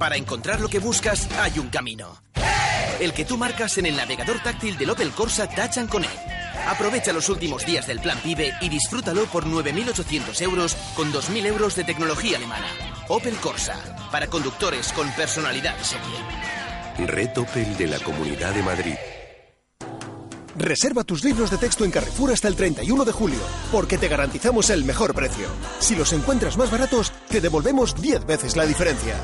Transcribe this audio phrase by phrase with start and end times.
[0.00, 2.22] Para encontrar lo que buscas hay un camino.
[3.00, 6.16] El que tú marcas en el navegador táctil del Opel Corsa Touch and Connect.
[6.66, 11.76] Aprovecha los últimos días del plan PIBE y disfrútalo por 9.800 euros con 2.000 euros
[11.76, 12.66] de tecnología alemana.
[13.08, 13.76] Opel Corsa,
[14.10, 17.06] para conductores con personalidad de serie.
[17.06, 18.94] Red Opel de la Comunidad de Madrid.
[20.56, 24.70] Reserva tus libros de texto en Carrefour hasta el 31 de julio, porque te garantizamos
[24.70, 25.46] el mejor precio.
[25.78, 29.16] Si los encuentras más baratos, te devolvemos 10 veces la diferencia.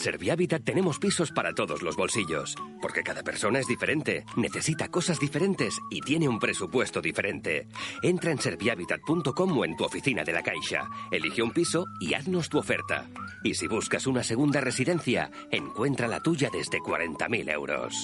[0.00, 5.78] Servihabitat tenemos pisos para todos los bolsillos, porque cada persona es diferente, necesita cosas diferentes
[5.90, 7.68] y tiene un presupuesto diferente.
[8.02, 12.48] Entra en servihabitat.com o en tu oficina de la Caixa, elige un piso y haznos
[12.48, 13.10] tu oferta.
[13.44, 17.94] Y si buscas una segunda residencia, encuentra la tuya desde 40.000 euros.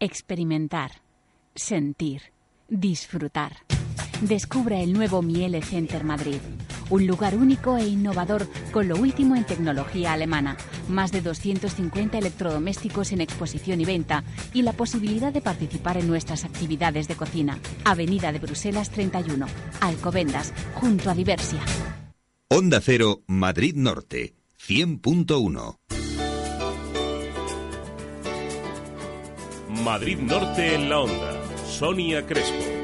[0.00, 1.02] Experimentar,
[1.54, 2.22] sentir,
[2.68, 3.52] disfrutar.
[4.20, 6.40] Descubre el nuevo Miele Center Madrid.
[6.90, 10.56] Un lugar único e innovador con lo último en tecnología alemana.
[10.88, 16.44] Más de 250 electrodomésticos en exposición y venta y la posibilidad de participar en nuestras
[16.44, 17.60] actividades de cocina.
[17.84, 19.46] Avenida de Bruselas 31,
[19.80, 21.60] Alcobendas, junto a Diversia.
[22.48, 24.34] Onda Cero, Madrid Norte,
[24.66, 25.76] 100.1.
[29.84, 31.34] Madrid Norte en la onda.
[31.68, 32.77] Sonia Crespo.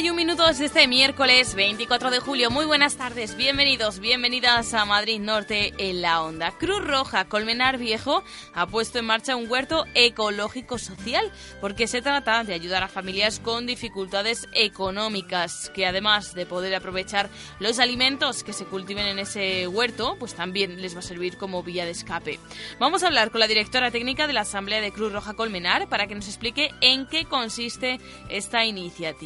[0.00, 2.50] Y un minutos de este miércoles 24 de julio.
[2.52, 6.52] Muy buenas tardes, bienvenidos, bienvenidas a Madrid Norte en la Onda.
[6.52, 8.22] Cruz Roja Colmenar Viejo
[8.54, 13.40] ha puesto en marcha un huerto ecológico social porque se trata de ayudar a familias
[13.40, 17.28] con dificultades económicas que además de poder aprovechar
[17.58, 21.64] los alimentos que se cultiven en ese huerto, pues también les va a servir como
[21.64, 22.38] vía de escape.
[22.78, 26.06] Vamos a hablar con la directora técnica de la Asamblea de Cruz Roja Colmenar para
[26.06, 29.23] que nos explique en qué consiste esta iniciativa.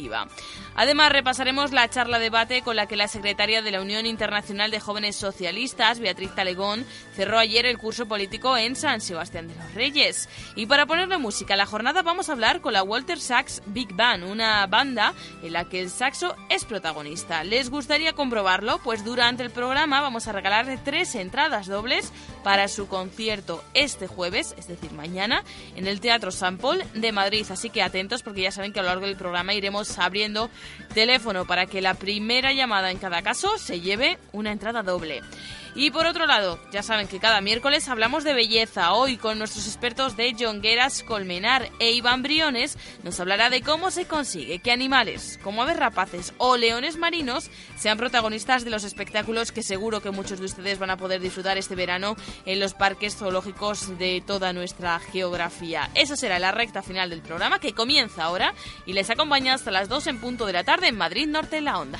[0.75, 4.79] Además, repasaremos la charla debate con la que la secretaria de la Unión Internacional de
[4.79, 10.29] Jóvenes Socialistas, Beatriz Talegón, cerró ayer el curso político en San Sebastián de los Reyes.
[10.55, 13.93] Y para ponerle música a la jornada vamos a hablar con la Walter Sachs Big
[13.93, 17.43] Band, una banda en la que el saxo es protagonista.
[17.43, 18.79] ¿Les gustaría comprobarlo?
[18.79, 22.11] Pues durante el programa vamos a regalar tres entradas dobles
[22.43, 25.43] para su concierto este jueves, es decir, mañana,
[25.75, 27.45] en el Teatro San Paul de Madrid.
[27.49, 30.49] Así que atentos porque ya saben que a lo largo del programa iremos abriendo
[30.93, 35.21] teléfono para que la primera llamada en cada caso se lleve una entrada doble.
[35.75, 38.93] Y por otro lado, ya saben que cada miércoles hablamos de belleza.
[38.93, 44.05] Hoy con nuestros expertos de Jongueras Colmenar e Iván Briones nos hablará de cómo se
[44.05, 49.63] consigue que animales como aves rapaces o leones marinos sean protagonistas de los espectáculos que
[49.63, 52.15] seguro que muchos de ustedes van a poder disfrutar este verano
[52.45, 55.89] en los parques zoológicos de toda nuestra geografía.
[55.95, 58.53] Esa será la recta final del programa que comienza ahora
[58.85, 61.65] y les acompaña hasta las 2 en punto de la tarde en Madrid Norte en
[61.65, 61.99] la Onda.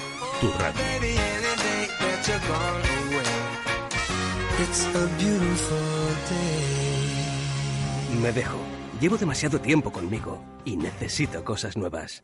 [0.41, 0.81] tu radio.
[8.21, 8.57] Me dejo.
[8.99, 12.23] Llevo demasiado tiempo conmigo y necesito cosas nuevas.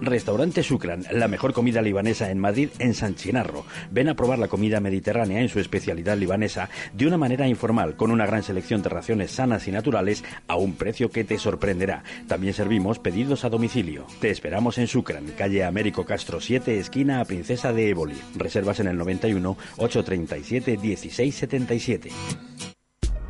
[0.00, 3.64] Restaurante Shukran, la mejor comida libanesa en Madrid, en San Chinarro.
[3.90, 8.10] Ven a probar la comida mediterránea en su especialidad libanesa de una manera informal, con
[8.10, 12.04] una gran selección de raciones sanas y naturales a un precio que te sorprenderá.
[12.26, 14.06] También servimos pedidos a domicilio.
[14.20, 18.16] Te esperamos en Shukran, calle Américo Castro 7, esquina a Princesa de Éboli.
[18.36, 22.77] Reservas en el 91 837 1677.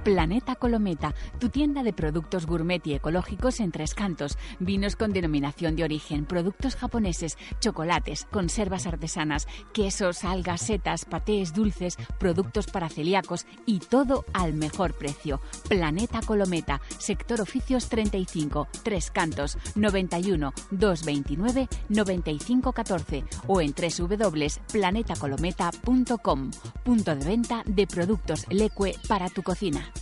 [0.09, 5.77] Planeta Colometa, tu tienda de productos gourmet y ecológicos en Tres Cantos, vinos con denominación
[5.77, 13.45] de origen, productos japoneses, chocolates, conservas artesanas, quesos, algas, setas, patés, dulces, productos para celíacos
[13.67, 15.43] y todo al mejor precio.
[15.69, 26.51] Planeta Colometa, sector oficios 35, Tres Cantos, 91 229 9514 o en www.planetacolometa.com,
[26.83, 29.93] punto de venta de productos Leque para tu cocina.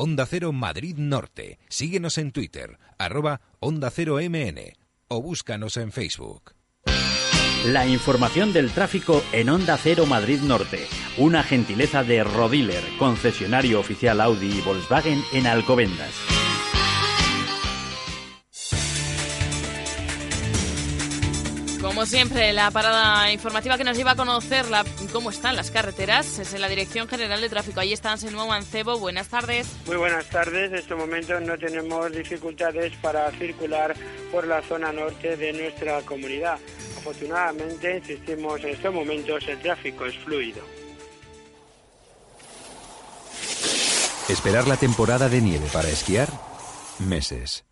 [0.00, 1.58] Onda Cero Madrid Norte.
[1.68, 4.60] Síguenos en Twitter, arroba Onda Cero MN
[5.08, 6.54] o búscanos en Facebook.
[7.66, 10.86] La información del tráfico en Onda Cero Madrid Norte.
[11.16, 16.37] Una gentileza de Rodiler, concesionario oficial Audi y Volkswagen en Alcobendas.
[21.98, 26.38] Como siempre, la parada informativa que nos lleva a conocer la, cómo están las carreteras
[26.38, 27.80] es en la Dirección General de Tráfico.
[27.80, 29.00] Ahí está Anselmo Mancebo.
[29.00, 29.66] Buenas tardes.
[29.84, 30.70] Muy buenas tardes.
[30.70, 33.96] En este momento no tenemos dificultades para circular
[34.30, 36.60] por la zona norte de nuestra comunidad.
[36.98, 40.62] Afortunadamente, insistimos, en estos momentos el tráfico es fluido.
[44.28, 46.28] Esperar la temporada de nieve para esquiar,
[47.00, 47.64] meses.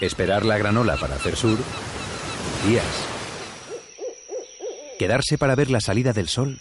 [0.00, 1.56] Esperar la granola para hacer sur,
[2.66, 3.17] días.
[4.98, 6.58] Quedarse para ver la salida del sol,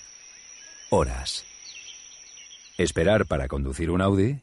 [0.92, 1.44] horas.
[2.78, 4.42] Esperar para conducir un Audi.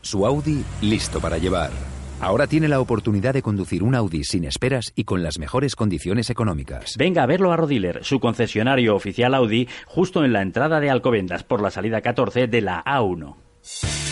[0.00, 1.70] Su Audi listo para llevar.
[2.18, 6.30] Ahora tiene la oportunidad de conducir un Audi sin esperas y con las mejores condiciones
[6.30, 6.94] económicas.
[6.96, 11.44] Venga a verlo a Rodiler, su concesionario oficial Audi, justo en la entrada de Alcobendas
[11.44, 14.05] por la salida 14 de la A1.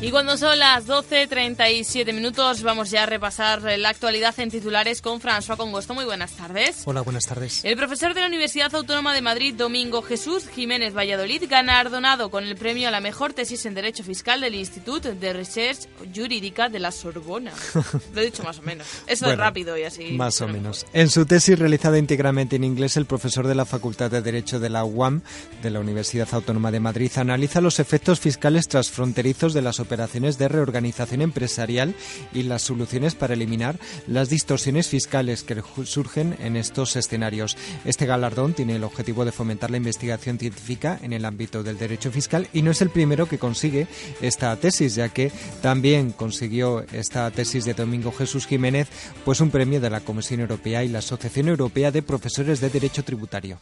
[0.00, 5.18] Y cuando son las 12.37 minutos, vamos ya a repasar la actualidad en titulares con
[5.18, 5.94] François Congosto.
[5.94, 6.82] Muy buenas tardes.
[6.84, 7.64] Hola, buenas tardes.
[7.64, 12.54] El profesor de la Universidad Autónoma de Madrid, Domingo Jesús Jiménez Valladolid, galardonado con el
[12.56, 16.90] premio a la mejor tesis en Derecho Fiscal del Instituto de Research Jurídica de la
[16.92, 17.52] Sorbona.
[18.14, 18.86] Lo he dicho más o menos.
[19.06, 20.12] Eso Bueno, es rápido y así.
[20.12, 20.84] Más o menos.
[20.92, 24.68] En su tesis realizada íntegramente en inglés, el profesor de la Facultad de Derecho de
[24.68, 25.22] la UAM
[25.62, 30.48] de la Universidad Autónoma de Madrid analiza los efectos fiscales transfronterizos de las operaciones de
[30.48, 31.94] reorganización empresarial
[32.32, 37.56] y las soluciones para eliminar las distorsiones fiscales que surgen en estos escenarios.
[37.84, 42.10] Este galardón tiene el objetivo de fomentar la investigación científica en el ámbito del derecho
[42.10, 43.86] fiscal y no es el primero que consigue
[44.20, 45.30] esta tesis, ya que
[45.62, 48.88] también consiguió esta tesis de Domingo Jesús Jiménez
[49.24, 53.04] pues un premio de la Comisión Europea y la Asociación Europea de Profesores de Derecho
[53.04, 53.58] Tributario.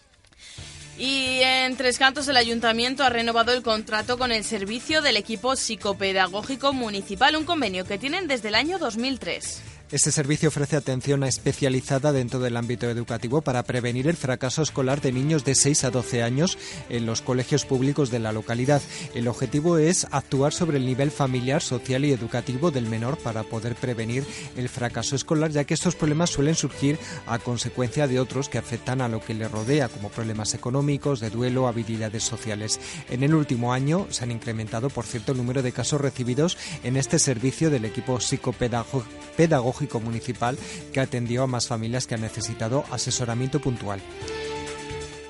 [1.04, 5.56] Y en Tres Cantos el Ayuntamiento ha renovado el contrato con el servicio del equipo
[5.56, 9.71] psicopedagógico municipal, un convenio que tienen desde el año 2003.
[9.92, 15.12] Este servicio ofrece atención especializada dentro del ámbito educativo para prevenir el fracaso escolar de
[15.12, 16.56] niños de 6 a 12 años
[16.88, 18.80] en los colegios públicos de la localidad.
[19.14, 23.74] El objetivo es actuar sobre el nivel familiar, social y educativo del menor para poder
[23.74, 24.24] prevenir
[24.56, 29.02] el fracaso escolar, ya que estos problemas suelen surgir a consecuencia de otros que afectan
[29.02, 32.80] a lo que le rodea, como problemas económicos, de duelo, habilidades sociales.
[33.10, 36.96] En el último año se han incrementado, por cierto, el número de casos recibidos en
[36.96, 40.58] este servicio del equipo psicopedagógico municipal
[40.92, 44.00] que atendió a más familias que han necesitado asesoramiento puntual.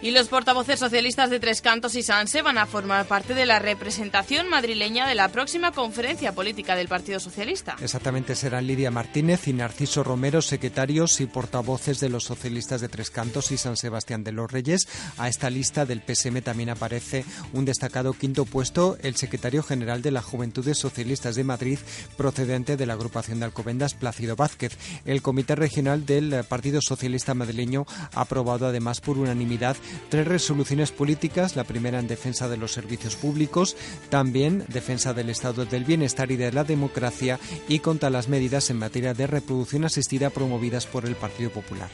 [0.03, 3.61] Y los portavoces socialistas de Tres Cantos y Sanse van a formar parte de la
[3.61, 7.77] representación madrileña de la próxima conferencia política del Partido Socialista.
[7.81, 13.11] Exactamente serán Lidia Martínez y Narciso Romero, secretarios y portavoces de los socialistas de Tres
[13.11, 14.89] Cantos y San Sebastián de los Reyes.
[15.19, 20.11] A esta lista del PSM también aparece un destacado quinto puesto, el secretario general de
[20.11, 21.79] las Juventudes Socialistas de Madrid,
[22.17, 24.77] procedente de la agrupación de Alcobendas, Plácido Vázquez.
[25.05, 29.77] El Comité Regional del Partido Socialista Madrileño ha aprobado además por unanimidad
[30.09, 33.77] tres resoluciones políticas, la primera en defensa de los servicios públicos,
[34.09, 38.79] también defensa del estado del bienestar y de la democracia y contra las medidas en
[38.79, 41.91] materia de reproducción asistida promovidas por el Partido Popular.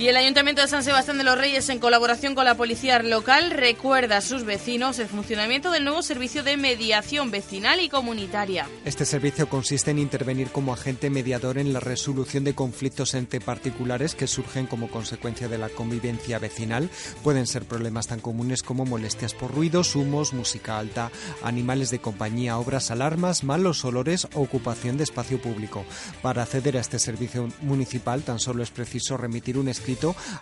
[0.00, 3.50] Y el Ayuntamiento de San Sebastián de los Reyes, en colaboración con la policía local,
[3.50, 8.66] recuerda a sus vecinos el funcionamiento del nuevo servicio de mediación vecinal y comunitaria.
[8.86, 14.14] Este servicio consiste en intervenir como agente mediador en la resolución de conflictos entre particulares
[14.14, 16.88] que surgen como consecuencia de la convivencia vecinal.
[17.22, 21.10] Pueden ser problemas tan comunes como molestias por ruidos, humos, música alta,
[21.42, 25.84] animales de compañía, obras, alarmas, malos olores o ocupación de espacio público.
[26.22, 29.89] Para acceder a este servicio municipal tan solo es preciso remitir un escrito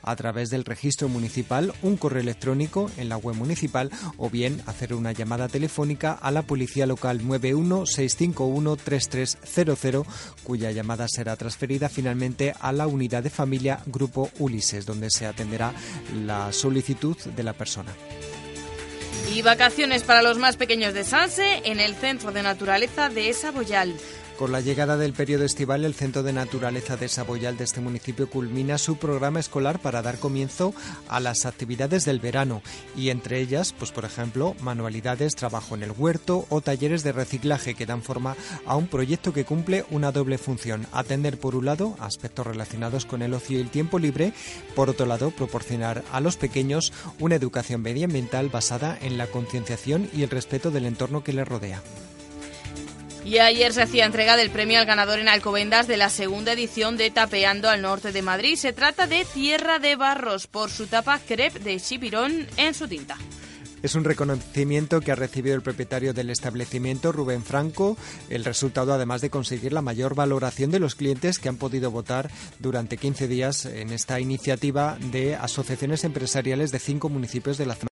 [0.02, 4.94] a través del registro municipal, un correo electrónico en la web municipal o bien hacer
[4.94, 10.06] una llamada telefónica a la policía local 916513300,
[10.44, 15.72] cuya llamada será transferida finalmente a la unidad de familia Grupo Ulises, donde se atenderá
[16.26, 17.92] la solicitud de la persona.
[19.34, 23.94] Y vacaciones para los más pequeños de Sanse en el Centro de Naturaleza de Saboyal.
[24.38, 28.30] Con la llegada del periodo estival, el Centro de Naturaleza de Saboyal de este municipio
[28.30, 30.74] culmina su programa escolar para dar comienzo
[31.08, 32.62] a las actividades del verano
[32.96, 37.74] y entre ellas, pues por ejemplo, manualidades, trabajo en el huerto o talleres de reciclaje
[37.74, 41.96] que dan forma a un proyecto que cumple una doble función: atender por un lado
[41.98, 44.32] aspectos relacionados con el ocio y el tiempo libre,
[44.76, 50.22] por otro lado proporcionar a los pequeños una educación medioambiental basada en la concienciación y
[50.22, 51.82] el respeto del entorno que les rodea.
[53.28, 56.96] Y ayer se hacía entrega del premio al ganador en Alcobendas de la segunda edición
[56.96, 58.56] de Tapeando al Norte de Madrid.
[58.56, 63.18] Se trata de Tierra de Barros por su tapa crepe de chipirón en su tinta.
[63.82, 67.98] Es un reconocimiento que ha recibido el propietario del establecimiento, Rubén Franco,
[68.30, 72.30] el resultado además de conseguir la mayor valoración de los clientes que han podido votar
[72.60, 77.87] durante 15 días en esta iniciativa de asociaciones empresariales de cinco municipios de la zona.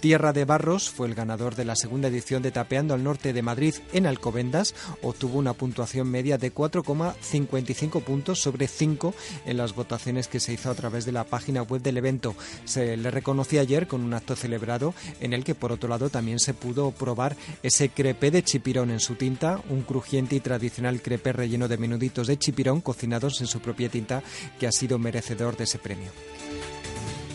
[0.00, 3.42] Tierra de Barros fue el ganador de la segunda edición de Tapeando al Norte de
[3.42, 4.74] Madrid en Alcobendas.
[5.02, 9.14] Obtuvo una puntuación media de 4,55 puntos sobre 5
[9.44, 12.34] en las votaciones que se hizo a través de la página web del evento.
[12.64, 16.38] Se le reconoció ayer con un acto celebrado en el que, por otro lado, también
[16.38, 21.34] se pudo probar ese crepé de chipirón en su tinta, un crujiente y tradicional crepé
[21.34, 24.22] relleno de menuditos de chipirón cocinados en su propia tinta
[24.58, 26.10] que ha sido merecedor de ese premio.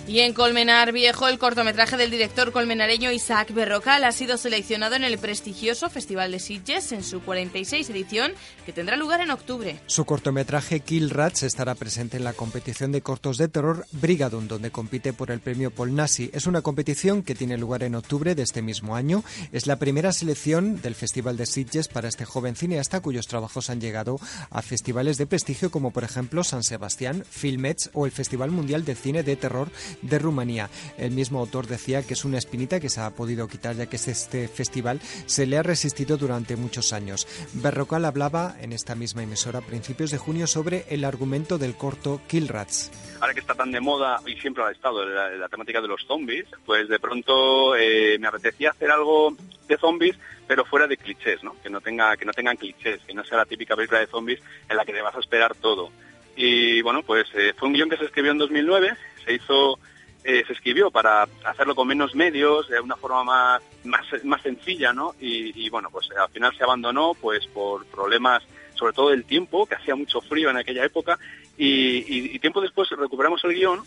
[0.08, 5.04] Y en Colmenar Viejo, el cortometraje del director colmenareño Isaac Berrocal ha sido seleccionado en
[5.04, 8.34] el prestigioso Festival de Sitges en su 46 edición,
[8.68, 9.80] que tendrá lugar en octubre.
[9.88, 14.70] Su cortometraje Kill Rats estará presente en la competición de cortos de terror Brigadon, donde
[14.70, 16.30] compite por el premio Paul Nasi.
[16.34, 19.24] Es una competición que tiene lugar en octubre de este mismo año.
[19.52, 23.82] Es la primera selección del Festival de Sitges para este joven cineasta cuyos trabajos han
[23.82, 24.20] llegado
[24.52, 28.94] a festivales de prestigio como por ejemplo San Sebastián, Filmets o el Festival Mundial de
[28.94, 29.72] Cine de Terror
[30.02, 30.70] de Rumanía.
[30.98, 33.96] El mismo autor decía que es una espinita que se ha podido quitar ya que
[33.96, 37.28] este festival se le ha resistido durante muchos años.
[37.54, 42.22] Berrocal hablaba en esta misma emisora a principios de junio sobre el argumento del corto
[42.28, 42.92] Kill Rats.
[43.22, 46.06] Ahora que está tan de moda y siempre ha estado la, la temática de los
[46.06, 49.36] zombies, pues de pronto eh, me apetecía hacer algo
[49.68, 50.16] de zombies
[50.48, 51.56] pero fuera de clichés, ¿no?
[51.62, 54.42] Que no tenga que no tengan clichés, que no sea la típica película de zombies
[54.70, 55.92] en la que te vas a esperar todo.
[56.36, 58.94] Y bueno, pues eh, fue un guion que se escribió en 2009,
[59.26, 59.80] se hizo
[60.24, 64.92] eh, se escribió para hacerlo con menos medios, de una forma más, más, más sencilla,
[64.92, 65.14] ¿no?
[65.20, 68.42] Y, bueno, pues al final se abandonó pues por problemas,
[68.74, 71.20] sobre todo del tiempo, que hacía mucho frío en aquella época,
[71.58, 73.84] y tiempo después recuperamos el guion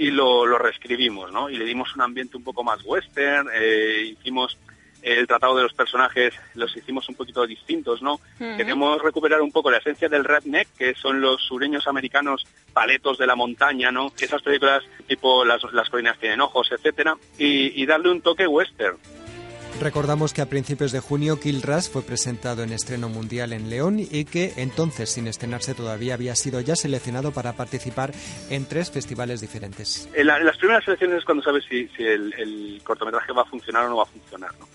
[0.00, 1.50] y lo, lo, reescribimos, ¿no?
[1.50, 4.56] Y le dimos un ambiente un poco más western, eh, hicimos
[5.02, 8.20] el tratado de los personajes los hicimos un poquito distintos, ¿no?
[8.38, 8.56] Uh-huh.
[8.56, 13.26] Queremos recuperar un poco la esencia del redneck, que son los sureños americanos paletos de
[13.26, 14.12] la montaña, ¿no?
[14.18, 18.96] Esas películas tipo Las, las colinas tienen ojos, etcétera, y, y darle un toque western.
[19.80, 23.98] Recordamos que a principios de junio Kill Rush fue presentado en estreno mundial en León
[23.98, 28.12] y que entonces, sin estrenarse todavía, había sido ya seleccionado para participar
[28.50, 30.06] en tres festivales diferentes.
[30.12, 33.42] En, la, en las primeras selecciones es cuando sabes si, si el, el, cortometraje va
[33.42, 34.68] a funcionar o no va a funcionar, ¿no?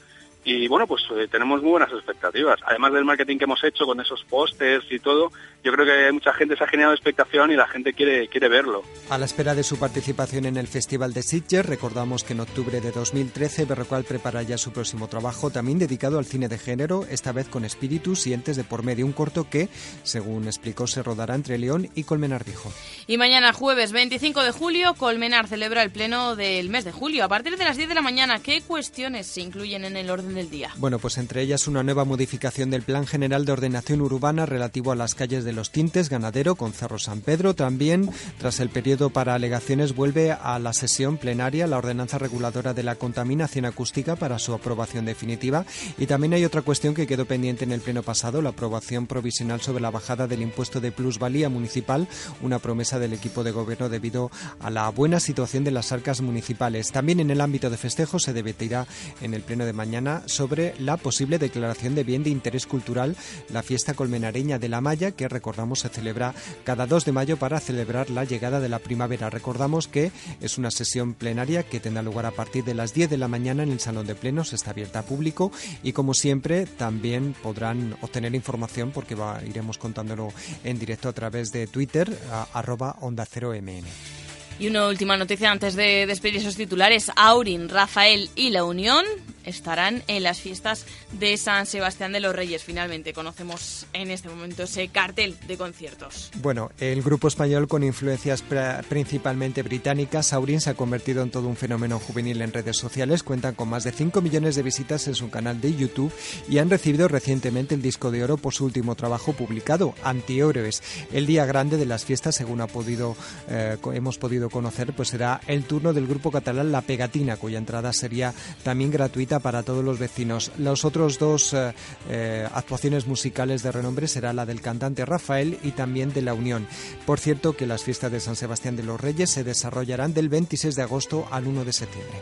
[0.46, 2.60] Y bueno, pues eh, tenemos muy buenas expectativas.
[2.68, 5.32] Además del marketing que hemos hecho con esos pósters y todo,
[5.64, 8.84] yo creo que mucha gente se ha generado expectación y la gente quiere, quiere verlo.
[9.10, 12.80] A la espera de su participación en el Festival de Sitges, recordamos que en octubre
[12.80, 17.32] de 2013 Berrocal prepara ya su próximo trabajo, también dedicado al cine de género, esta
[17.32, 19.68] vez con espíritus y entes de por medio, un corto que,
[20.04, 22.72] según explicó, se rodará entre León y Colmenar Viejo.
[23.08, 27.26] Y mañana, jueves 25 de julio, Colmenar celebra el pleno del mes de julio.
[27.26, 30.35] A partir de las 10 de la mañana, ¿qué cuestiones se incluyen en el orden
[30.44, 30.72] día?
[30.78, 34.96] Bueno, pues entre ellas una nueva modificación del Plan General de Ordenación Urbana relativo a
[34.96, 37.56] las calles de Los Tintes, Ganadero, con Cerro San Pedro.
[37.56, 42.84] También, tras el periodo para alegaciones, vuelve a la sesión plenaria la ordenanza reguladora de
[42.84, 45.66] la contaminación acústica para su aprobación definitiva.
[45.98, 49.62] Y también hay otra cuestión que quedó pendiente en el pleno pasado, la aprobación provisional
[49.62, 52.08] sobre la bajada del impuesto de plusvalía municipal,
[52.42, 56.92] una promesa del equipo de gobierno debido a la buena situación de las arcas municipales.
[56.92, 58.88] También en el ámbito de festejos se debatirá
[59.22, 63.16] en el pleno de mañana sobre la posible declaración de bien de interés cultural,
[63.50, 67.60] la fiesta colmenareña de la Maya, que recordamos se celebra cada 2 de mayo para
[67.60, 69.30] celebrar la llegada de la primavera.
[69.30, 73.18] Recordamos que es una sesión plenaria que tendrá lugar a partir de las 10 de
[73.18, 75.52] la mañana en el Salón de Plenos, está abierta a público
[75.84, 79.16] y como siempre también podrán obtener información porque
[79.48, 82.18] iremos contándolo en directo a través de Twitter,
[82.54, 84.25] arroba onda 0 mn.
[84.60, 87.12] Y una última noticia antes de despedir esos titulares.
[87.16, 89.06] Aurin, Rafael y La Unión
[89.46, 92.64] estarán en las fiestas de San Sebastián de los Reyes.
[92.64, 96.32] Finalmente conocemos en este momento ese cartel de conciertos.
[96.42, 98.44] Bueno, el grupo español con influencias
[98.90, 103.24] principalmente británicas, Aurin se ha convertido en todo un fenómeno juvenil en redes sociales.
[103.24, 106.12] Cuentan con más de 5 millones de visitas en su canal de YouTube
[106.50, 110.82] y han recibido recientemente el disco de oro por su último trabajo publicado, Antihéroes.
[111.14, 113.16] El día grande de las fiestas, según ha podido,
[113.48, 117.94] eh, hemos podido conocer, pues será el turno del grupo catalán La Pegatina, cuya entrada
[117.94, 118.34] sería
[118.64, 120.52] también gratuita para todos los vecinos.
[120.58, 121.74] Los otros dos eh,
[122.10, 126.68] eh, actuaciones musicales de renombre será la del cantante Rafael y también de La Unión.
[127.06, 130.76] Por cierto, que las fiestas de San Sebastián de los Reyes se desarrollarán del 26
[130.76, 132.20] de agosto al 1 de septiembre.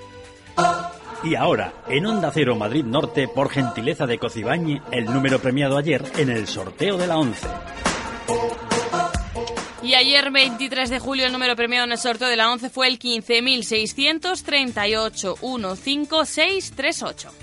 [1.24, 6.04] Y ahora, en Onda Cero Madrid Norte, por gentileza de Cocibañi, el número premiado ayer
[6.18, 7.48] en el sorteo de la 11.
[9.84, 12.88] Y ayer, 23 de julio, el número premiado en el sorteo de la 11 fue
[12.88, 17.43] el 15.638 15638.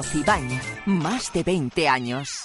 [0.00, 0.48] Cocibañ,
[0.86, 2.44] más de 20 años.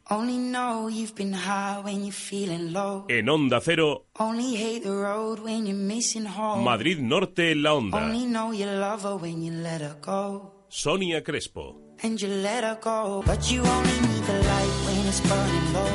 [0.08, 3.04] Only know you've been high when you're feeling low.
[3.10, 6.64] En Onda Cero, Only hate the road when you're missing home.
[6.64, 7.98] Madrid Norte en la Onda.
[7.98, 10.54] Only know you love her when you let her go.
[10.70, 11.76] Sonia Crespo.
[12.02, 13.22] And you let her go.
[13.26, 15.92] But you only need the light when it's burning low.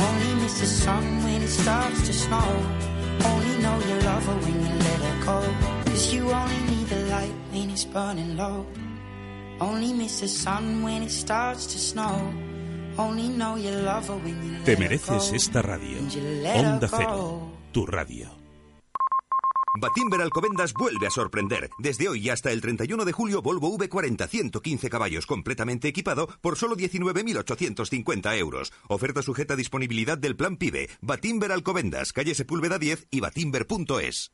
[0.00, 2.48] Only miss the sun when it starts to snow.
[3.30, 5.38] Only know you love her when you let her go.
[5.88, 8.66] Cause you only need the light when it's burning low.
[9.60, 12.16] Only miss the sun when it starts to snow.
[12.98, 15.34] Only know you love her when you let Te her mereces go.
[15.36, 15.98] esta radio.
[15.98, 16.88] And you let her Onda.
[16.88, 18.28] Cero, tu radio.
[19.76, 21.68] Batimber Alcobendas vuelve a sorprender.
[21.78, 26.76] Desde hoy hasta el 31 de julio, Volvo V40 115 caballos completamente equipado por solo
[26.76, 28.72] 19.850 euros.
[28.88, 30.90] Oferta sujeta a disponibilidad del plan PIBE.
[31.00, 34.30] Batimber Alcobendas, calle Sepúlveda 10 y batimber.es.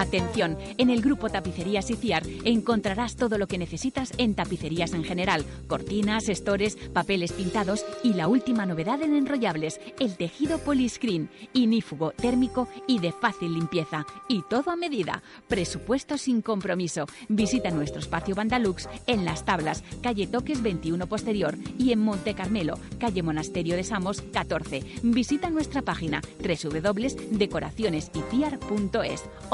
[0.00, 5.04] Atención, en el grupo Tapicerías y Ciar encontrarás todo lo que necesitas en tapicerías en
[5.04, 12.12] general, cortinas, estores, papeles pintados y la última novedad en enrollables, el tejido poliscreen, inífugo,
[12.12, 14.06] térmico y de fácil limpieza.
[14.26, 15.22] Y todo a medida.
[15.48, 17.04] Presupuesto sin compromiso.
[17.28, 22.78] Visita nuestro espacio Bandalux en Las Tablas, calle Toques 21 Posterior y en Monte Carmelo,
[22.98, 24.82] calle Monasterio de Samos 14.
[25.02, 29.24] Visita nuestra página www.decoracionesyciar.es.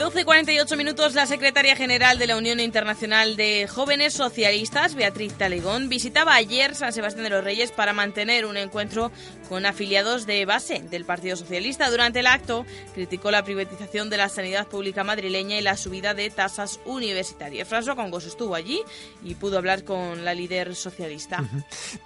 [0.00, 6.34] 12.48 minutos, la secretaria general de la Unión Internacional de Jóvenes Socialistas, Beatriz Talegón, visitaba
[6.36, 9.12] ayer San Sebastián de los Reyes para mantener un encuentro
[9.50, 11.90] con afiliados de base del Partido Socialista.
[11.90, 16.30] Durante el acto, criticó la privatización de la sanidad pública madrileña y la subida de
[16.30, 17.68] tasas universitarias.
[17.68, 18.80] François Congos estuvo allí
[19.22, 21.44] y pudo hablar con la líder socialista.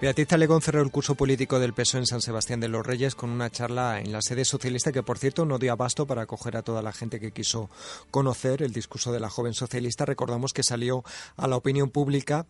[0.00, 3.30] Beatriz Talegón cerró el curso político del PSOE en San Sebastián de los Reyes con
[3.30, 6.62] una charla en la sede socialista que, por cierto, no dio abasto para acoger a
[6.62, 7.70] toda la gente que quiso
[8.10, 10.04] conocer el discurso de la joven socialista.
[10.04, 11.04] Recordamos que salió
[11.36, 12.46] a la opinión pública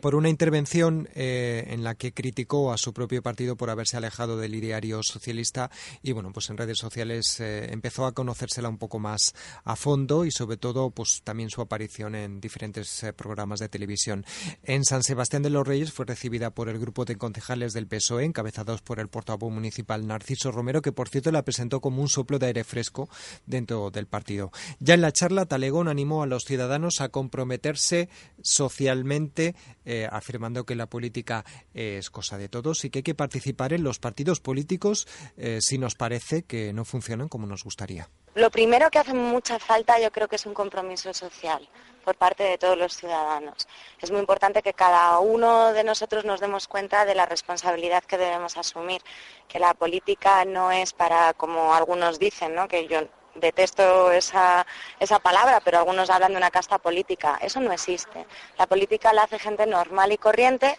[0.00, 4.36] por una intervención eh, en la que criticó a su propio partido por haberse alejado
[4.36, 5.70] del ideario socialista
[6.02, 10.24] y bueno pues en redes sociales eh, empezó a conocérsela un poco más a fondo
[10.24, 14.24] y sobre todo pues también su aparición en diferentes eh, programas de televisión.
[14.62, 18.24] En San Sebastián de los Reyes fue recibida por el grupo de concejales del PSOE
[18.24, 22.38] encabezados por el portavoz municipal Narciso Romero que por cierto la presentó como un soplo
[22.38, 23.08] de aire fresco
[23.46, 24.52] dentro del partido.
[24.78, 28.08] Ya en la charla Talegón animó a los ciudadanos a comprometerse
[28.42, 29.54] socialmente
[29.92, 33.82] eh, afirmando que la política es cosa de todos y que hay que participar en
[33.82, 38.08] los partidos políticos eh, si nos parece que no funcionan como nos gustaría.
[38.36, 41.68] Lo primero que hace mucha falta yo creo que es un compromiso social
[42.04, 43.66] por parte de todos los ciudadanos.
[44.00, 48.16] Es muy importante que cada uno de nosotros nos demos cuenta de la responsabilidad que
[48.16, 49.02] debemos asumir,
[49.48, 52.68] que la política no es para, como algunos dicen, ¿no?
[52.68, 54.66] que yo detesto esa,
[54.98, 57.38] esa palabra, pero algunos hablan de una casta política.
[57.40, 58.26] Eso no existe.
[58.58, 60.78] La política la hace gente normal y corriente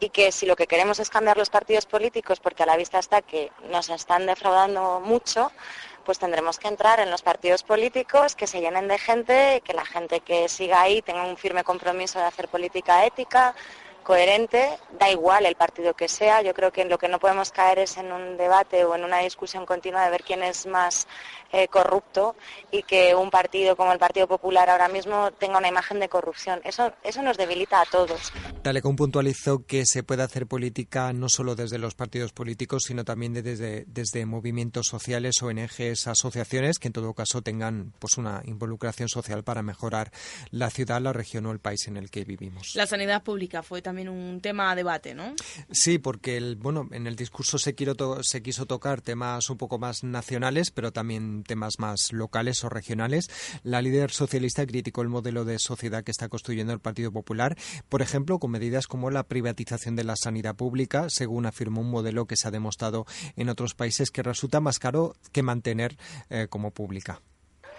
[0.00, 2.98] y que si lo que queremos es cambiar los partidos políticos, porque a la vista
[2.98, 5.50] está que nos están defraudando mucho,
[6.04, 9.84] pues tendremos que entrar en los partidos políticos que se llenen de gente, que la
[9.84, 13.54] gente que siga ahí tenga un firme compromiso de hacer política ética,
[14.08, 16.40] coherente, da igual el partido que sea.
[16.40, 19.18] Yo creo que lo que no podemos caer es en un debate o en una
[19.18, 21.06] discusión continua de ver quién es más
[21.52, 22.34] eh, corrupto
[22.70, 26.60] y que un partido como el Partido Popular ahora mismo tenga una imagen de corrupción.
[26.64, 28.32] Eso, eso nos debilita a todos.
[28.62, 33.34] Talecón puntualizó que se puede hacer política no solo desde los partidos políticos, sino también
[33.34, 39.44] desde, desde movimientos sociales, ONGs, asociaciones que en todo caso tengan pues una involucración social
[39.44, 40.12] para mejorar
[40.50, 42.74] la ciudad, la región o el país en el que vivimos.
[42.74, 45.34] La sanidad pública fue también un tema a debate, ¿no?
[45.70, 47.74] Sí, porque el, bueno, en el discurso se,
[48.20, 53.30] se quiso tocar temas un poco más nacionales, pero también temas más locales o regionales.
[53.62, 57.56] La líder socialista criticó el modelo de sociedad que está construyendo el Partido Popular,
[57.88, 62.26] por ejemplo, con medidas como la privatización de la sanidad pública, según afirmó un modelo
[62.26, 63.06] que se ha demostrado
[63.36, 65.96] en otros países que resulta más caro que mantener
[66.28, 67.22] eh, como pública.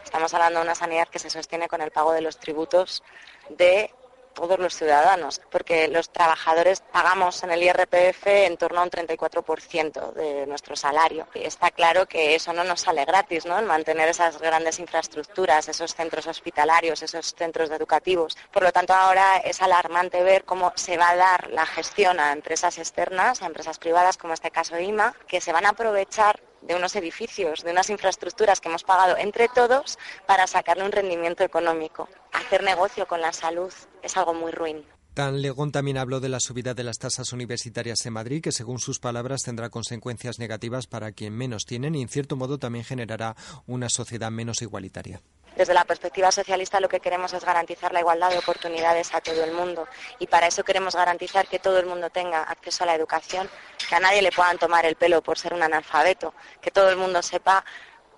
[0.03, 3.03] Estamos hablando de una sanidad que se sostiene con el pago de los tributos
[3.49, 3.91] de
[4.39, 10.13] todos los ciudadanos, porque los trabajadores pagamos en el IRPF en torno a un 34%
[10.13, 11.27] de nuestro salario.
[11.33, 13.59] Y está claro que eso no nos sale gratis, ¿no?
[13.59, 18.37] El mantener esas grandes infraestructuras, esos centros hospitalarios, esos centros educativos.
[18.51, 22.31] Por lo tanto, ahora es alarmante ver cómo se va a dar la gestión a
[22.31, 26.75] empresas externas, a empresas privadas, como este caso IMA, que se van a aprovechar de
[26.75, 32.07] unos edificios, de unas infraestructuras que hemos pagado entre todos para sacarle un rendimiento económico.
[32.31, 34.83] Hacer negocio con la salud es algo muy ruin.
[35.13, 38.79] Tan Legón también habló de la subida de las tasas universitarias en Madrid, que según
[38.79, 43.35] sus palabras tendrá consecuencias negativas para quien menos tienen y en cierto modo también generará
[43.67, 45.21] una sociedad menos igualitaria.
[45.59, 49.43] Desde la perspectiva socialista lo que queremos es garantizar la igualdad de oportunidades a todo
[49.43, 52.95] el mundo y para eso queremos garantizar que todo el mundo tenga acceso a la
[52.95, 53.49] educación,
[53.89, 56.95] que a nadie le puedan tomar el pelo por ser un analfabeto, que todo el
[56.95, 57.65] mundo sepa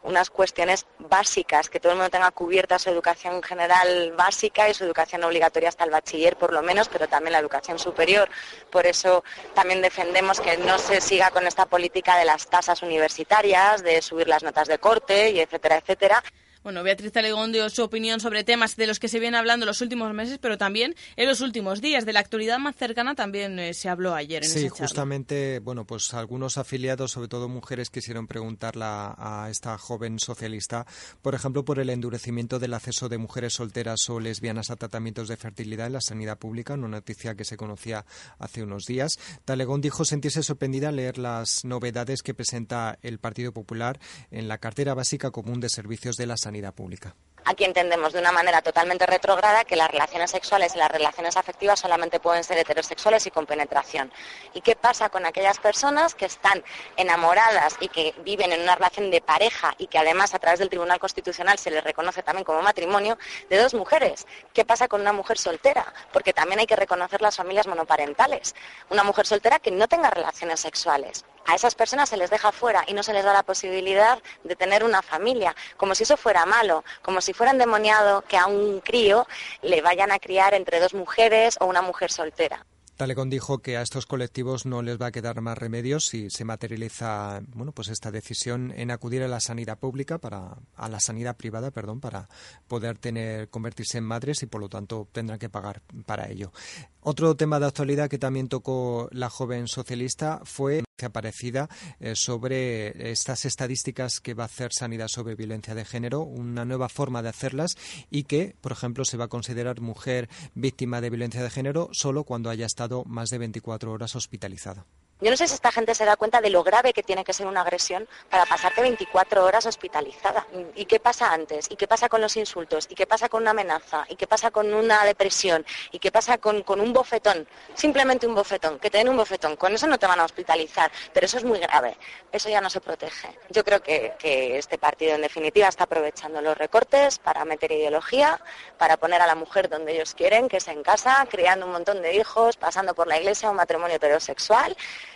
[0.04, 4.84] unas cuestiones básicas, que todo el mundo tenga cubierta su educación general básica y su
[4.84, 8.30] educación obligatoria hasta el bachiller por lo menos, pero también la educación superior.
[8.70, 9.24] Por eso
[9.56, 14.28] también defendemos que no se siga con esta política de las tasas universitarias, de subir
[14.28, 16.24] las notas de corte y etcétera, etcétera.
[16.64, 19.82] Bueno, Beatriz Talegón dio su opinión sobre temas de los que se vienen hablando los
[19.82, 22.06] últimos meses, pero también en los últimos días.
[22.06, 26.14] De la actualidad más cercana también eh, se habló ayer en Sí, justamente, bueno, pues
[26.14, 30.86] algunos afiliados, sobre todo mujeres, quisieron preguntarla a esta joven socialista,
[31.24, 35.38] por ejemplo, por el endurecimiento del acceso de mujeres solteras o lesbianas a tratamientos de
[35.38, 38.06] fertilidad en la sanidad pública, una noticia que se conocía
[38.38, 39.18] hace unos días.
[39.46, 44.60] Talegón dijo sentirse sorprendida al leer las novedades que presenta el Partido Popular en la
[44.60, 47.16] cartera básica común de servicios de la sanidad pública.
[47.44, 51.80] Aquí entendemos de una manera totalmente retrógrada que las relaciones sexuales y las relaciones afectivas
[51.80, 54.12] solamente pueden ser heterosexuales y con penetración.
[54.54, 56.64] ¿Y qué pasa con aquellas personas que están
[56.98, 60.70] enamoradas y que viven en una relación de pareja y que además a través del
[60.70, 63.18] Tribunal Constitucional se les reconoce también como matrimonio
[63.50, 64.28] de dos mujeres?
[64.54, 65.92] ¿Qué pasa con una mujer soltera?
[66.14, 68.54] Porque también hay que reconocer las familias monoparentales.
[68.92, 72.84] Una mujer soltera que no tenga relaciones sexuales a esas personas se les deja fuera
[72.88, 76.41] y no se les da la posibilidad de tener una familia, como si eso fuera
[76.46, 79.28] malo, como si fuera endemoniado que a un crío
[79.62, 82.66] le vayan a criar entre dos mujeres o una mujer soltera.
[83.02, 86.46] Talecón dijo que a estos colectivos no les va a quedar más remedio si se
[86.46, 91.36] materializa bueno pues esta decisión en acudir a la sanidad pública para a la sanidad
[91.36, 92.30] privada perdón para
[92.68, 96.52] poder tener convertirse en madres y por lo tanto tendrán que pagar para ello
[97.00, 103.46] otro tema de actualidad que también tocó la joven socialista fue aparecida eh, sobre estas
[103.46, 107.78] estadísticas que va a hacer Sanidad sobre violencia de género, una nueva forma de hacerlas
[108.10, 112.24] y que, por ejemplo, se va a considerar mujer víctima de violencia de género solo
[112.24, 114.86] cuando haya estado más de 24 horas hospitalizada.
[115.22, 117.32] Yo no sé si esta gente se da cuenta de lo grave que tiene que
[117.32, 120.48] ser una agresión para pasarte 24 horas hospitalizada.
[120.74, 121.68] ¿Y qué pasa antes?
[121.70, 122.88] ¿Y qué pasa con los insultos?
[122.90, 124.04] ¿Y qué pasa con una amenaza?
[124.10, 125.64] ¿Y qué pasa con una depresión?
[125.92, 127.48] ¿Y qué pasa con, un bofetón?
[127.76, 129.58] Simplemente un bofetón, que te den un bofetón.
[129.58, 131.98] Con eso no te van a hospitalizar, pero eso es muy grave.
[132.32, 133.38] Eso ya no se protege.
[133.52, 138.42] Yo creo que, que este partido, en definitiva, está aprovechando los recortes para meter ideología,
[138.80, 142.02] para poner a la mujer donde ellos quieren, que es en casa, criando un montón
[142.02, 144.76] de hijos, pasando por la iglesia, un matrimonio heterosexual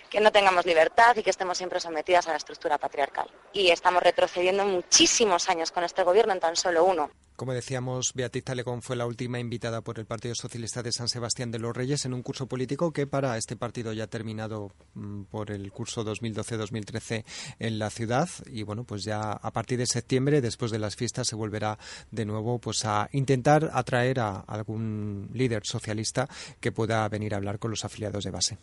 [0.09, 3.29] que no tengamos libertad y que estemos siempre sometidas a la estructura patriarcal.
[3.53, 7.09] Y estamos retrocediendo muchísimos años con este gobierno en tan solo uno.
[7.35, 11.51] Como decíamos, Beatriz Talecón fue la última invitada por el Partido Socialista de San Sebastián
[11.51, 15.23] de los Reyes en un curso político que para este partido ya ha terminado mm,
[15.23, 17.25] por el curso 2012-2013
[17.59, 21.27] en la ciudad y bueno, pues ya a partir de septiembre, después de las fiestas,
[21.27, 21.77] se volverá
[22.09, 26.29] de nuevo pues a intentar atraer a algún líder socialista
[26.61, 28.57] que pueda venir a hablar con los afiliados de base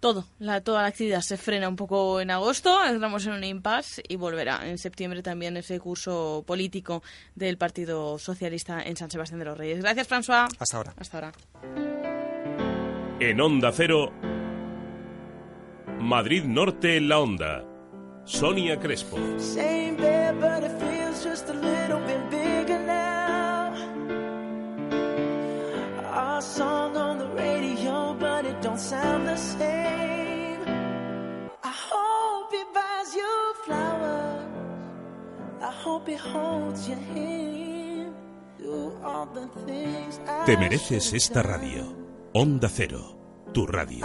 [0.00, 4.02] todo, la, toda la actividad se frena un poco en agosto, entramos en un impasse
[4.06, 7.02] y volverá en septiembre también ese curso político
[7.34, 9.80] del Partido Socialista en San Sebastián de los Reyes.
[9.80, 10.48] Gracias, François.
[10.58, 10.94] Hasta ahora.
[10.98, 11.32] Hasta ahora.
[13.18, 14.12] En Onda Cero,
[16.00, 17.64] Madrid Norte en la Onda.
[18.24, 19.16] Sonia Crespo.
[28.76, 30.60] Don't sound the same.
[31.62, 34.44] I hope he buys you flowers.
[35.62, 38.14] I hope he holds your hand.
[38.58, 41.84] Do all the things I Te mereces esta radio.
[42.32, 43.16] Onda Cero,
[43.52, 44.04] tu radio.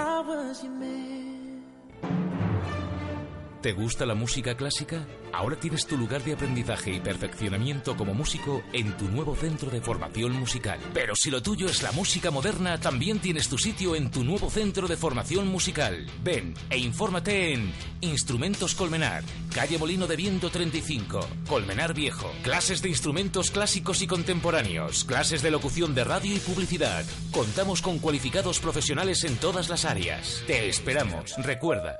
[3.62, 5.06] ¿Te gusta la música clásica?
[5.32, 9.82] Ahora tienes tu lugar de aprendizaje y perfeccionamiento como músico en tu nuevo centro de
[9.82, 10.80] formación musical.
[10.96, 14.50] Pero si lo tuyo es la música moderna, también tienes tu sitio en tu nuevo
[14.50, 16.08] centro de formación musical.
[16.24, 17.72] Ven e infórmate en
[18.02, 22.32] Instrumentos Colmenar, calle Molino de Viento 35, Colmenar Viejo.
[22.42, 27.06] Clases de instrumentos clásicos y contemporáneos, clases de locución de radio y publicidad.
[27.32, 30.44] Contamos con cualificados profesionales en todas las áreas.
[30.48, 31.36] Te esperamos.
[31.38, 32.00] Recuerda,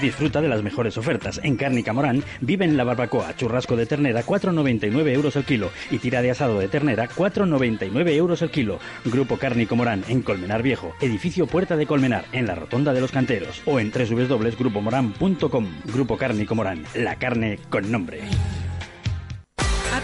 [0.00, 1.40] Disfruta de las mejores ofertas.
[1.42, 6.22] En Cárnica Morán viven la barbacoa, churrasco de ternera 4,99 euros el kilo y tira
[6.22, 8.78] de asado de ternera 4,99 euros el kilo.
[9.04, 13.12] Grupo Cárnico Morán en Colmenar Viejo, edificio Puerta de Colmenar en la Rotonda de los
[13.12, 15.66] Canteros o en www.grupomoran.com.
[15.86, 18.20] Grupo Cárnico Morán, la carne con nombre.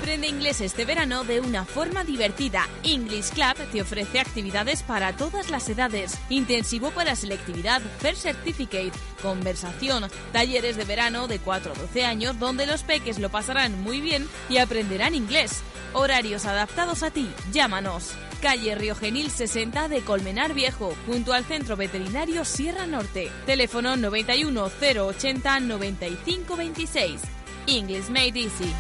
[0.03, 2.69] Aprende inglés este verano de una forma divertida.
[2.83, 8.91] English Club te ofrece actividades para todas las edades, intensivo para selectividad, First Certificate,
[9.23, 14.01] conversación, talleres de verano de 4 a 12 años donde los peques lo pasarán muy
[14.01, 15.63] bien y aprenderán inglés.
[15.93, 17.31] Horarios adaptados a ti.
[17.53, 18.11] Llámanos.
[18.41, 23.31] Calle Río Genil 60 de Colmenar Viejo, junto al Centro Veterinario Sierra Norte.
[23.47, 27.21] Teléfono 91 080 95 26.
[27.69, 28.75] English Made Easy.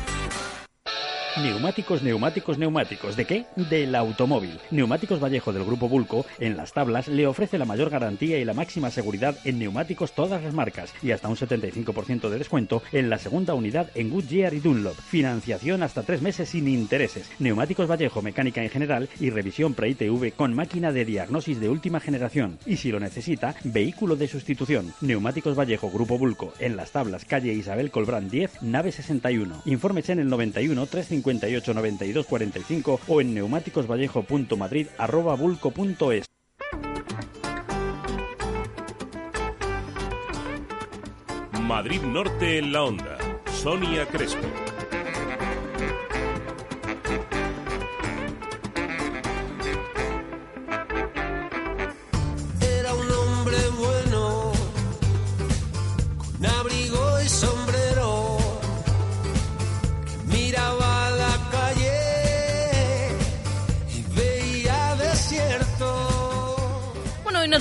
[0.94, 3.16] you Neumáticos, neumáticos, neumáticos.
[3.16, 3.46] ¿De qué?
[3.56, 4.60] Del automóvil.
[4.70, 8.52] Neumáticos Vallejo del Grupo Bulco, en las tablas, le ofrece la mayor garantía y la
[8.52, 13.18] máxima seguridad en neumáticos todas las marcas y hasta un 75% de descuento en la
[13.18, 14.94] segunda unidad en Goodyear y Dunlop.
[14.94, 17.30] Financiación hasta tres meses sin intereses.
[17.38, 22.58] Neumáticos Vallejo, mecánica en general y revisión pre-ITV con máquina de diagnosis de última generación.
[22.66, 24.92] Y si lo necesita, vehículo de sustitución.
[25.00, 29.62] Neumáticos Vallejo, Grupo Bulco, en las tablas, calle Isabel Colbrán 10, nave 61.
[29.64, 36.26] Infórmese en el 91 350 58 92 45 o en neumáticosvallejo.madrid@bulco.es.
[41.62, 43.16] Madrid Norte en la onda.
[43.62, 44.71] Sonia Crespo.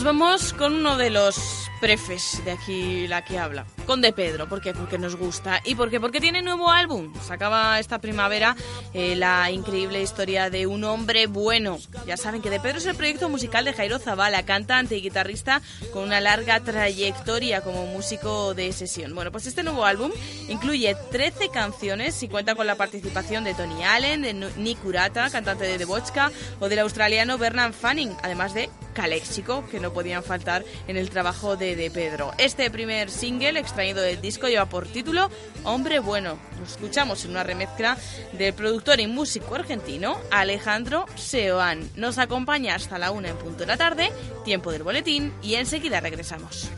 [0.01, 1.50] Nos vamos con uno de los
[1.81, 4.71] prefes de aquí la que habla, con De Pedro, ¿por qué?
[4.71, 7.11] Porque nos gusta y porque porque tiene nuevo álbum.
[7.21, 8.55] Sacaba esta primavera
[8.93, 11.79] eh, la increíble historia de un hombre bueno.
[12.05, 15.61] Ya saben que De Pedro es el proyecto musical de Jairo Zavala, cantante y guitarrista
[15.91, 19.15] con una larga trayectoria como músico de sesión.
[19.15, 20.11] Bueno, pues este nuevo álbum
[20.49, 25.77] incluye 13 canciones y cuenta con la participación de Tony Allen, de Nick Urata, cantante
[25.77, 30.97] de Vodka, o del australiano Bernard Fanning, además de Caléxico, que no podían faltar en
[30.97, 32.31] el trabajo de De Pedro.
[32.37, 35.29] Este primer single extraído del disco lleva por título
[35.63, 36.37] Hombre Bueno.
[36.59, 37.97] Lo escuchamos en una remezcla
[38.33, 41.87] del productor y músico argentino Alejandro Seoane.
[41.95, 44.11] Nos acompaña hasta la una en punto de la tarde,
[44.43, 46.69] tiempo del boletín, y enseguida regresamos.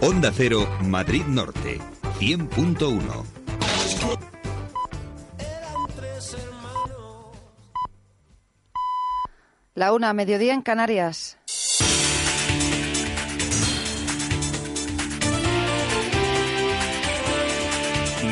[0.00, 1.80] Onda Cero, Madrid Norte,
[2.20, 3.24] 100.1.
[9.74, 11.36] La una, mediodía en Canarias.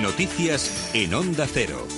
[0.01, 1.96] Noticias en Onda Cero.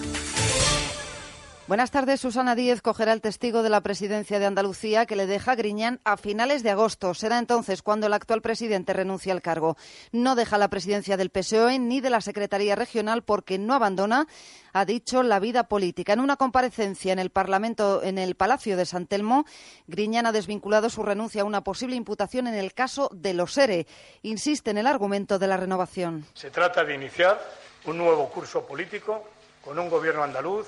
[1.69, 2.23] Buenas tardes.
[2.23, 6.17] Susana Díez cogerá el testigo de la presidencia de Andalucía que le deja Griñán a
[6.17, 7.13] finales de agosto.
[7.13, 9.77] Será entonces cuando el actual presidente renuncia al cargo.
[10.11, 14.27] No deja la presidencia del PSOE ni de la Secretaría Regional porque no abandona,
[14.73, 16.15] ha dicho, la vida política.
[16.15, 19.45] En una comparecencia en el Parlamento, en el Palacio de San Telmo,
[19.89, 23.87] Griñán ha desvinculado su renuncia a una posible imputación en el caso de los ERE.
[24.23, 26.25] Insiste en el argumento de la renovación.
[26.33, 27.39] Se trata de iniciar
[27.85, 29.23] un nuevo curso político
[29.63, 30.67] con un gobierno andaluz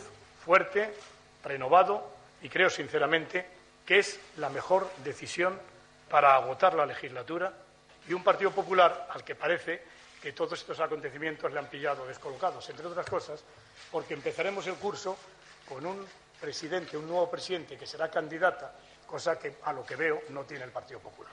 [0.51, 0.93] fuerte,
[1.45, 2.11] renovado
[2.43, 3.47] y creo sinceramente
[3.87, 5.57] que es la mejor decisión
[6.11, 7.53] para agotar la legislatura
[8.09, 9.81] y un Partido Popular al que parece
[10.21, 13.45] que todos estos acontecimientos le han pillado descolocados, entre otras cosas,
[13.93, 15.17] porque empezaremos el curso
[15.69, 16.05] con un
[16.41, 18.75] presidente, un nuevo presidente que será candidata,
[19.07, 21.31] cosa que a lo que veo no tiene el Partido Popular.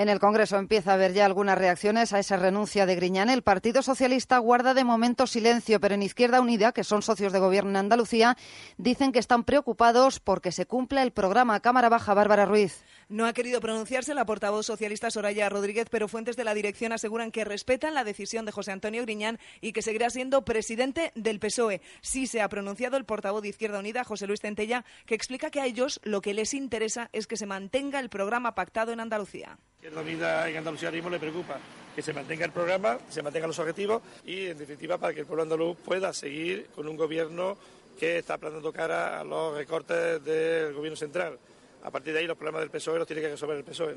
[0.00, 3.28] En el Congreso empieza a haber ya algunas reacciones a esa renuncia de Griñán.
[3.28, 7.38] El Partido Socialista guarda de momento silencio, pero en Izquierda Unida, que son socios de
[7.38, 8.38] gobierno en Andalucía,
[8.78, 12.14] dicen que están preocupados porque se cumpla el programa Cámara Baja.
[12.14, 12.82] Bárbara Ruiz.
[13.10, 17.30] No ha querido pronunciarse la portavoz socialista Soraya Rodríguez, pero fuentes de la dirección aseguran
[17.30, 21.82] que respetan la decisión de José Antonio Griñán y que seguirá siendo presidente del PSOE.
[22.00, 25.60] Sí se ha pronunciado el portavoz de Izquierda Unida, José Luis Centella, que explica que
[25.60, 29.58] a ellos lo que les interesa es que se mantenga el programa pactado en Andalucía.
[29.80, 31.58] Izquierda Unida en Andalucía mismo le preocupa
[31.96, 35.26] que se mantenga el programa, se mantengan los objetivos y, en definitiva, para que el
[35.26, 37.56] pueblo andaluz pueda seguir con un gobierno
[37.98, 41.38] que está plantando cara a los recortes del gobierno central.
[41.82, 43.96] A partir de ahí, los problemas del PSOE los tiene que resolver el PSOE.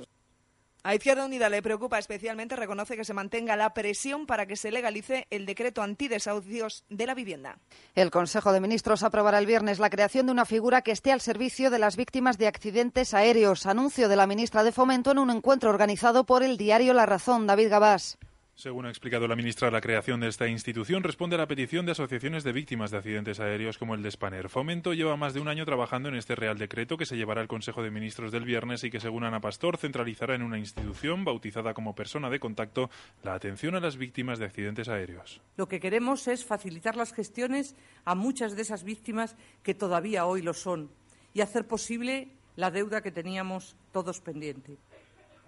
[0.86, 4.70] A Izquierda Unida le preocupa especialmente, reconoce que se mantenga la presión para que se
[4.70, 7.58] legalice el decreto antidesahucios de la vivienda.
[7.96, 11.22] El Consejo de Ministros aprobará el viernes la creación de una figura que esté al
[11.22, 13.66] servicio de las víctimas de accidentes aéreos.
[13.66, 17.48] Anuncio de la ministra de Fomento en un encuentro organizado por el diario La Razón.
[17.48, 18.18] David Gabás.
[18.56, 21.94] Según ha explicado la ministra, la creación de esta institución responde a la petición de
[21.94, 24.48] asociaciones de víctimas de accidentes aéreos como el de Spanair.
[24.48, 27.48] Fomento lleva más de un año trabajando en este Real Decreto que se llevará al
[27.48, 31.74] Consejo de Ministros del viernes y que, según Ana Pastor, centralizará en una institución bautizada
[31.74, 32.92] como persona de contacto
[33.24, 35.42] la atención a las víctimas de accidentes aéreos.
[35.58, 40.44] Lo que queremos es facilitar las gestiones a muchas de esas víctimas que todavía hoy
[40.44, 40.92] lo son
[41.34, 44.78] y hacer posible la deuda que teníamos todos pendiente.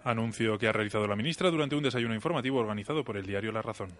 [0.06, 3.60] Anuncio que ha realizado la ministra durante un desayuno informativo organizado por el diario La
[3.60, 3.90] Razón.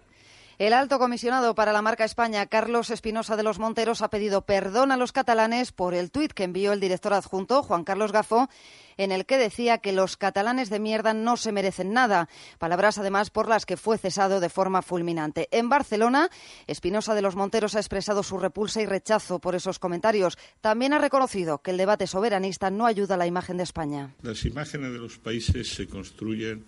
[0.59, 4.91] El alto comisionado para la marca España, Carlos Espinosa de los Monteros, ha pedido perdón
[4.91, 8.49] a los catalanes por el tuit que envió el director adjunto, Juan Carlos Gafo,
[8.97, 12.27] en el que decía que los catalanes de mierda no se merecen nada.
[12.57, 15.47] Palabras, además, por las que fue cesado de forma fulminante.
[15.51, 16.31] En Barcelona,
[16.65, 20.39] Espinosa de los Monteros ha expresado su repulsa y rechazo por esos comentarios.
[20.59, 24.15] También ha reconocido que el debate soberanista no ayuda a la imagen de España.
[24.23, 26.65] Las imágenes de los países se construyen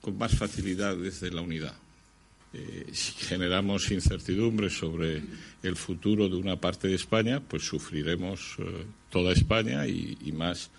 [0.00, 1.74] con más facilidad desde la unidad.
[2.54, 5.22] Eh, si generamos incertidumbre sobre
[5.62, 10.70] el futuro de una parte de España, pues sufriremos eh, toda España y, y, más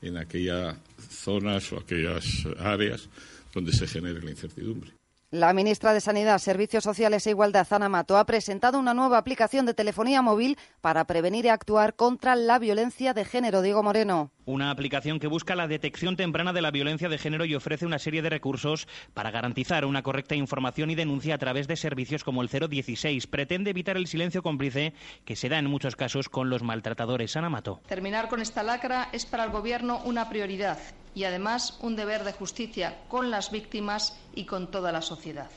[0.00, 0.76] en aquellas
[1.10, 2.24] zonas o aquellas
[2.58, 3.08] áreas
[3.52, 4.92] donde se genere la incertidumbre.
[5.30, 9.66] La ministra de Sanidad, Servicios Sociales e Igualdad, Ana Mato, ha presentado una nueva aplicación
[9.66, 13.60] de telefonía móvil para prevenir y actuar contra la violencia de género.
[13.60, 14.30] Diego Moreno.
[14.48, 17.98] Una aplicación que busca la detección temprana de la violencia de género y ofrece una
[17.98, 22.40] serie de recursos para garantizar una correcta información y denuncia a través de servicios como
[22.40, 23.26] el 016.
[23.26, 24.94] Pretende evitar el silencio cómplice
[25.26, 27.36] que se da en muchos casos con los maltratadores.
[27.36, 27.80] Ana Mato.
[27.86, 30.78] Terminar con esta lacra es para el Gobierno una prioridad
[31.14, 35.50] y además un deber de justicia con las víctimas y con toda la sociedad.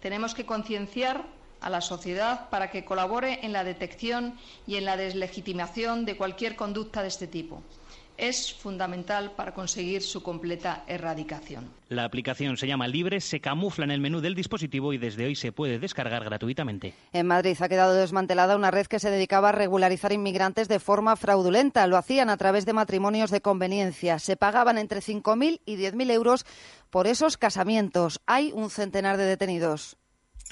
[0.00, 1.24] Tenemos que concienciar
[1.60, 6.54] a la sociedad para que colabore en la detección y en la deslegitimación de cualquier
[6.54, 7.64] conducta de este tipo
[8.22, 11.68] es fundamental para conseguir su completa erradicación.
[11.88, 15.34] La aplicación se llama Libre, se camufla en el menú del dispositivo y desde hoy
[15.34, 16.94] se puede descargar gratuitamente.
[17.12, 21.16] En Madrid ha quedado desmantelada una red que se dedicaba a regularizar inmigrantes de forma
[21.16, 21.86] fraudulenta.
[21.88, 24.20] Lo hacían a través de matrimonios de conveniencia.
[24.20, 26.46] Se pagaban entre 5.000 y 10.000 euros
[26.90, 28.20] por esos casamientos.
[28.26, 29.96] Hay un centenar de detenidos.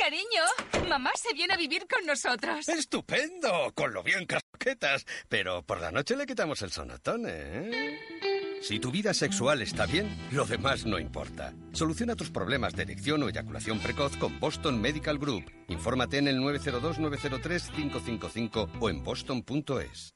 [0.00, 0.42] Cariño,
[0.88, 2.66] mamá se viene a vivir con nosotros.
[2.68, 3.70] ¡Estupendo!
[3.74, 5.04] Con lo bien casquetas.
[5.28, 8.00] Pero por la noche le quitamos el sonotón, ¿eh?
[8.62, 11.52] Si tu vida sexual está bien, lo demás no importa.
[11.72, 15.52] Soluciona tus problemas de erección o eyaculación precoz con Boston Medical Group.
[15.68, 20.14] Infórmate en el 902-903-555 o en boston.es.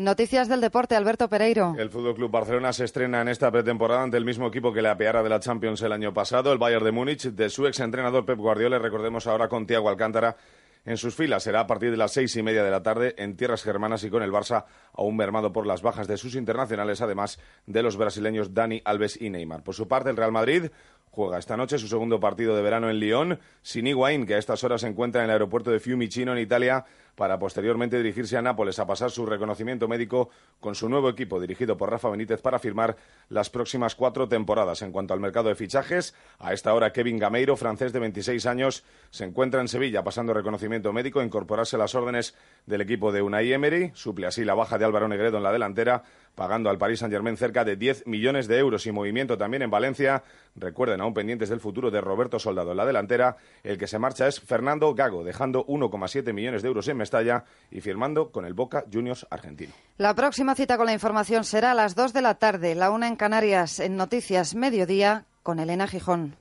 [0.00, 1.74] Noticias del deporte, Alberto Pereiro.
[1.76, 4.88] El Fútbol Club Barcelona se estrena en esta pretemporada ante el mismo equipo que le
[4.88, 8.24] apeara de la Champions el año pasado, el Bayern de Múnich, de su ex entrenador
[8.24, 8.78] Pep Guardiola.
[8.78, 10.38] Recordemos ahora con Tiago Alcántara
[10.86, 11.42] en sus filas.
[11.42, 14.08] Será a partir de las seis y media de la tarde en tierras germanas y
[14.08, 18.54] con el Barça aún mermado por las bajas de sus internacionales, además de los brasileños
[18.54, 19.62] Dani Alves y Neymar.
[19.62, 20.70] Por su parte, el Real Madrid
[21.10, 24.64] juega esta noche su segundo partido de verano en Lyon, sin Higuaín, que a estas
[24.64, 26.84] horas se encuentra en el aeropuerto de Fiumicino, en Italia,
[27.20, 31.76] para posteriormente dirigirse a Nápoles a pasar su reconocimiento médico con su nuevo equipo dirigido
[31.76, 32.96] por Rafa Benítez para firmar
[33.28, 34.80] las próximas cuatro temporadas.
[34.80, 38.84] En cuanto al mercado de fichajes, a esta hora Kevin Gameiro, francés de 26 años,
[39.10, 43.52] se encuentra en Sevilla pasando reconocimiento médico, incorporarse a las órdenes del equipo de Unai
[43.52, 46.04] Emery, suple así la baja de Álvaro Negredo en la delantera,
[46.34, 50.22] pagando al Paris Saint-Germain cerca de 10 millones de euros y movimiento también en Valencia.
[50.56, 54.26] Recuerden, aún pendientes del futuro de Roberto Soldado en la delantera, el que se marcha
[54.26, 58.84] es Fernando Gago, dejando 1,7 millones de euros en Mestalla y firmando con el Boca
[58.92, 59.72] Juniors argentino.
[59.98, 63.08] La próxima cita con la información será a las 2 de la tarde, la una
[63.08, 66.36] en Canarias, en Noticias Mediodía, con Elena Gijón.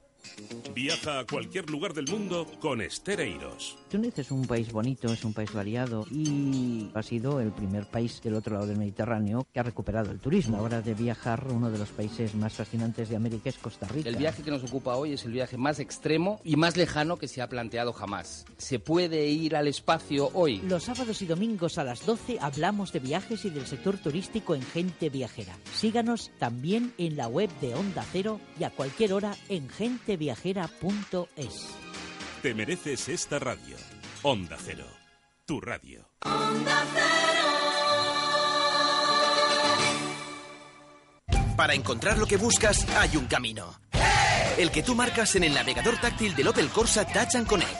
[0.76, 3.78] Viaja a cualquier lugar del mundo con Estereiros.
[3.90, 8.22] Túnez es un país bonito, es un país variado y ha sido el primer país
[8.22, 10.58] del otro lado del Mediterráneo que ha recuperado el turismo.
[10.58, 14.08] Ahora de viajar, uno de los países más fascinantes de América es Costa Rica.
[14.08, 17.28] El viaje que nos ocupa hoy es el viaje más extremo y más lejano que
[17.28, 18.46] se ha planteado jamás.
[18.58, 20.60] Se puede ir al espacio hoy.
[20.60, 24.62] Los sábados y domingos a las 12 hablamos de viajes y del sector turístico en
[24.62, 25.58] Gente Viajera.
[25.74, 31.89] Síganos también en la web de Onda Cero y a cualquier hora en genteviajera.es.
[32.42, 33.76] Te mereces esta radio.
[34.24, 34.86] Onda Cero,
[35.46, 36.08] tu radio.
[41.58, 43.78] Para encontrar lo que buscas hay un camino.
[44.58, 47.76] El que tú marcas en el navegador táctil del Opel Corsa Touch and Connect.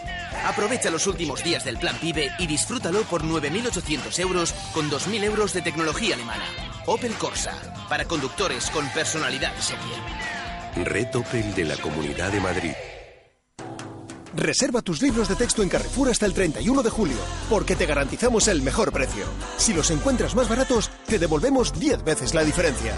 [0.46, 5.54] Aprovecha los últimos días del plan PIBE y disfrútalo por 9.800 euros con 2.000 euros
[5.54, 6.46] de tecnología alemana.
[6.86, 7.54] Opel Corsa,
[7.88, 10.84] para conductores con personalidad serie.
[10.84, 12.74] Red Opel de la Comunidad de Madrid.
[14.36, 17.18] Reserva tus libros de texto en Carrefour hasta el 31 de julio,
[17.50, 19.26] porque te garantizamos el mejor precio.
[19.58, 22.94] Si los encuentras más baratos, te devolvemos 10 veces la diferencia.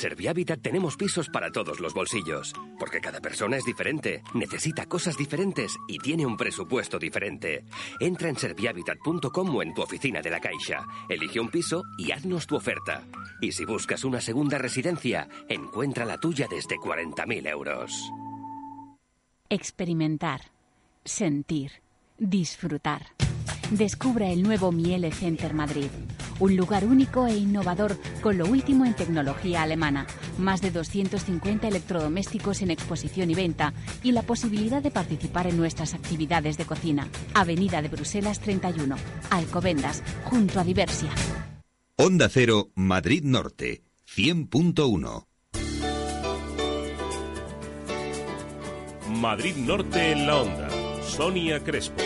[0.00, 5.76] Servihabitat tenemos pisos para todos los bolsillos, porque cada persona es diferente, necesita cosas diferentes
[5.88, 7.66] y tiene un presupuesto diferente.
[8.00, 12.46] Entra en servihabitat.com o en tu oficina de la Caixa, elige un piso y haznos
[12.46, 13.04] tu oferta.
[13.42, 18.10] Y si buscas una segunda residencia, encuentra la tuya desde 40.000 euros.
[19.50, 20.40] Experimentar,
[21.04, 21.72] sentir,
[22.16, 23.02] disfrutar.
[23.70, 25.90] Descubra el nuevo Miele Center Madrid,
[26.40, 30.06] un lugar único e innovador con lo último en tecnología alemana,
[30.38, 33.72] más de 250 electrodomésticos en exposición y venta
[34.02, 37.06] y la posibilidad de participar en nuestras actividades de cocina.
[37.34, 38.96] Avenida de Bruselas 31,
[39.30, 41.10] Alcobendas, junto a Diversia.
[41.96, 45.26] Onda Cero, Madrid Norte, 100.1.
[49.08, 50.68] Madrid Norte en la onda.
[51.02, 52.02] Sonia Crespo.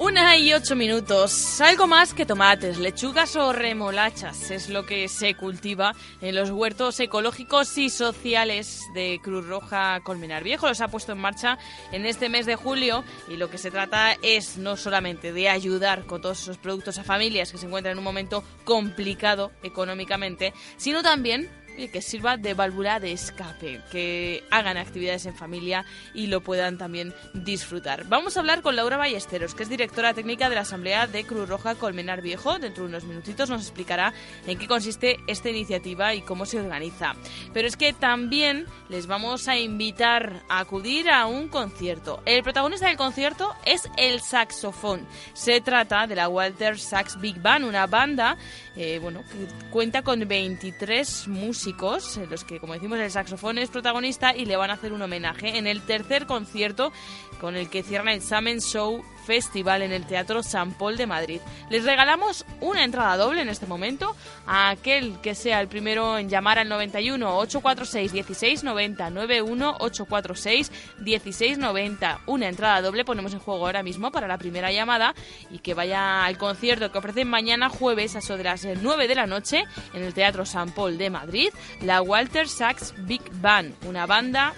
[0.00, 1.60] Una y ocho minutos.
[1.60, 7.00] Algo más que tomates, lechugas o remolachas es lo que se cultiva en los huertos
[7.00, 10.68] ecológicos y sociales de Cruz Roja Colmenar Viejo.
[10.68, 11.58] Los ha puesto en marcha
[11.90, 16.06] en este mes de julio y lo que se trata es no solamente de ayudar
[16.06, 21.02] con todos esos productos a familias que se encuentran en un momento complicado económicamente, sino
[21.02, 21.50] también
[21.86, 27.14] que sirva de válvula de escape, que hagan actividades en familia y lo puedan también
[27.32, 28.04] disfrutar.
[28.08, 31.48] Vamos a hablar con Laura Ballesteros, que es directora técnica de la Asamblea de Cruz
[31.48, 32.58] Roja Colmenar Viejo.
[32.58, 34.12] Dentro de unos minutitos nos explicará
[34.46, 37.14] en qué consiste esta iniciativa y cómo se organiza.
[37.54, 42.22] Pero es que también les vamos a invitar a acudir a un concierto.
[42.26, 45.06] El protagonista del concierto es el saxofón.
[45.34, 48.36] Se trata de la Walter Sax Big Band, una banda
[48.80, 53.68] eh, bueno, que cuenta con 23 músicos, en los que, como decimos, el saxofón es
[53.68, 56.92] protagonista y le van a hacer un homenaje en el tercer concierto
[57.40, 61.40] con el que cierra el Samen Show Festival en el Teatro San Paul de Madrid.
[61.68, 64.16] Les regalamos una entrada doble en este momento
[64.46, 72.20] a aquel que sea el primero en llamar al 91 846 1690 91 846 1690.
[72.24, 75.14] Una entrada doble ponemos en juego ahora mismo para la primera llamada
[75.50, 79.14] y que vaya al concierto que ofrecen mañana jueves a eso de las 9 de
[79.14, 81.50] la noche en el Teatro San Paul de Madrid,
[81.82, 84.54] la Walter Sachs Big Band, una banda,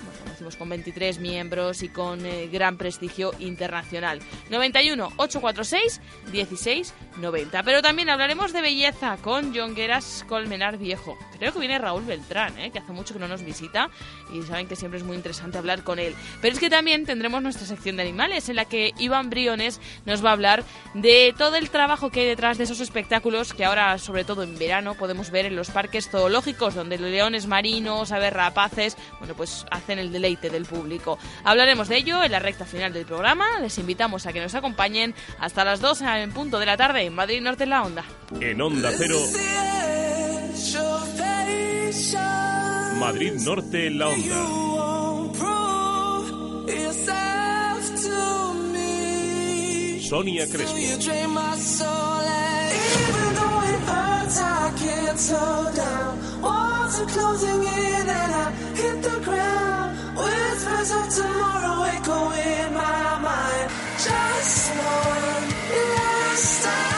[0.58, 4.20] con 23 miembros y con eh, gran prestigio internacional.
[4.48, 6.00] 91 846
[6.32, 7.62] 16 90.
[7.62, 11.18] Pero también hablaremos de belleza con John Gueras Colmenar Viejo.
[11.38, 12.70] Creo que viene Raúl Beltrán, ¿eh?
[12.70, 13.90] que hace mucho que no nos visita
[14.32, 16.14] y saben que siempre es muy interesante hablar con él.
[16.40, 20.24] Pero es que también tendremos nuestra sección de animales en la que Iván Briones nos
[20.24, 20.64] va a hablar
[20.94, 24.58] de todo el trabajo que hay detrás de esos espectáculos que ahora, sobre todo en
[24.58, 29.98] verano, podemos ver en los parques zoológicos donde leones marinos, aves rapaces, bueno, pues hacen
[29.98, 31.18] el deleite del público.
[31.44, 33.58] Hablaremos de ello en la recta final del programa.
[33.60, 37.14] Les invitamos a que nos acompañen hasta las 2 en punto de la tarde en
[37.14, 38.04] Madrid Norte en la Onda.
[38.40, 39.18] En Onda Cero.
[42.98, 44.70] Madrid Norte en la Onda.
[50.08, 50.76] Sonia Crespo.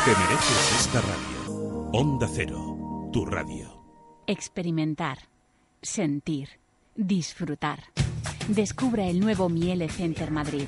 [0.04, 1.90] Te mereces esta radio.
[1.92, 3.82] Onda Cero, tu radio.
[4.26, 5.18] Experimentar,
[5.80, 6.48] sentir,
[6.96, 7.84] disfrutar.
[8.48, 10.66] Descubra el nuevo Miele Center Madrid.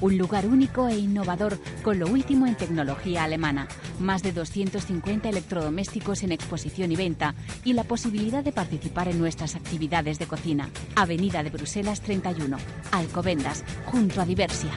[0.00, 3.66] Un lugar único e innovador con lo último en tecnología alemana.
[3.98, 7.34] Más de 250 electrodomésticos en exposición y venta
[7.64, 10.68] y la posibilidad de participar en nuestras actividades de cocina.
[10.94, 12.58] Avenida de Bruselas 31,
[12.92, 14.70] Alcobendas, junto a Diversia.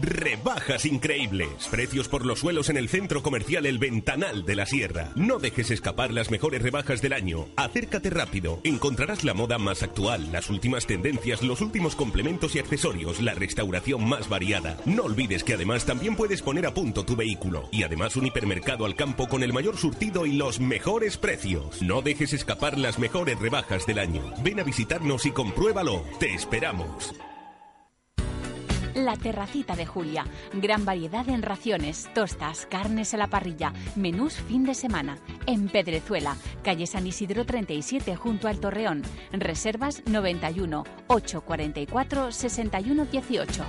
[0.00, 1.68] Rebajas increíbles.
[1.70, 5.10] Precios por los suelos en el centro comercial El Ventanal de la Sierra.
[5.16, 7.46] No dejes escapar las mejores rebajas del año.
[7.56, 8.60] Acércate rápido.
[8.64, 14.08] Encontrarás la moda más actual, las últimas tendencias, los últimos complementos y accesorios, la restauración
[14.08, 14.78] más variada.
[14.86, 17.68] No olvides que además también puedes poner a punto tu vehículo.
[17.70, 21.82] Y además un hipermercado al campo con el mayor surtido y los mejores precios.
[21.82, 24.22] No dejes escapar las mejores rebajas del año.
[24.42, 26.04] Ven a visitarnos y compruébalo.
[26.18, 27.12] Te esperamos.
[28.94, 30.26] La Terracita de Julia.
[30.52, 35.16] Gran variedad en raciones, tostas, carnes a la parrilla, menús fin de semana.
[35.46, 39.02] En Pedrezuela, calle San Isidro 37 junto al Torreón.
[39.32, 43.64] Reservas 91 844 61 18.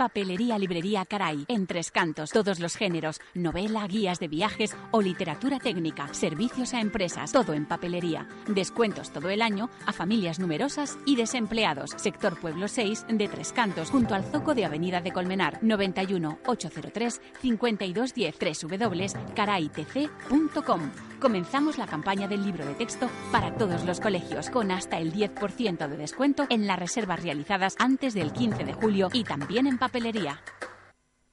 [0.00, 5.58] Papelería Librería Caray, en Tres Cantos, todos los géneros, novela, guías de viajes o literatura
[5.58, 8.26] técnica, servicios a empresas, todo en papelería.
[8.48, 11.90] Descuentos todo el año a familias numerosas y desempleados.
[11.98, 17.20] Sector Pueblo 6 de Tres Cantos, junto al Zoco de Avenida de Colmenar, 91 803
[17.42, 21.09] 5210 www.caraytc.com.
[21.20, 25.86] Comenzamos la campaña del libro de texto para todos los colegios con hasta el 10%
[25.86, 30.40] de descuento en las reservas realizadas antes del 15 de julio y también en papelería.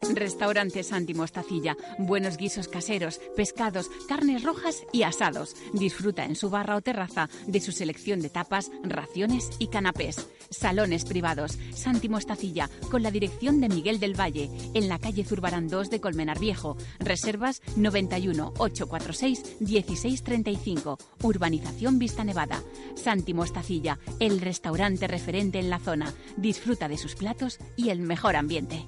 [0.02, 1.76] Restaurante Santi Mostacilla.
[1.98, 5.56] Buenos guisos caseros, pescados, carnes rojas y asados.
[5.74, 10.30] Disfruta en su barra o terraza de su selección de tapas, raciones y canapés.
[10.50, 11.58] Salones privados.
[11.74, 16.00] Santi Mostacilla, con la dirección de Miguel del Valle, en la calle Zurbarán 2 de
[16.00, 16.78] Colmenar Viejo.
[17.00, 20.98] Reservas 91 846 1635.
[21.24, 22.62] Urbanización Vista Nevada.
[22.96, 26.14] Santi Mostacilla, el restaurante referente en la zona.
[26.38, 28.86] Disfruta de sus platos y el mejor ambiente.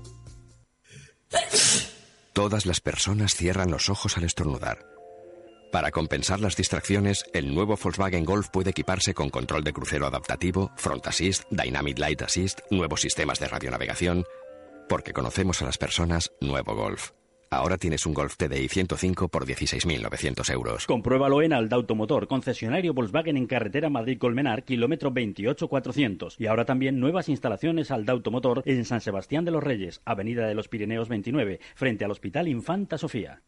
[2.33, 4.85] Todas las personas cierran los ojos al estornudar.
[5.71, 10.71] Para compensar las distracciones, el nuevo Volkswagen Golf puede equiparse con control de crucero adaptativo,
[10.77, 14.25] Front Assist, Dynamic Light Assist, nuevos sistemas de radionavegación.
[14.87, 17.11] Porque conocemos a las personas, nuevo Golf.
[17.51, 20.85] Ahora tienes un Golf TDI 105 por 16.900 euros.
[20.85, 26.35] Compruébalo en Alda Automotor, concesionario Volkswagen en carretera Madrid-Colmenar, kilómetro 28400.
[26.39, 30.53] Y ahora también nuevas instalaciones Alda Automotor en San Sebastián de los Reyes, Avenida de
[30.53, 33.41] los Pirineos 29, frente al Hospital Infanta Sofía.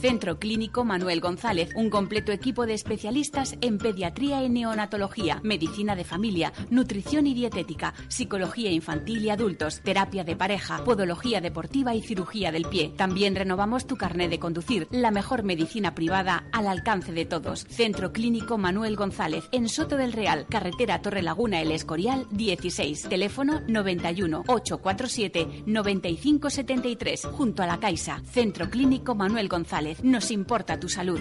[0.00, 6.04] Centro Clínico Manuel González, un completo equipo de especialistas en pediatría y neonatología, medicina de
[6.04, 12.52] familia, nutrición y dietética, psicología infantil y adultos, terapia de pareja, podología deportiva y cirugía
[12.52, 12.92] del pie.
[12.96, 17.66] También renovamos tu carnet de conducir, la mejor medicina privada al alcance de todos.
[17.68, 23.60] Centro Clínico Manuel González, en Soto del Real, carretera Torre Laguna El Escorial 16, teléfono
[23.66, 28.20] 91 847 9573, junto a la Caixa.
[28.24, 31.20] Centro Clínico Manuel González, nos importa tu salud.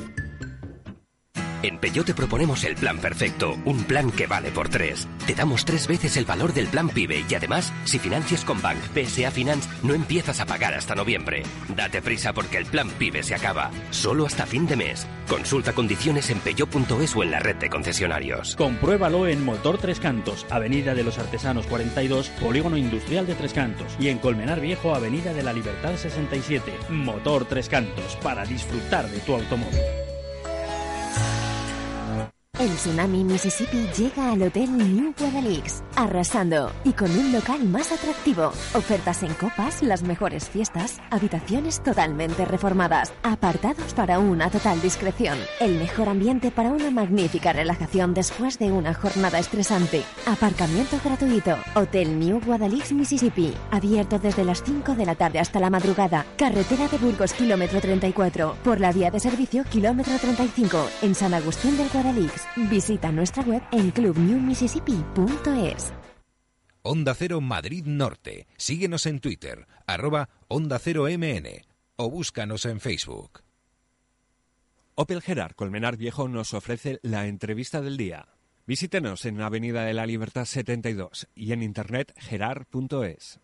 [1.64, 5.08] En Peugeot te proponemos el plan perfecto, un plan que vale por tres.
[5.26, 8.78] Te damos tres veces el valor del plan PIBE y además, si financias con Bank
[8.94, 11.42] PSA Finance, no empiezas a pagar hasta noviembre.
[11.76, 15.08] Date prisa porque el plan PIBE se acaba, solo hasta fin de mes.
[15.28, 18.56] Consulta condiciones en peugeot.es o en la red de concesionarios.
[18.56, 23.96] Compruébalo en Motor Tres Cantos, Avenida de los Artesanos 42, Polígono Industrial de Tres Cantos
[24.00, 26.72] y en Colmenar Viejo, Avenida de la Libertad 67.
[26.90, 29.82] Motor Tres Cantos, para disfrutar de tu automóvil.
[32.60, 38.48] El Tsunami Mississippi llega al Hotel New Guadalix, arrasando y con un local más atractivo.
[38.74, 45.78] Ofertas en copas, las mejores fiestas, habitaciones totalmente reformadas, apartados para una total discreción, el
[45.78, 50.04] mejor ambiente para una magnífica relajación después de una jornada estresante.
[50.26, 51.58] Aparcamiento gratuito.
[51.76, 56.26] Hotel New Guadalix, Mississippi, abierto desde las 5 de la tarde hasta la madrugada.
[56.40, 61.78] Carretera de Burgos, kilómetro 34, por la vía de servicio, kilómetro 35, en San Agustín
[61.78, 62.47] del Guadalix.
[62.56, 65.94] Visita nuestra web en clubnewmississippi.es.
[66.82, 68.48] Onda Cero Madrid Norte.
[68.58, 71.66] Síguenos en Twitter, arroba Onda Cero MN
[71.98, 73.42] o búscanos en Facebook.
[74.96, 78.30] Opel Gerard Colmenar Viejo nos ofrece la entrevista del día.
[78.66, 83.40] Visítenos en Avenida de la Libertad 72 y en internet gerard.es.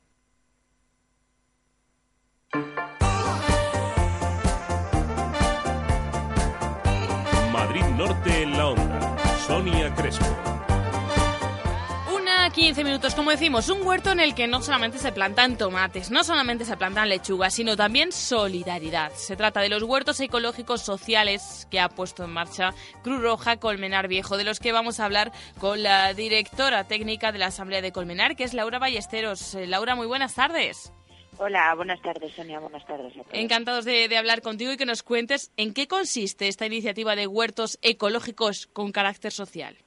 [7.82, 9.18] Norte en la onda.
[9.48, 10.26] Sonia Crespo.
[12.16, 16.12] Una 15 minutos, como decimos, un huerto en el que no solamente se plantan tomates,
[16.12, 19.12] no solamente se plantan lechugas, sino también solidaridad.
[19.14, 24.08] Se trata de los huertos ecológicos sociales que ha puesto en marcha Cruz Roja Colmenar
[24.08, 27.92] Viejo, de los que vamos a hablar con la directora técnica de la Asamblea de
[27.92, 29.56] Colmenar, que es Laura Ballesteros.
[29.56, 30.94] Eh, Laura, muy buenas tardes.
[31.38, 32.60] Hola, buenas tardes, Sonia.
[32.60, 33.14] Buenas tardes.
[33.32, 37.80] Encantados de, hablar contigo y que nos cuentes en qué consiste esta iniciativa de huertos
[37.82, 39.78] ecológicos con carácter social.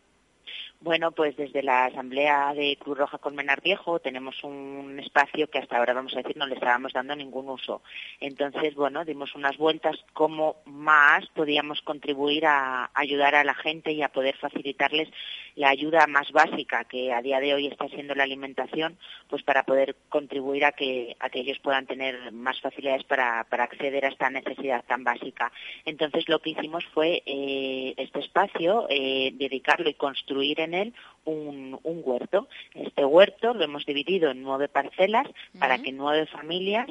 [0.80, 5.78] Bueno, pues desde la Asamblea de Cruz Roja Colmenar Viejo tenemos un espacio que hasta
[5.78, 7.82] ahora, vamos a decir, no le estábamos dando ningún uso.
[8.20, 14.02] Entonces, bueno, dimos unas vueltas cómo más podíamos contribuir a ayudar a la gente y
[14.02, 15.08] a poder facilitarles
[15.56, 18.98] la ayuda más básica que a día de hoy está siendo la alimentación,
[19.28, 23.64] pues para poder contribuir a que, a que ellos puedan tener más facilidades para, para
[23.64, 25.50] acceder a esta necesidad tan básica.
[25.86, 31.78] Entonces, lo que hicimos fue eh, este espacio, eh, dedicarlo y construir en él un,
[31.82, 32.48] un, huerto.
[32.74, 35.58] Este huerto lo hemos dividido en nueve parcelas uh -huh.
[35.58, 36.88] para que nueve familias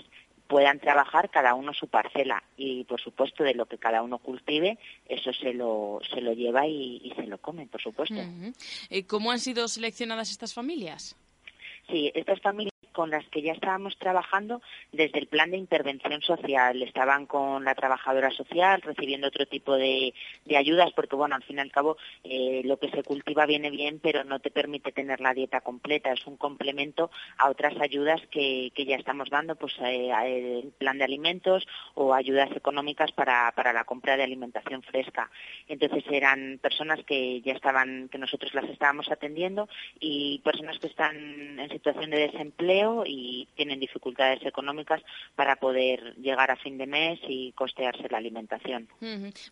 [0.47, 4.77] puedan trabajar cada uno su parcela y por supuesto de lo que cada uno cultive
[5.09, 8.15] eso se lo se lo lleva y, y se lo come por supuesto.
[8.15, 9.07] Uh -huh.
[9.07, 11.15] ¿Cómo han sido seleccionadas estas familias?
[11.89, 14.61] Sí, estas familias con las que ya estábamos trabajando
[14.93, 16.81] desde el plan de intervención social.
[16.81, 20.13] Estaban con la trabajadora social, recibiendo otro tipo de,
[20.55, 23.99] ayudas, porque bueno, al fin y al cabo eh, lo que se cultiva viene bien,
[24.01, 26.13] pero no te permite tener la dieta completa.
[26.13, 31.03] Es un complemento a otras ayudas que, ya estamos dando, pues eh, el plan de
[31.03, 35.29] alimentos o ayudas económicas para la compra de alimentación fresca.
[35.67, 39.67] Entonces eran personas que ya estaban, que nosotros las estábamos atendiendo
[39.99, 45.01] y personas que están en situación de desempleo y tienen dificultades económicas
[45.35, 48.87] para poder llegar a fin de mes y costearse la alimentación.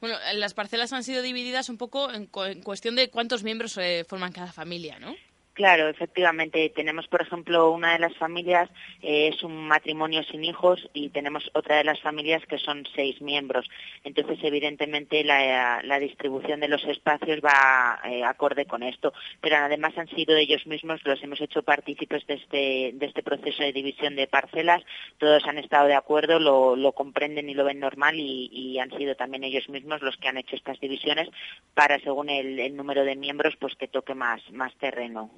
[0.02, 3.78] Bueno, las parcelas han sido divididas un poco en, cu en cuestión de cuántos miembros
[3.78, 5.16] eh, forman cada familia, ¿no?
[5.54, 6.68] Claro, efectivamente.
[6.76, 8.72] Tenemos, por ejemplo, una de las familias
[9.04, 13.22] eh, es un matrimonio sin hijos y tenemos otra de las familias que son seis
[13.22, 13.70] miembros.
[14.04, 19.14] Entonces, evidentemente, la, distribución de los espacios va eh, acorde con esto.
[19.42, 23.74] Pero además han sido ellos mismos, los hemos hecho partícipes de este, este proceso de
[23.74, 24.82] división de parcelas.
[25.20, 29.44] Todos han estado de acuerdo, lo, comprenden y lo ven normal y, han sido también
[29.44, 31.30] ellos mismos los que han hecho estas divisiones
[31.76, 34.42] para, según el, número de miembros, pues que toque más
[34.80, 35.30] terreno.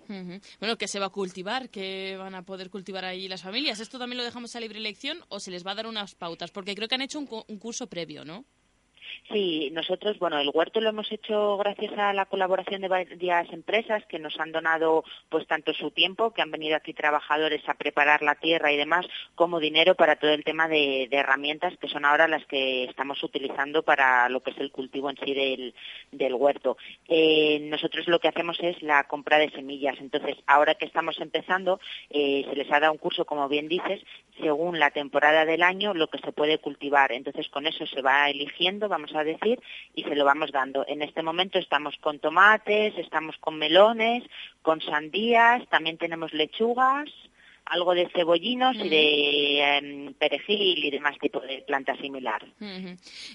[0.60, 1.70] Bueno, ¿qué se va a cultivar?
[1.70, 3.80] ¿Qué van a poder cultivar ahí las familias?
[3.80, 6.52] ¿Esto también lo dejamos a libre elección o se les va a dar unas pautas?
[6.52, 8.46] Porque creo que han hecho un, un curso previo, ¿no?
[9.32, 14.06] Sí, nosotros, bueno, el huerto lo hemos hecho gracias a la colaboración de varias empresas
[14.06, 18.22] que nos han donado pues tanto su tiempo, que han venido aquí trabajadores a preparar
[18.22, 19.06] la tierra y demás,
[19.36, 23.84] como dinero para todo el tema de, herramientas que son ahora las que estamos utilizando
[23.84, 26.78] para lo que es el cultivo en sí del, huerto.
[27.08, 29.96] Eh, nosotros lo que hacemos es la compra de semillas.
[30.00, 34.02] Entonces, ahora que estamos empezando, eh, se les ha dado un curso, como bien dices,
[34.42, 37.12] según la temporada del año, lo que se puede cultivar.
[37.12, 39.60] Entonces, con eso se va eligiendo, vamos a decir,
[39.94, 40.86] y se lo vamos dando.
[40.88, 44.24] En este momento estamos con tomates, estamos con melones,
[44.62, 47.10] con sandías, también tenemos lechugas,
[47.66, 52.46] algo de cebollinos y de em, perejil y demás tipo de planta similar.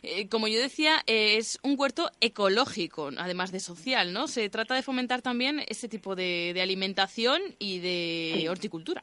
[0.02, 4.28] Eh, como yo decía, eh, es un huerto ecológico, además de social, ¿no?
[4.28, 9.02] Se trata de fomentar también ese tipo de, alimentación y de horticultura.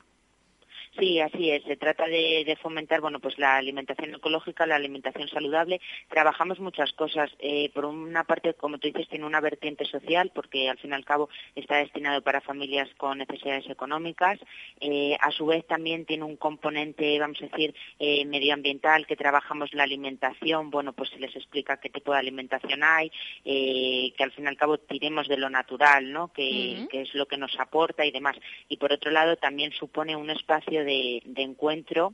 [0.98, 1.64] Sí, así es.
[1.64, 5.80] Se trata de, fomentar, bueno, pues la alimentación ecológica, la alimentación saludable.
[6.10, 7.30] Trabajamos muchas cosas.
[7.40, 10.94] Eh, por una parte, como tú dices, tiene una vertiente social, porque al fin y
[10.96, 14.40] al cabo está destinado para familias con necesidades económicas.
[14.80, 19.74] Eh, a su vez, también tiene un componente, vamos a decir, eh, medioambiental, que trabajamos
[19.74, 20.72] la alimentación.
[20.72, 23.12] Bueno, pues se les explica qué tipo de alimentación hay,
[23.44, 26.34] que al fin y al cabo tiremos de lo natural, ¿no?
[26.34, 28.36] Que, que es lo que nos aporta y demás.
[28.68, 32.14] Y por otro lado, también supone un espacio de, encuentro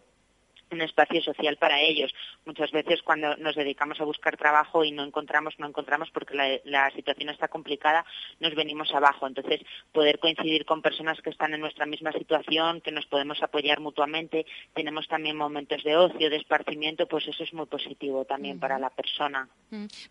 [0.74, 2.14] un espacio social para ellos.
[2.46, 6.92] Muchas veces cuando nos dedicamos a buscar trabajo y no encontramos, no encontramos porque la,
[6.92, 8.06] situación está complicada,
[8.40, 9.28] nos venimos abajo.
[9.28, 9.62] Entonces,
[9.92, 14.46] poder coincidir con personas que están en nuestra misma situación, que nos podemos apoyar mutuamente,
[14.74, 18.90] tenemos también momentos de ocio, de esparcimiento, pues eso es muy positivo también para la
[18.90, 19.48] persona.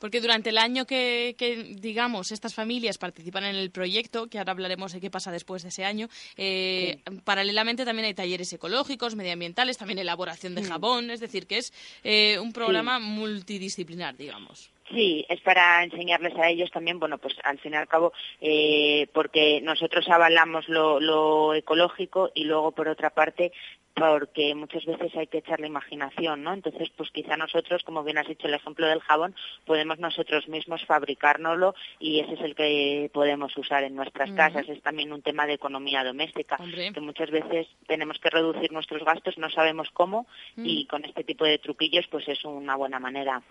[0.01, 1.37] Porque durante el año que,
[1.79, 5.69] digamos, estas familias participan en el proyecto, que ahora hablaremos de qué pasa después de
[5.69, 10.65] ese año, eh, paralelamente también hay talleres ecológicos, medioambientales, también elaboración de mm.
[10.65, 11.73] jabón, es decir, que es
[12.05, 14.71] eh, un programa multidisciplinar, digamos.
[14.91, 19.07] Sí, es para enseñarles a ellos también, bueno, pues al fin y al cabo, eh,
[19.15, 23.53] porque nosotros avalamos lo, ecológico y luego, por otra parte,
[23.95, 26.55] porque muchas veces hay que echar la imaginación, ¿no?
[26.55, 29.35] Entonces, pues quizá nosotros, como bien has dicho el ejemplo del jabón,
[29.67, 34.69] podemos nosotros mismos fabricárnoslo y ese es el que podemos usar en nuestras casas.
[34.69, 36.59] Es también un tema de economía doméstica,
[36.93, 40.27] que muchas veces tenemos que reducir nuestros gastos, no sabemos cómo
[40.57, 43.43] y con este tipo de truquillos, pues es una buena manera.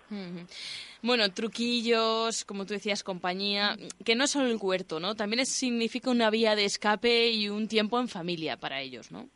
[1.02, 5.14] Bueno, truquillos, como tú decías, compañía, que no es solo el huerto, ¿no?
[5.14, 9.28] También significa una vía de escape y un tiempo en familia para ellos, ¿no?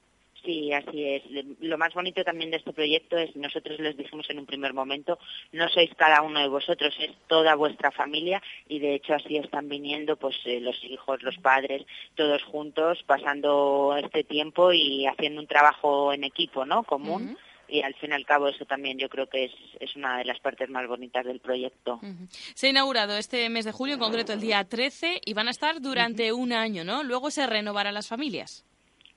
[0.46, 1.22] Sí, así es.
[1.58, 5.18] Lo más bonito también de este proyecto es, nosotros les dijimos en un primer momento,
[5.50, 9.68] no sois cada uno de vosotros, es toda vuestra familia y de hecho así están
[9.68, 11.84] viniendo pues eh, los hijos, los padres,
[12.14, 16.84] todos juntos, pasando este tiempo y haciendo un trabajo en equipo, ¿no?
[16.84, 17.36] Común.
[17.68, 20.26] y al fin y al cabo eso también yo creo que es, es una de
[20.26, 21.98] las partes más bonitas del proyecto.
[22.54, 25.50] Se ha inaugurado este mes de julio, en concreto el día 13, y van a
[25.50, 27.02] estar durante un año, ¿no?
[27.02, 28.64] Luego se renovarán las familias.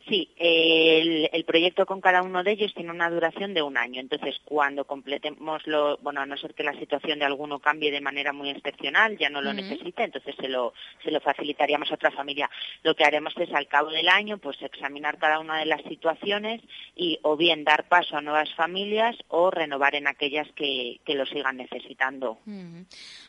[0.07, 3.99] Sí, el, proyecto con cada uno de ellos tiene una duración de un año.
[3.99, 8.01] Entonces, cuando completemos lo, bueno, a no ser que la situación de alguno cambie de
[8.01, 10.73] manera muy excepcional, ya no lo necesite, entonces se lo,
[11.03, 12.49] se lo facilitaríamos a otra familia.
[12.83, 16.61] Lo que haremos es al cabo del año, pues examinar cada una de las situaciones
[16.95, 21.57] y o bien dar paso a nuevas familias o renovar en aquellas que, lo sigan
[21.57, 22.37] necesitando.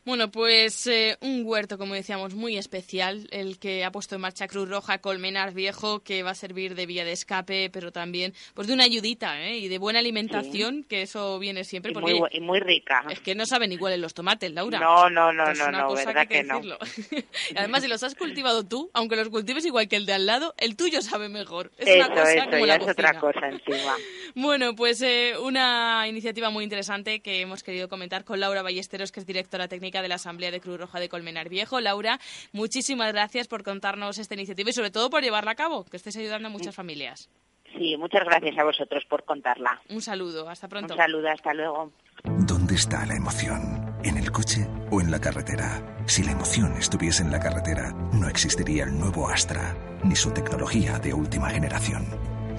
[0.04, 4.46] Bueno, pues eh, un huerto, como decíamos, muy especial, el que ha puesto en marcha
[4.46, 8.68] Cruz Roja Colmenar Viejo, que va a servir de vía de escape, pero también pues
[8.68, 9.58] de una ayudita ¿eh?
[9.58, 11.92] y de buena alimentación, que eso viene siempre.
[11.92, 13.04] Y, porque, muy, y muy rica.
[13.10, 14.78] Es que no saben iguales los tomates, Laura.
[14.78, 16.60] No, no, no, no, no, verdad que, no.
[17.56, 20.54] además, si los has cultivado tú, aunque los cultives igual que el de al lado,
[20.58, 21.70] el tuyo sabe mejor.
[21.78, 23.96] Es una cosa como ya es otra cosa encima.
[24.34, 29.20] bueno, pues eh, una iniciativa muy interesante que hemos querido comentar con Laura Ballesteros, que
[29.20, 31.80] es directora técnica de la Asamblea de Cruz Roja de Colmenar Viejo.
[31.80, 32.20] Laura,
[32.52, 36.16] muchísimas gracias por contarnos esta iniciativa y sobre todo por llevarla a cabo, que estés
[36.16, 37.30] ayudando muchas familias.
[37.76, 39.80] Sí, muchas gracias a vosotros por contarla.
[39.88, 40.94] Un saludo, hasta pronto.
[40.94, 41.92] Un saludo, hasta luego.
[42.24, 43.94] ¿Dónde está la emoción?
[44.02, 46.02] ¿En el coche o en la carretera?
[46.06, 50.98] Si la emoción estuviese en la carretera, no existiría el nuevo Astra, ni su tecnología
[50.98, 52.06] de última generación.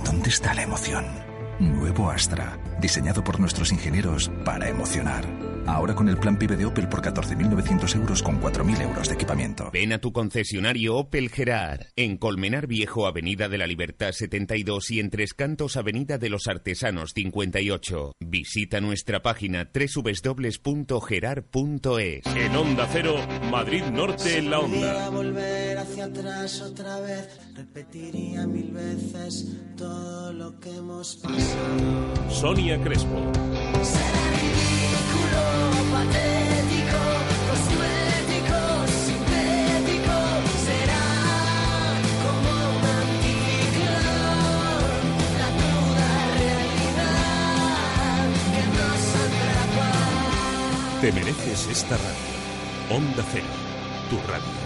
[0.06, 1.06] ¿Dónde está la emoción?
[1.60, 5.26] Nuevo Astra, diseñado por nuestros ingenieros para emocionar.
[5.66, 9.70] Ahora con el plan PIB de Opel por 14.900 euros con 4.000 euros de equipamiento.
[9.72, 15.00] Ven a tu concesionario Opel Gerard, en Colmenar Viejo, Avenida de la Libertad 72 y
[15.00, 18.14] en Tres Cantos, Avenida de los Artesanos 58.
[18.20, 22.26] Visita nuestra página www.gerard.es.
[22.36, 23.16] En Onda Cero,
[23.50, 25.08] Madrid Norte en la Onda.
[25.82, 29.48] hacia atrás otra vez, repetiría mil veces
[29.78, 32.30] todo lo que hemos pasado.
[32.30, 33.32] Sonia Crespo.
[33.84, 35.61] Será ridículo,
[51.02, 52.96] Te mereces esta radio.
[52.96, 53.48] Onda Cero,
[54.12, 54.61] tu radio.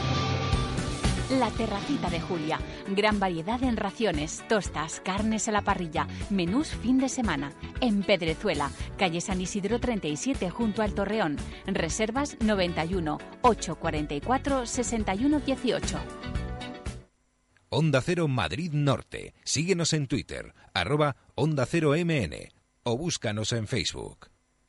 [1.40, 2.60] La terracita de Julia.
[2.88, 7.52] Gran variedad en raciones, tostas, carnes a la parrilla, menús fin de semana.
[7.82, 11.36] En Pedrezuela, calle San Isidro 37 junto al Torreón.
[11.66, 15.98] Reservas 91 844 61 18.
[17.70, 19.34] Onda Cero Madrid Norte.
[19.44, 24.35] Síguenos en Twitter, arroba Onda Cero MN o búscanos en Facebook.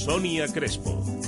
[0.00, 1.19] Sonia Crespo.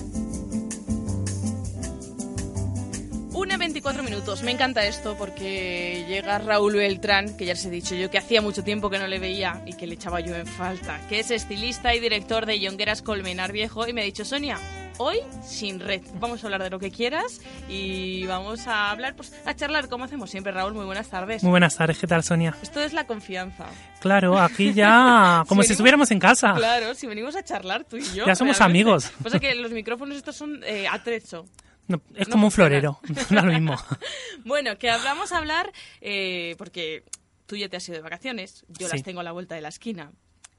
[3.63, 4.43] 24 minutos.
[4.43, 8.43] Me encanta esto porque llega Raúl Beltrán, que ya les he dicho yo que hacía
[8.43, 11.31] mucho tiempo que no le veía y que le echaba yo en falta, que es
[11.31, 14.59] estilista y director de Yongueras Colmenar Viejo y me ha dicho, Sonia,
[14.99, 16.03] hoy sin red.
[16.15, 20.05] Vamos a hablar de lo que quieras y vamos a hablar, pues a charlar como
[20.07, 20.53] hacemos siempre.
[20.53, 21.45] Raúl, muy buenas tardes.
[21.45, 22.57] Muy buenas tardes, ¿qué tal Sonia?
[22.63, 23.67] Esto es la confianza.
[24.01, 26.53] Claro, aquí ya como si, venimos- estuviéramos en casa.
[26.55, 28.27] Claro, si venimos a charlar tú y yo.
[28.27, 28.65] Ya somos realmente.
[28.91, 29.13] amigos.
[29.23, 31.47] Pasa que los micrófonos estos son eh, atrecho.
[31.93, 33.77] No, es No como un florero, no es lo mismo.
[34.45, 37.05] Bueno, que hablamos a hablar eh, porque
[37.47, 38.95] tú ya te has ido de vacaciones, yo Sí.
[38.97, 40.13] las tengo a la vuelta de la esquina.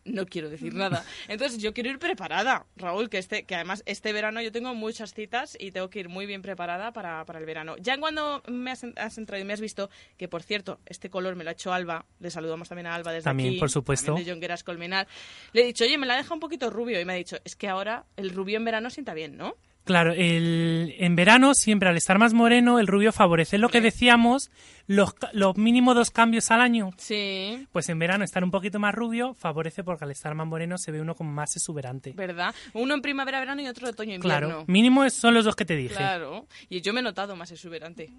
[0.06, 1.06] No quiero decir nada.
[1.30, 5.14] Entonces yo quiero ir preparada, Raúl, que este, que además este verano yo tengo muchas
[5.14, 7.78] citas y tengo que ir muy bien preparada para, para el verano.
[7.80, 11.38] Ya cuando me has, has entrado y me has visto, que por cierto, este color
[11.38, 14.08] me lo ha hecho Alba, le saludamos también a Alba desde También, aquí, por supuesto.
[14.08, 15.08] también de Jongueras Colmenar,
[15.54, 17.56] le he dicho, oye, me la deja un poquito rubio y me ha dicho, es
[17.56, 19.56] que ahora el rubio en verano sienta bien, ¿no?
[19.84, 23.58] Claro, el, en verano siempre al estar más moreno el rubio favorece.
[23.58, 24.50] Es lo que decíamos,
[24.88, 26.92] los, los mínimo dos cambios al año.
[26.98, 27.68] Sí.
[27.74, 30.92] Pues en verano estar un poquito más rubio favorece porque al estar más moreno se
[30.92, 32.14] ve uno como más exuberante.
[32.14, 32.56] ¿Verdad?
[32.74, 34.22] Uno en primavera, verano y otro otoño-invierno.
[34.48, 35.96] Claro, mínimo son los dos que te dije.
[35.96, 38.10] Claro, y yo me he notado más exuberante.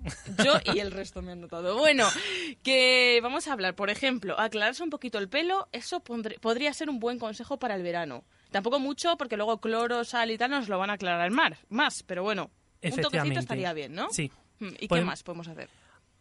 [0.45, 1.79] Yo y el resto me han notado.
[1.79, 2.07] Bueno,
[2.63, 6.91] que vamos a hablar, por ejemplo, aclararse un poquito el pelo, eso pondré- podría ser
[6.91, 8.25] un buen consejo para el verano.
[8.55, 12.05] Tampoco mucho, porque luego cloro, sal y tal nos lo van a aclarar mar, más,
[12.05, 12.53] pero bueno,
[12.85, 14.13] un toquecito estaría bien, ¿no?
[14.13, 14.31] Sí.
[14.61, 15.69] Mm, ¿Y qué más podemos hacer?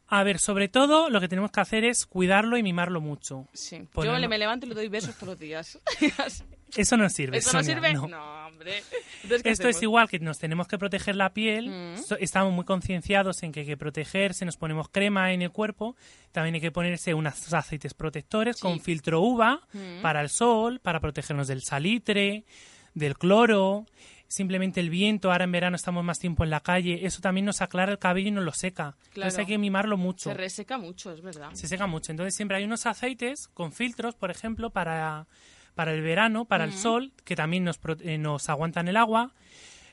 [0.07, 3.47] A ver, sobre todo lo que tenemos que hacer es cuidarlo y mimarlo mucho.
[3.53, 3.87] Sí.
[3.93, 5.77] Ponerlo- Yo le- me levanto y le doy besos todos los días.
[6.75, 7.37] Eso no sirve.
[7.37, 7.93] ¿Eso no sirve?
[7.93, 8.47] no.
[8.47, 8.81] hombre.
[9.23, 11.69] Entonces, ¿qué Esto es igual que nos tenemos que proteger la piel.
[11.69, 11.97] Mm.
[12.03, 15.95] So- Estamos muy concienciados en que hay que protegerse, nos ponemos crema en el cuerpo.
[16.31, 20.01] También hay que ponerse unos aceites protectores con filtro uva Mm.
[20.01, 22.45] para el sol, para protegernos del salitre,
[22.93, 23.85] del cloro.
[24.27, 27.61] Simplemente el viento, ahora en verano estamos más tiempo en la calle, eso también nos
[27.61, 28.95] aclara el cabello y nos lo seca.
[29.09, 29.37] Entonces Claro.
[29.39, 30.29] hay que mimarlo mucho.
[30.31, 31.49] Se reseca mucho, es verdad.
[31.53, 32.11] Se seca mucho.
[32.11, 35.27] Entonces siempre hay unos aceites con filtros, por ejemplo, para,
[35.75, 39.33] para el verano, para el sol, que también nos, eh, nos aguantan el agua.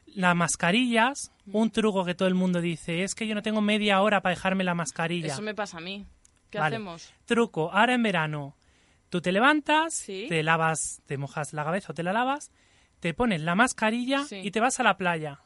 [0.07, 4.01] Las mascarillas, un truco que todo el mundo dice, es que yo no tengo media
[4.03, 5.33] hora para dejarme la mascarilla.
[5.33, 6.07] Eso me pasa a mí.
[6.51, 6.76] ¿Qué Vale.
[6.76, 7.12] hacemos?
[7.26, 8.57] Truco, ahora en verano,
[9.09, 10.26] tú te levantas, Sí.
[10.28, 12.51] te lavas, te mojas la cabeza o te la lavas,
[12.99, 14.41] te pones la mascarilla Sí.
[14.43, 15.41] y te vas a la playa.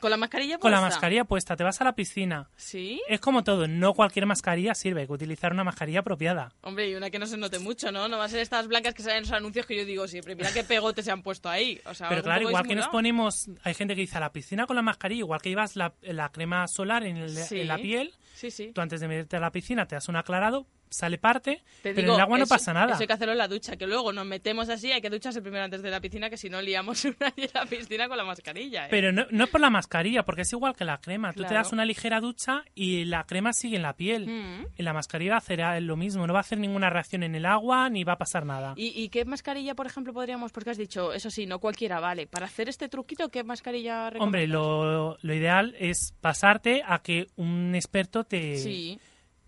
[0.00, 0.94] ¿Con la mascarilla Con la puesta?
[0.96, 2.48] mascarilla puesta, te vas a la piscina.
[2.56, 3.00] ¿Sí?
[3.08, 6.52] Es como todo, no cualquier mascarilla sirve, hay que utilizar una mascarilla apropiada.
[6.62, 8.08] Hombre, y una que no se note mucho, ¿no?
[8.08, 10.34] No va a ser estas blancas que salen en los anuncios que yo digo siempre.
[10.34, 11.80] Mira qué pegotes se han puesto ahí.
[11.84, 14.66] O sea, Pero claro, igual que nos ponemos, hay gente que dice a la piscina
[14.66, 17.60] con la mascarilla, igual que llevas la, la crema solar en, el- Sí.
[17.60, 18.72] en la piel, Sí, sí.
[18.74, 22.02] tú antes de meterte a la piscina te das un aclarado, sale parte, Te pero
[22.02, 22.92] digo, en el agua no eso- pasa nada.
[22.92, 25.42] Eso hay que hacerlo en la ducha, que luego nos metemos así, hay que ducharse
[25.42, 28.24] primero antes de la piscina, que si no liamos una en la piscina con la
[28.24, 28.84] mascarilla.
[28.86, 28.88] ¿eh?
[28.90, 31.32] Pero no, no es por la mascarilla, porque es igual que la crema.
[31.32, 31.56] Tú te Claro.
[31.64, 34.26] das una ligera ducha y la crema sigue en la piel.
[34.28, 34.66] Mm.
[34.78, 37.88] Y la mascarilla hacerá lo mismo, no va a hacer ninguna reacción en el agua
[37.90, 38.74] ni va a pasar nada.
[38.76, 40.52] ¿Y, y qué mascarilla, por ejemplo, podríamos?
[40.52, 42.26] Porque has dicho, eso sí, no cualquiera vale.
[42.26, 44.50] Para hacer este truquito, ¿qué mascarilla Hombre, recomiendas?
[44.60, 48.98] lo, lo ideal es pasarte a que un experto te, Sí.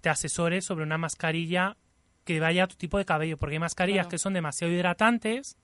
[0.05, 1.79] Te asesore sobre una mascarilla
[2.25, 4.11] que vaya a tu tipo de cabello, porque hay mascarillas Claro.
[4.11, 5.57] que son demasiado hidratantes,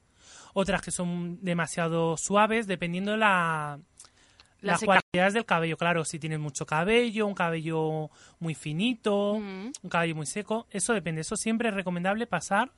[0.55, 3.79] otras que son demasiado suaves, dependiendo de la,
[4.63, 10.15] Las, cualidades del cabello, claro, si tienes mucho cabello, un cabello muy finito, un cabello
[10.15, 11.21] muy seco, eso depende.
[11.21, 12.73] Eso siempre es recomendable pasar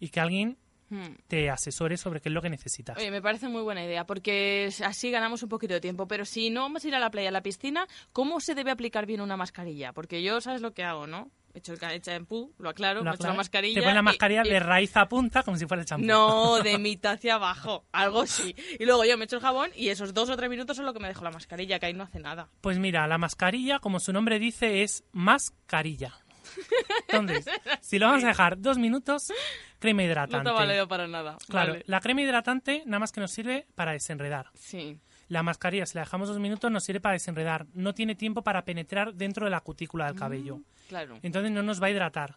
[0.00, 0.56] y que alguien
[0.92, 1.14] Mm.
[1.26, 2.98] te asesore sobre qué es lo que necesitas.
[2.98, 6.06] Oye, me parece muy buena idea, porque así ganamos un poquito de tiempo.
[6.06, 8.70] Pero si no vamos a ir a la playa, a la piscina, ¿cómo se debe
[8.70, 9.92] aplicar bien una mascarilla?
[9.94, 11.30] Porque yo, ¿sabes lo que hago, no?
[11.54, 13.36] Echo el ca- echa champú, lo aclaro, Lo me echo la aclaras.
[13.36, 13.74] mascarilla.
[13.74, 16.06] Te pones la mascarilla y- de raíz a punta como si fuera el champú.
[16.06, 18.54] No, de mitad hacia abajo, algo sí.
[18.78, 20.94] Y luego yo me echo el jabón y esos dos o tres minutos son lo
[20.94, 22.48] que me dejo la mascarilla, que ahí no hace nada.
[22.62, 26.14] Pues mira, la mascarilla, como su nombre dice, es mascarilla.
[27.08, 27.46] Entonces,
[27.80, 29.32] si lo vamos a dejar dos minutos,
[29.78, 30.44] crema No hidratante.
[30.44, 31.36] te ha valido para nada.
[31.48, 31.84] Claro, Vale.
[31.86, 34.50] la crema hidratante nada más que nos sirve para desenredar.
[34.54, 34.98] Sí.
[35.28, 37.66] La mascarilla, si la dejamos dos minutos, nos sirve para desenredar.
[37.74, 40.60] No tiene tiempo para penetrar dentro de la cutícula del cabello.
[40.88, 41.18] Claro.
[41.22, 42.36] Entonces no nos va a hidratar.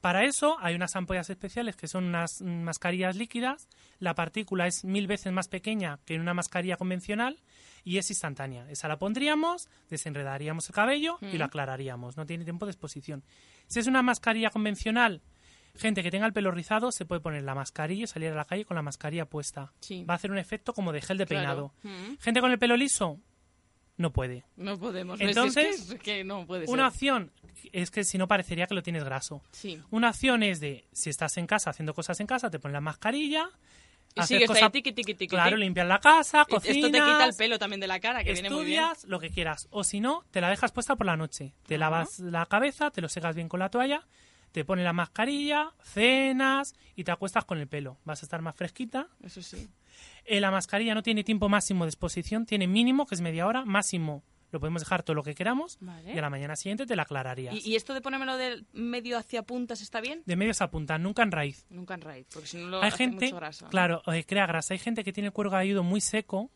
[0.00, 3.68] Para eso hay unas ampollas especiales que son unas mm, mascarillas líquidas.
[4.00, 7.38] La partícula es mil veces más pequeña que en una mascarilla convencional
[7.84, 8.68] y es instantánea.
[8.70, 11.38] Esa la pondríamos, desenredaríamos el cabello y Mm.
[11.38, 12.16] lo aclararíamos.
[12.16, 13.22] No tiene tiempo de exposición.
[13.66, 15.20] Si es una mascarilla convencional,
[15.74, 18.44] gente que tenga el pelo rizado se puede poner la mascarilla y salir a la
[18.44, 19.72] calle con la mascarilla puesta.
[19.80, 20.04] Sí.
[20.04, 21.72] Va a hacer un efecto como de gel de Claro.
[21.82, 21.98] peinado.
[22.12, 22.16] Mm.
[22.20, 23.18] Gente con el pelo liso
[23.96, 24.44] no puede.
[24.56, 25.20] No podemos.
[25.20, 26.92] Entonces, es que, es que no puede Una ser.
[26.92, 27.30] opción
[27.72, 29.42] es que si no parecería que lo tienes graso.
[29.52, 29.80] Sí.
[29.90, 32.80] Una opción es de, si estás en casa haciendo cosas en casa, te pones la
[32.80, 33.48] mascarilla.
[34.14, 36.76] Y sigues ahí, tiqui, tiqui, tiqui, Claro, limpias la casa, cocinas.
[36.76, 38.82] Esto te quita el pelo también de la cara, que viene muy bien.
[38.82, 39.68] estudias, lo que quieras.
[39.70, 41.54] O si no, te la dejas puesta por la noche.
[41.66, 44.06] Te lavas la cabeza, te lo secas bien con la toalla,
[44.52, 47.98] te pones la mascarilla, cenas y te acuestas con el pelo.
[48.04, 49.08] Vas a estar más fresquita.
[49.22, 49.68] Eso sí.
[50.24, 53.64] Eh, la mascarilla no tiene tiempo máximo de exposición, tiene mínimo, que es media hora,
[53.64, 54.22] máximo.
[54.52, 56.14] Lo podemos dejar todo lo que queramos Vale.
[56.14, 57.54] y a la mañana siguiente te la aclararías.
[57.54, 60.22] ¿Y, y esto de ponérmelo del medio hacia puntas está bien?
[60.26, 61.66] De medios a punta, nunca en raíz.
[61.70, 63.68] Nunca en raíz, porque si no lo Hay hace gente, mucho grasa.
[63.68, 64.74] claro, eh, crea grasa.
[64.74, 66.50] Hay gente que tiene el cuero cabelludo muy seco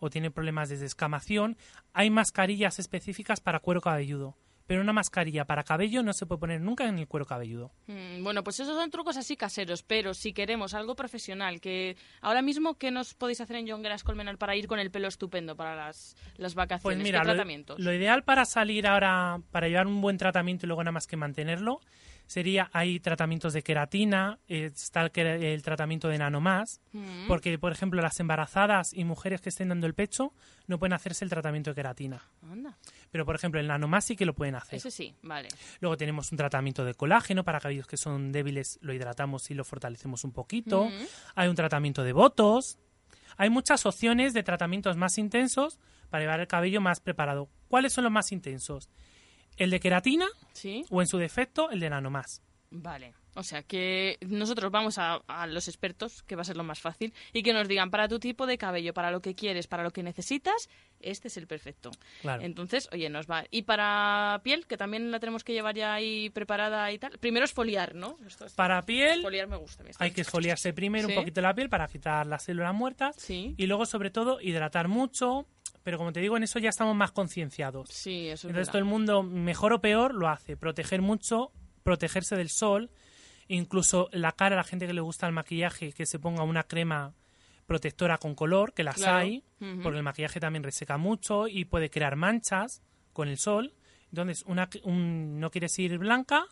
[0.00, 1.56] o tiene problemas de descamación.
[1.92, 4.36] Hay mascarillas específicas para cuero cabelludo.
[4.66, 7.70] Pero una mascarilla para cabello no se puede poner nunca en el cuero cabelludo.
[7.86, 12.40] Mm, Bueno, pues esos son trucos así caseros, pero si queremos algo profesional, que ahora
[12.40, 15.76] mismo, ¿qué nos podéis hacer en Jongueras Colmenar para ir con el pelo estupendo para
[15.76, 16.82] las, las vacaciones?
[16.82, 17.78] Pues mira, ¿Qué lo, tratamientos?
[17.78, 21.16] lo ideal para salir ahora, para llevar un buen tratamiento y luego nada más que
[21.18, 21.80] mantenerlo,
[22.26, 27.26] sería, hay tratamientos de queratina, eh, está el, el tratamiento de nanomás, Mm.
[27.28, 30.32] porque, por ejemplo, las embarazadas y mujeres que estén dando el pecho
[30.66, 32.22] no pueden hacerse el tratamiento de queratina.
[32.42, 32.78] Anda.
[33.10, 34.76] Pero, por ejemplo, el nanomás sí que lo pueden hacer.
[34.78, 35.48] Ese sí, vale.
[35.80, 39.64] Luego tenemos un tratamiento de colágeno para cabellos que son débiles, lo hidratamos y lo
[39.64, 40.82] fortalecemos un poquito.
[40.82, 40.94] Ujú.
[41.34, 42.78] Hay un tratamiento de votos.
[43.36, 47.48] Hay muchas opciones de tratamientos más intensos para llevar el cabello más preparado.
[47.68, 48.88] ¿Cuáles son los más intensos?
[49.56, 50.84] ¿El de queratina Sí.
[50.90, 52.42] o en su defecto el de nanomás?
[52.70, 53.14] Vale.
[53.36, 56.80] O sea que nosotros vamos a, a los expertos, que va a ser lo más
[56.80, 59.82] fácil, y que nos digan para tu tipo de cabello, para lo que quieres, para
[59.82, 60.68] lo que necesitas,
[61.00, 61.90] este es el perfecto.
[62.22, 62.42] Claro.
[62.42, 63.44] Entonces, oye, nos va.
[63.50, 67.18] Y para piel, que también la tenemos que llevar ya ahí preparada y tal.
[67.18, 68.18] Primero esfoliar, ¿no?
[68.26, 69.82] Esto es- Para piel Esfoliar me gusta.
[69.98, 71.14] hay que esfoliarse primero Sí.
[71.14, 73.54] un poquito la piel para quitar las células muertas Sí.
[73.56, 75.46] y luego sobre todo hidratar mucho,
[75.84, 77.88] pero como te digo en eso ya estamos más concienciados.
[77.90, 78.72] Sí, eso es Entonces verdad.
[78.72, 80.56] todo el mundo, mejor o peor, lo hace.
[80.56, 81.52] Proteger mucho,
[81.84, 82.90] protegerse del sol,
[83.48, 87.14] incluso la cara, la gente que le gusta el maquillaje, que se ponga una crema
[87.66, 89.18] protectora con color, que las Claro.
[89.18, 89.44] hay,
[89.82, 92.82] porque el maquillaje también reseca mucho y puede crear manchas
[93.12, 93.72] con el sol.
[94.10, 96.44] Entonces, una, un- no quieres ir blanca,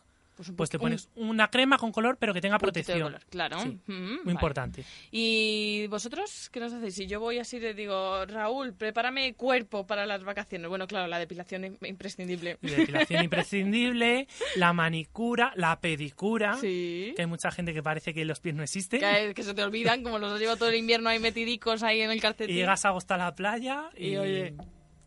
[0.43, 3.01] Pues, un pues te pones una crema con color, pero que tenga de protección.
[3.01, 3.61] color, claro.
[3.61, 4.31] Sí, Ujú, muy vale.
[4.33, 4.85] importante.
[5.13, 6.95] ¿Y vosotros qué nos hacéis?
[6.95, 10.69] Si yo voy así, le digo, Raúl, prepárame cuerpo para las vacaciones.
[10.69, 12.59] Bueno, claro, la depilación im- imprescindible.
[12.61, 14.27] Y depilación imprescindible,
[14.57, 17.13] la manicura, la pedicura, Sí.
[17.15, 19.01] que hay mucha gente que parece que los pies no existen.
[19.01, 22.11] Que, que se te olvidan, como los llevo todo el invierno ahí metidicos ahí en
[22.11, 22.57] el Y calcetín.
[22.57, 24.55] llegas a agosto a la playa y, Y, oye,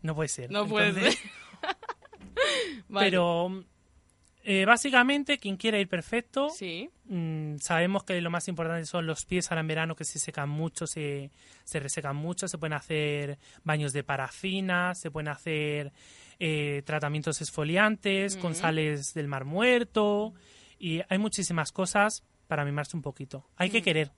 [0.02, 0.50] no puede ser.
[0.50, 1.18] no puede ser.
[2.88, 3.06] Vale.
[3.06, 3.64] Pero
[4.48, 6.88] eh, básicamente quien quiera ir perfecto, Sí.
[7.06, 10.48] mm, sabemos que lo más importante son los pies ahora en verano que se secan
[10.48, 11.30] mucho, se,
[11.64, 15.92] se resecan mucho, se pueden hacer baños de parafina, se pueden hacer
[16.38, 18.60] eh, tratamientos esfoliantes con Ujú.
[18.60, 20.32] sales del mar muerto
[20.78, 23.44] y hay muchísimas cosas para mimarse un poquito.
[23.56, 23.84] Hay que Mm.
[23.84, 24.10] querer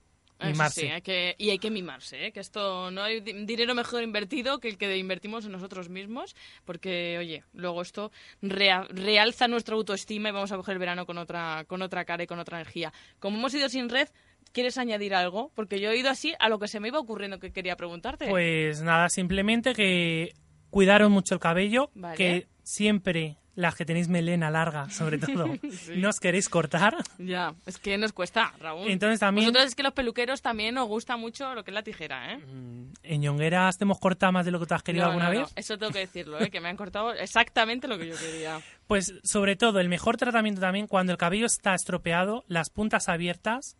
[0.46, 0.80] mimarse.
[0.82, 2.32] sí, hay que, y hay que mimarse, ¿eh?
[2.32, 6.36] que esto no hay di- dinero mejor invertido que el que invertimos en nosotros mismos,
[6.64, 8.12] porque, oye, luego esto
[8.42, 12.22] rea- realza nuestra autoestima y vamos a coger el verano con otra, con otra cara
[12.22, 12.92] y con otra energía.
[13.18, 14.08] Como hemos ido sin red,
[14.52, 15.50] ¿quieres añadir algo?
[15.54, 18.28] Porque yo he ido así a lo que se me iba ocurriendo que quería preguntarte.
[18.28, 20.34] Pues nada, simplemente que
[20.70, 22.16] cuidaron mucho el cabello, Vale.
[22.16, 25.46] que siempre las que tenéis melena larga, sobre todo,
[25.96, 26.94] no os queréis cortar.
[27.18, 28.88] Ya, es que nos cuesta, Raúl.
[28.88, 31.82] Entonces también- Vosotros es que los peluqueros también os gusta mucho lo que es la
[31.82, 32.40] tijera, ¿eh?
[33.02, 35.34] En Ñongueras te hemos cortado más de lo que tú has querido No, alguna no,
[35.34, 35.52] no, vez.
[35.56, 36.50] Eso tengo que decirlo, ¿eh?
[36.50, 38.60] Que me han cortado exactamente lo que yo quería.
[38.86, 43.76] Pues sobre todo, el mejor tratamiento también, cuando el cabello está estropeado, las puntas abiertas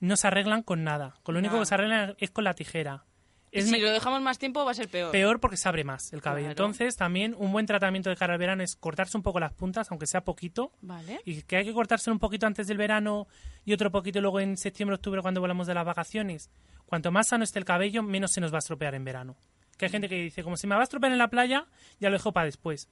[0.00, 1.14] no se arreglan con nada.
[1.22, 3.04] Con lo único que se arreglan es con la tijera.
[3.52, 5.12] Es si lo dejamos más tiempo va a ser peor.
[5.12, 6.46] peor porque se abre más el cabello.
[6.48, 6.64] Claro.
[6.64, 9.90] Entonces, también un buen tratamiento de cara al verano es cortarse un poco las puntas,
[9.90, 10.72] aunque sea poquito.
[10.82, 11.20] Vale.
[11.24, 13.26] Y que hay que cortárselo un poquito antes del verano
[13.64, 16.50] y otro poquito luego en septiembre, octubre, cuando volvamos de las vacaciones.
[16.86, 19.36] Cuanto más sano esté el cabello, menos se nos va a estropear en verano.
[19.76, 21.66] Que hay gente que dice, como si me va a estropear en la playa,
[22.00, 22.88] ya lo dejo para después.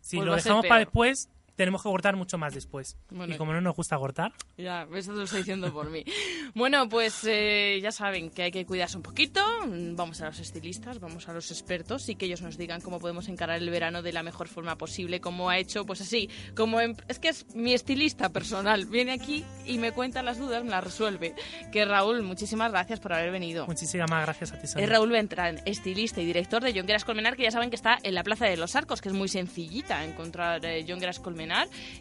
[0.00, 2.96] Si Pues lo dejamos para después, tenemos que cortar mucho más después.
[3.10, 3.34] Bueno.
[3.34, 6.04] y como no nos gusta cortar, Ya, eso te lo estoy diciendo por mí.
[6.54, 9.40] Bueno, pues eh, ya saben que hay que cuidarse un poquito.
[9.66, 13.00] Mm, Vamos a los estilistas, vamos a los expertos y que ellos nos digan cómo
[13.00, 16.80] podemos encarar el verano de la mejor forma posible, como ha hecho, pues así, como
[16.80, 18.86] en- es que es mi estilista personal.
[18.86, 21.34] Viene aquí y me cuenta las dudas, me las resuelve.
[21.72, 23.66] Que Raúl, muchísimas gracias por haber venido.
[23.66, 24.84] muchísimas gracias a ti, Sonia.
[24.84, 28.14] Es Raúl Beltrán, estilista y director de Jongueras Colmenar, que ya saben que está en
[28.14, 31.43] la Plaza de los Arcos, que es muy sencillita encontrar eh, Jongueras Colmenar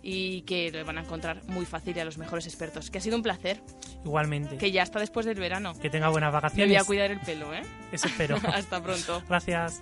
[0.01, 2.89] y que le van a encontrar muy fácil y a los mejores expertos.
[2.89, 3.61] Que ha sido un placer,
[4.05, 4.57] Igualmente.
[4.57, 5.73] que ya está después del verano.
[5.79, 6.67] Que tenga buenas Me vacaciones.
[6.69, 7.61] voy a cuidar el pelo, ¿eh?
[7.91, 8.37] Eso espero.
[8.43, 9.21] Hasta pronto.
[9.27, 9.81] Gracias.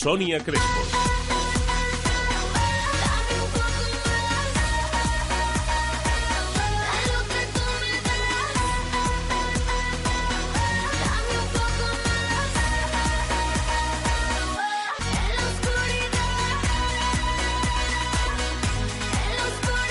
[0.00, 0.64] Sonia Crespo.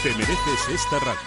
[0.02, 1.20] Te mereces esta radio.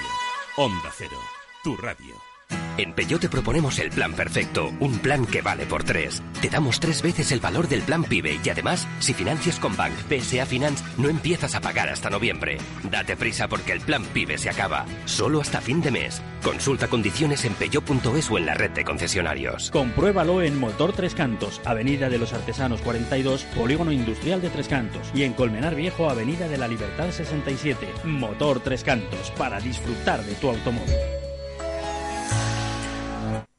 [0.57, 1.17] Onda Cero,
[1.63, 2.32] tu radio.
[2.79, 6.23] En Peugeot te proponemos el plan perfecto, un plan que vale por tres.
[6.41, 9.93] Te damos tres veces el valor del plan PIBE y además, si financias con Bank
[10.09, 12.57] PSA Finance, no empiezas a pagar hasta noviembre.
[12.85, 16.23] Date prisa porque el plan PIBE se acaba, solo hasta fin de mes.
[16.43, 19.71] Consulta condiciones en peugeot.es o en la red de concesionarios.
[19.71, 25.11] Compruébalo en Motor Tres Cantos, Avenida de los Artesanos 42, Polígono Industrial de Tres Cantos.
[25.15, 27.87] Y en Colmenar Viejo, Avenida de la Libertad 67.
[28.05, 31.22] Motor Tres Cantos, para disfrutar de tu automóvil.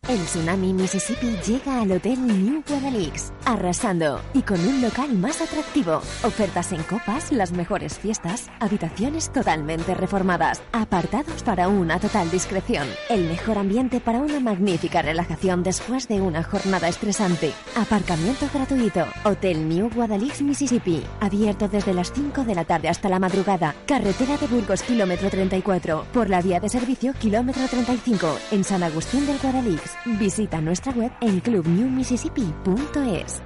[0.09, 6.01] El tsunami Mississippi llega al Hotel New Guadalix, arrasando y con un local más atractivo.
[6.23, 13.23] Ofertas en copas, las mejores fiestas, habitaciones totalmente reformadas, apartados para una total discreción, el
[13.29, 19.89] mejor ambiente para una magnífica relajación después de una jornada estresante, aparcamiento gratuito, Hotel New
[19.89, 24.83] Guadalix Mississippi, abierto desde las 5 de la tarde hasta la madrugada, carretera de Burgos
[24.83, 29.93] kilómetro 34, por la vía de servicio kilómetro 35, en San Agustín del Guadalix.
[30.05, 33.41] Visita nuestra web en clubnewmississippi.es.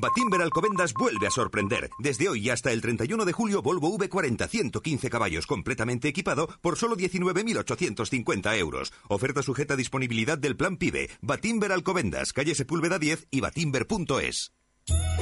[0.00, 1.90] Batimber Alcobendas vuelve a sorprender.
[1.98, 6.96] Desde hoy hasta el 31 de julio, Volvo V40 115 caballos completamente equipado por solo
[6.96, 8.92] 19.850 euros.
[9.08, 11.10] Oferta sujeta a disponibilidad del plan PIBE.
[11.20, 14.52] Batimber Alcobendas, calle Sepúlveda 10 y batimber.es.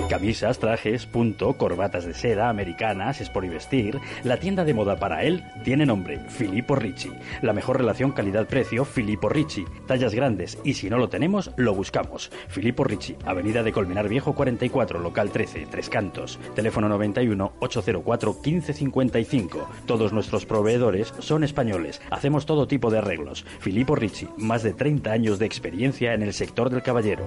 [0.09, 3.99] Camisas, trajes, punto, corbatas de seda, americanas, sport y vestir.
[4.23, 7.11] La tienda de moda para él tiene nombre, Filippo Ricci.
[7.43, 9.65] La mejor relación calidad-precio, Filippo Ricci.
[9.87, 12.31] Tallas grandes y si no lo tenemos, lo buscamos.
[12.49, 16.39] Filippo Ricci, Avenida de Colmenar Viejo 44, local 13, Tres Cantos.
[16.55, 19.69] Teléfono 91 804 1555.
[19.87, 22.01] Todos nuestros proveedores son españoles.
[22.11, 23.45] Hacemos todo tipo de arreglos.
[23.59, 27.27] Filippo Ricci, más de 30 años de experiencia en el sector del caballero.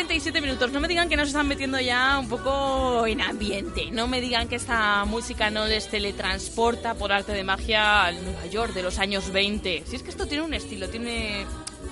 [0.00, 0.72] Una 37 minutos.
[0.72, 3.90] No me digan que nos están metiendo ya un poco en ambiente.
[3.90, 8.46] No me digan que esta música no les teletransporta por arte de magia al Nueva
[8.46, 9.82] York de los años 20.
[9.84, 11.44] Si es que esto tiene un estilo, tiene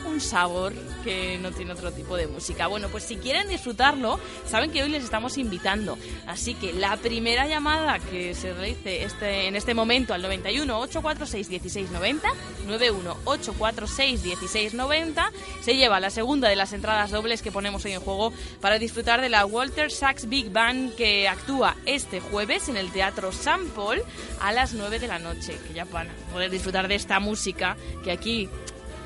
[0.07, 0.73] un sabor
[1.05, 2.67] que no tiene otro tipo de música.
[2.67, 5.99] Bueno, pues si quieren disfrutarlo, saben que hoy les estamos invitando.
[6.27, 11.49] Así que la primera llamada que se realice este, en este momento al 91 846
[11.49, 12.29] 1690,
[12.67, 15.33] 91 846 1690,
[15.63, 19.21] se lleva la segunda de las entradas dobles que ponemos hoy en juego para disfrutar
[19.21, 24.03] de la Walter Sachs Big Band que actúa este jueves en el Teatro San Paul
[24.41, 25.59] a las 9 de la noche.
[25.67, 28.49] Que ya van a poder disfrutar de esta música que aquí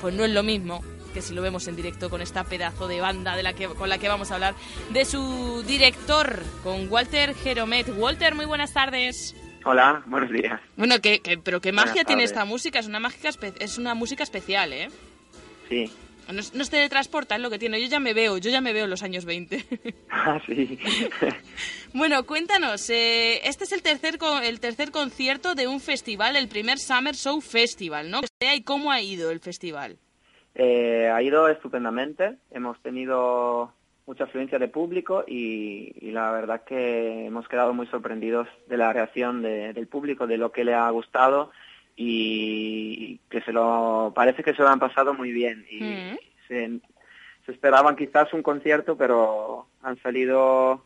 [0.03, 2.99] pues no es lo mismo que si lo vemos en directo con esta pedazo de
[2.99, 4.53] banda de la que, con la que vamos a hablar
[4.91, 7.87] de su director, con Walter Jeromet.
[7.97, 9.33] Walter, muy buenas tardes.
[9.63, 10.59] Hola, buenos días.
[10.75, 14.73] Bueno, que, pero qué magia tiene esta música, es una, mágica es una música especial,
[14.73, 14.89] ¿eh?
[15.69, 15.89] Sí.
[16.27, 17.81] No, no se transporta, es lo que tiene.
[17.81, 19.63] Yo ya me veo, yo ya me veo en los años 20.
[20.15, 20.79] Ah, sí.
[21.93, 26.77] bueno, cuéntanos, eh, este es el tercer, el tercer concierto de un festival, el primer
[26.77, 28.21] Summer Show Festival, ¿no?
[28.39, 29.97] ¿Y cómo ha ido el festival?
[30.55, 32.37] Eh, ha ido estupendamente.
[32.51, 33.73] Hemos tenido
[34.05, 39.41] mucha afluencia de público y, la verdad que hemos quedado muy sorprendidos de la reacción
[39.41, 41.51] del público, de lo que le ha gustado
[41.95, 46.17] y que se lo parece que se lo han pasado muy bien y mm.
[46.47, 46.79] se,
[47.47, 50.83] esperaban quizás un concierto pero han salido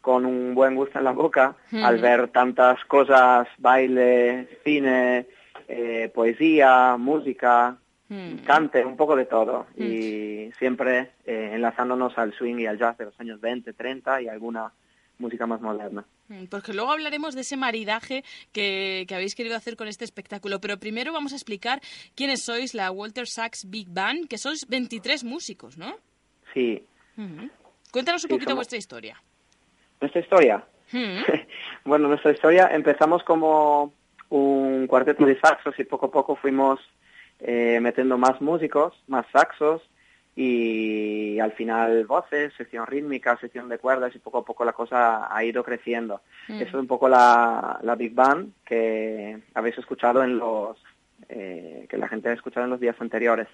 [0.00, 1.84] con un buen gusto en la boca mm.
[1.84, 5.26] al ver tantas cosas baile cine
[5.68, 7.76] eh, poesía música
[8.08, 8.38] mm.
[8.44, 13.04] cante un poco de todo y siempre eh, enlazándonos al swing y al jazz de
[13.04, 14.72] los años 20 30 y alguna
[15.22, 16.04] música más moderna.
[16.28, 20.76] Mm, porque luego hablaremos de ese maridaje que, habéis querido hacer con este espectáculo, pero
[20.78, 21.80] primero vamos a explicar
[22.14, 25.96] quiénes sois la Walter Sachs Big Band, que sois 23 músicos, ¿no?
[26.52, 26.84] Sí.
[27.90, 29.16] Cuéntanos un poquito vuestra historia.
[30.00, 30.64] ¿Nuestra historia?
[31.84, 33.92] bueno, nuestra historia empezamos como
[34.28, 36.80] un cuarteto de saxos y poco a poco fuimos
[37.40, 39.82] eh, metiendo más músicos, más saxos,
[40.34, 45.34] y al final voces, sección rítmica, sección de cuerdas y poco a poco la cosa
[45.34, 46.22] ha ido creciendo.
[46.48, 46.62] Mm.
[46.62, 50.78] Eso es un poco la, la Big Band que habéis escuchado en los
[51.28, 53.48] eh, que la gente ha escuchado en los días anteriores.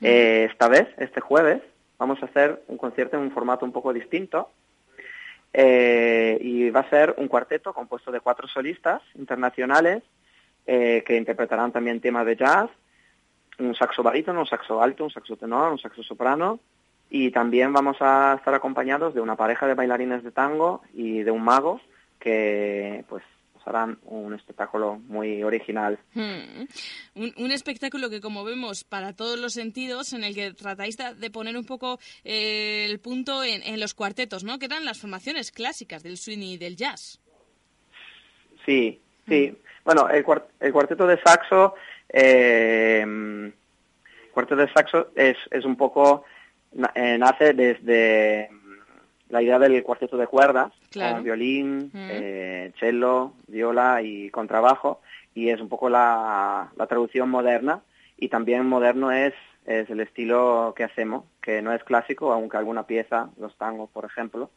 [0.00, 0.06] Mm.
[0.06, 1.60] Eh, esta vez, este jueves,
[1.98, 4.50] vamos a hacer un concierto en un formato un poco distinto
[5.52, 10.02] eh, y va a ser un cuarteto compuesto de cuatro solistas internacionales
[10.66, 12.70] que interpretarán también temas de jazz
[13.58, 16.60] un saxo barítono, un saxo alto, un saxo tenor, un saxo soprano
[17.10, 21.30] y también vamos a estar acompañados de una pareja de bailarines de tango y de
[21.30, 21.80] un mago
[22.18, 23.22] que pues
[23.66, 25.98] harán un espectáculo muy original.
[26.14, 26.64] Hmm.
[27.14, 31.56] Un, espectáculo que, como vemos, para todos los sentidos, en el que tratáis de, poner
[31.56, 34.58] un poco eh, el punto en, los cuartetos, ¿no?
[34.58, 37.20] Que eran las formaciones clásicas del swing y del jazz.
[38.66, 39.50] Sí, sí.
[39.50, 39.56] Hmm.
[39.84, 40.24] Bueno, el,
[40.60, 41.74] el cuarteto de saxo
[42.08, 43.52] eh,
[44.32, 46.24] cuarteto de saxo es, es un poco,
[46.94, 48.50] eh, nace desde
[49.30, 55.00] la idea del cuarteto de cuerdas, con violín, eh, cello, viola y contrabajo,
[55.34, 57.80] y es un poco la, la traducción moderna,
[58.16, 59.34] y también moderno es,
[59.66, 64.04] es el estilo que hacemos, que no es clásico, aunque alguna pieza, los tangos, por
[64.04, 64.50] ejemplo,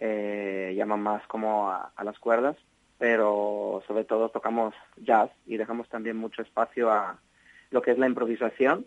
[0.00, 2.56] eh, llaman más como a las cuerdas,
[2.98, 7.18] pero sobre todo tocamos jazz y dejamos también mucho espacio a
[7.70, 8.86] lo que es la improvisación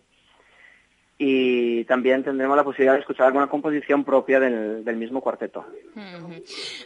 [1.21, 5.65] y también tendremos la posibilidad de escuchar alguna composición propia del, del mismo cuarteto.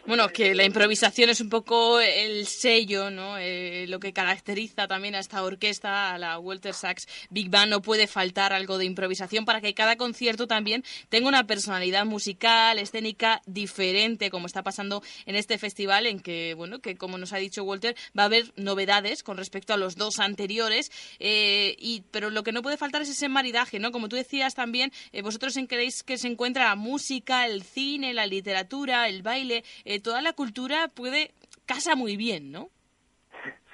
[0.07, 3.37] Bueno, que la improvisación es un poco el sello, ¿no?
[3.37, 7.83] Eh, lo que caracteriza también a esta orquesta, a la Walter Sachs Big Band, no
[7.83, 13.43] puede faltar algo de improvisación para que cada concierto también tenga una personalidad musical, escénica
[13.45, 17.63] diferente, como está pasando en este festival, en que, bueno, que como nos ha dicho
[17.63, 22.41] Walter, va a haber novedades con respecto a los dos anteriores, eh, y, pero lo
[22.41, 23.91] que no puede faltar es ese maridaje, ¿no?
[23.91, 28.13] Como tú decías también, eh, vosotros en queréis que se encuentra la música, el cine,
[28.13, 31.31] la literatura, el baile, eh, toda la cultura puede,
[31.65, 32.69] casa muy bien, ¿no?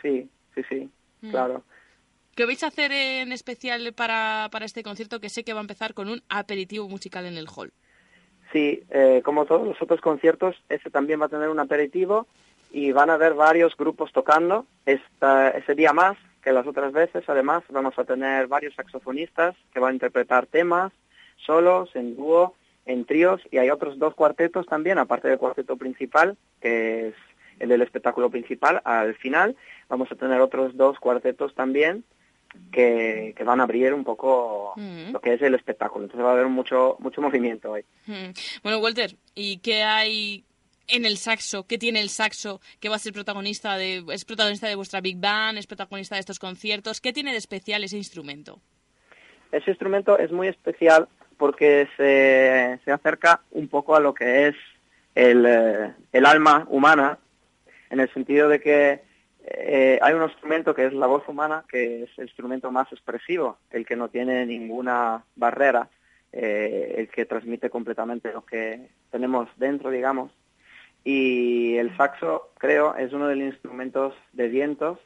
[0.01, 0.89] Sí, sí, sí,
[1.21, 1.31] mm.
[1.31, 1.63] claro.
[2.35, 5.67] ¿Qué vais a hacer en especial para, para este concierto que sé que va a
[5.67, 7.73] empezar con un aperitivo musical en el hall?
[8.53, 12.27] Sí, eh, como todos los otros conciertos, este también va a tener un aperitivo
[12.71, 16.17] y van a haber varios grupos tocando esta, ese día más
[16.49, 17.23] que las otras veces.
[17.27, 20.91] Además, vamos a tener varios saxofonistas que van a interpretar temas
[21.45, 22.55] solos, en dúo,
[22.87, 27.13] en tríos, y hay otros dos cuartetos también, aparte del cuarteto principal, que es
[27.59, 28.81] el del espectáculo principal.
[28.83, 29.55] Al final
[29.89, 32.03] vamos a tener otros dos cuartetos también
[32.71, 35.11] que, que, van a abrir un poco mm.
[35.11, 36.05] lo que es el espectáculo.
[36.05, 37.85] Entonces va a haber mucho mucho movimiento hoy.
[38.07, 38.31] Mm.
[38.63, 40.45] Bueno, Walter, ¿y qué hay
[40.91, 44.67] en el saxo, qué tiene el saxo que va a ser protagonista de, es protagonista
[44.67, 48.61] de vuestra Big Band, es protagonista de estos conciertos, ¿qué tiene de especial ese instrumento?
[49.51, 51.07] ese instrumento es muy especial
[51.37, 54.55] porque se, se acerca un poco a lo que es
[55.15, 57.17] el, eh, el alma humana,
[57.89, 59.01] en el sentido de que
[59.45, 63.57] eh, hay un instrumento que es la voz humana, que es el instrumento más expresivo,
[63.71, 65.89] el que no tiene ninguna barrera,
[66.31, 70.31] eh, el que transmite completamente lo que tenemos dentro, digamos.
[71.11, 74.99] Y el saxo, creo, es uno de los instrumentos de vientos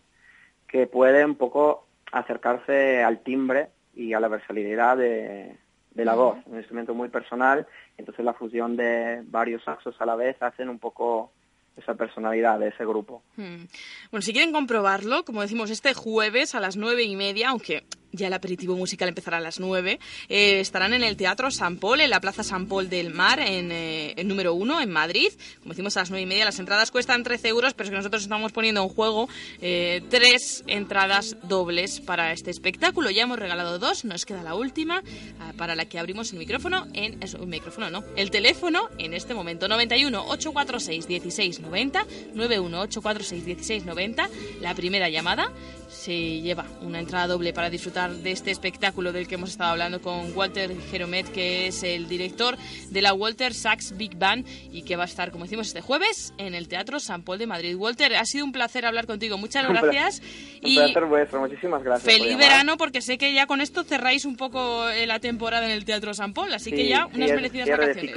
[0.68, 5.56] que puede un poco acercarse al timbre y a la versatilidad de,
[5.92, 7.66] de la voz, un instrumento muy personal,
[7.98, 11.32] entonces la fusión de varios saxos a la vez hacen un poco
[11.78, 13.24] esa personalidad de ese grupo.
[13.38, 13.64] Hmm.
[14.12, 18.28] Bueno, si quieren comprobarlo, como decimos, este jueves a las nueve y media, aunque ya
[18.28, 20.00] el aperitivo musical empezará a las 9.
[20.30, 23.72] Eh, estarán en el Teatro San Paul, en la Plaza San Paul del Mar, en
[23.72, 25.32] el eh, número 1, en Madrid.
[25.60, 26.46] Como decimos, a las 9 y media.
[26.46, 29.28] Las entradas cuestan 13 euros, pero es que nosotros estamos poniendo en juego
[29.62, 33.10] eh, tres entradas dobles para este espectáculo.
[33.10, 35.04] Ya hemos regalado dos, nos queda la última,
[35.40, 37.22] ah, para la que abrimos el micrófono en...
[37.24, 39.68] El micrófono no, el teléfono en este momento.
[39.68, 44.30] 91 846 1690, 91 846 1690,
[44.62, 45.52] la primera llamada
[45.90, 50.02] se lleva una entrada doble para disfrutar de este espectáculo del que hemos estado hablando
[50.02, 52.58] con Walter Jeromet, que es el director
[52.90, 56.34] de la Walter Sachs Big Band y que va a estar, como decimos, este jueves
[56.38, 57.76] en el Teatro San Paul de Madrid.
[57.76, 59.38] Walter, ha sido un placer hablar contigo.
[59.38, 60.22] Muchas gracias.
[60.62, 61.40] Un y placer vuestro.
[61.40, 62.14] Muchísimas gracias.
[62.14, 65.72] Feliz verano, porque sé que ya con esto cerráis un poco eh, la temporada en
[65.72, 68.14] el Teatro San Paul, así que ya unas merecidas vacaciones.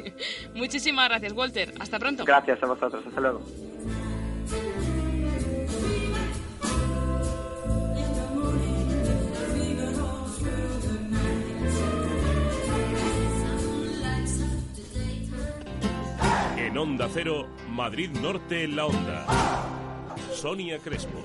[0.54, 1.74] Muchísimas gracias, Walter.
[1.78, 2.24] Hasta pronto.
[2.24, 3.04] Gracias a vosotros.
[3.06, 3.42] Hasta luego.
[16.70, 19.26] En Onda Cero, Madrid Norte en la Onda.
[20.32, 21.18] Sonia Crespo.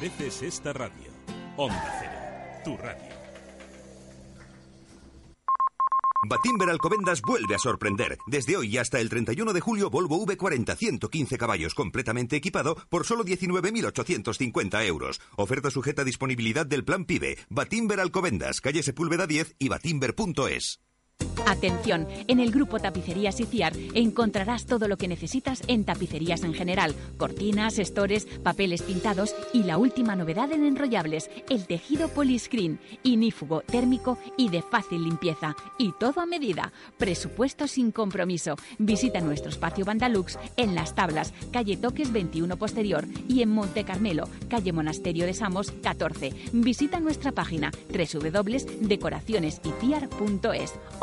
[0.00, 1.10] Mereces esta radio.
[1.56, 3.10] Onda Cero, tu radio.
[6.28, 8.18] Batimber Alcobendas vuelve a sorprender.
[8.26, 13.24] Desde hoy hasta el 31 de julio, Volvo V40 115 caballos completamente equipado por solo
[13.24, 15.20] 19.850 euros.
[15.36, 17.38] Oferta sujeta a disponibilidad del plan PIBE.
[17.48, 20.80] Batimber Alcobendas, calle Sepúlveda 10 y batimber.es.
[21.46, 26.94] Atención, en el grupo Tapicerías Iciar encontrarás todo lo que necesitas en tapicerías en general,
[27.16, 34.16] cortinas, estores, papeles pintados y la última novedad en enrollables, el tejido poliscreen, inífugo, térmico
[34.36, 35.56] y de fácil limpieza.
[35.76, 36.72] Y todo a medida.
[36.98, 38.54] Presupuesto sin compromiso.
[38.78, 44.28] Visita nuestro espacio Bandalux en Las Tablas, calle Toques 21 Posterior y en Monte Carmelo,
[44.48, 46.32] calle Monasterio de Samos 14.
[46.52, 50.74] Visita nuestra página www.decoracionesiciar.es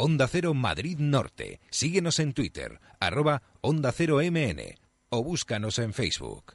[0.00, 1.60] Onda Cero Madrid Norte.
[1.68, 4.78] Síguenos en Twitter, arroba Onda Cero MN
[5.10, 6.54] o búscanos en Facebook.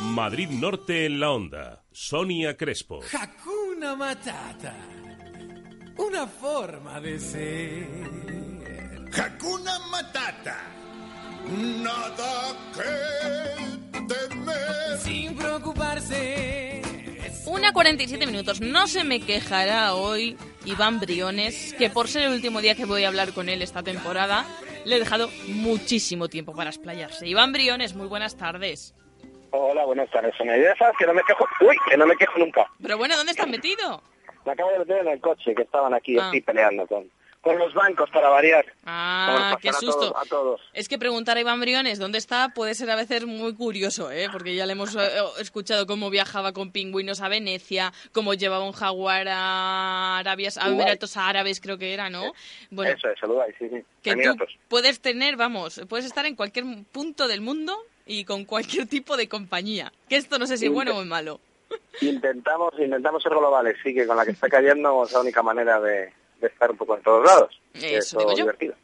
[0.00, 1.84] Madrid Norte en la onda.
[1.90, 3.00] Sonia Crespo.
[3.12, 4.74] Hakuna Matata.
[5.96, 7.86] Una forma de ser.
[9.12, 10.56] Hakuna Matata.
[11.82, 14.98] Nada que temer.
[15.02, 16.82] Sin preocuparse.
[17.46, 18.60] Una 47 minutos.
[18.60, 23.02] No se me quejará hoy Iván Briones, que por ser el último día que voy
[23.02, 24.46] a hablar con él esta temporada,
[24.84, 27.26] le he dejado muchísimo tiempo para explayarse.
[27.26, 28.94] Iván Briones, muy buenas tardes.
[29.50, 30.34] Hola, buenas tardes.
[30.38, 31.46] Ya sabes que no me quejo.
[31.60, 32.66] Uy, que no me quejo nunca.
[32.82, 34.02] Pero bueno, ¿dónde estás metido?
[34.44, 36.28] Me acabo de meter en el coche, que estaban aquí Ah.
[36.28, 37.10] así peleando con,
[37.40, 38.64] con los bancos para variar.
[38.84, 40.10] Ah, qué a susto.
[40.12, 40.60] todos- A todos.
[40.74, 44.28] Es que preguntar a Iván Briones dónde está puede ser a veces muy curioso, ¿eh?
[44.30, 45.08] Porque ya le hemos eh,
[45.40, 50.68] escuchado cómo viajaba con pingüinos a Venecia, cómo llevaba un jaguar a Arabia, a.
[50.68, 52.32] Emiratos Árabes, creo que era, ¿no?
[52.70, 53.18] Bueno, Eso es,
[53.58, 53.82] sí, sí.
[54.02, 54.36] que tú
[54.68, 57.76] puedes tener, vamos, puedes estar en cualquier punto del mundo
[58.08, 59.92] y con cualquier tipo de compañía.
[60.08, 61.38] Que esto no sé si es bueno o es malo.
[62.00, 65.78] Intentamos, intentamos ser globales, sí, que con la que está cayendo es la única manera
[65.78, 67.60] de, de estar un poco en todos lados.
[67.82, 68.36] Eso digo yo.
[68.36, 68.74] divertido.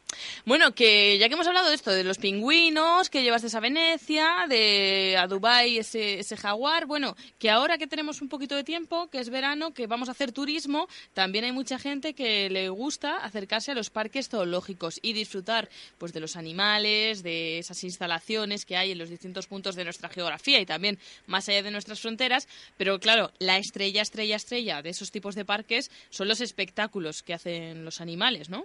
[0.45, 4.47] Bueno, que ya que hemos hablado de esto, de los pingüinos, que llevaste a Venecia,
[4.49, 9.09] de a Dubái ese, ese jaguar, bueno, que ahora que tenemos un poquito de tiempo,
[9.09, 13.17] que es verano, que vamos a hacer turismo, también hay mucha gente que le gusta
[13.19, 15.69] acercarse a los parques zoológicos y disfrutar
[15.99, 20.09] pues de los animales, de esas instalaciones que hay en los distintos puntos de nuestra
[20.09, 24.91] geografía y también más allá de nuestras fronteras, pero claro, la estrella, estrella, estrella de
[24.91, 28.65] esos tipos de parques son los espectáculos que hacen los animales, ¿no?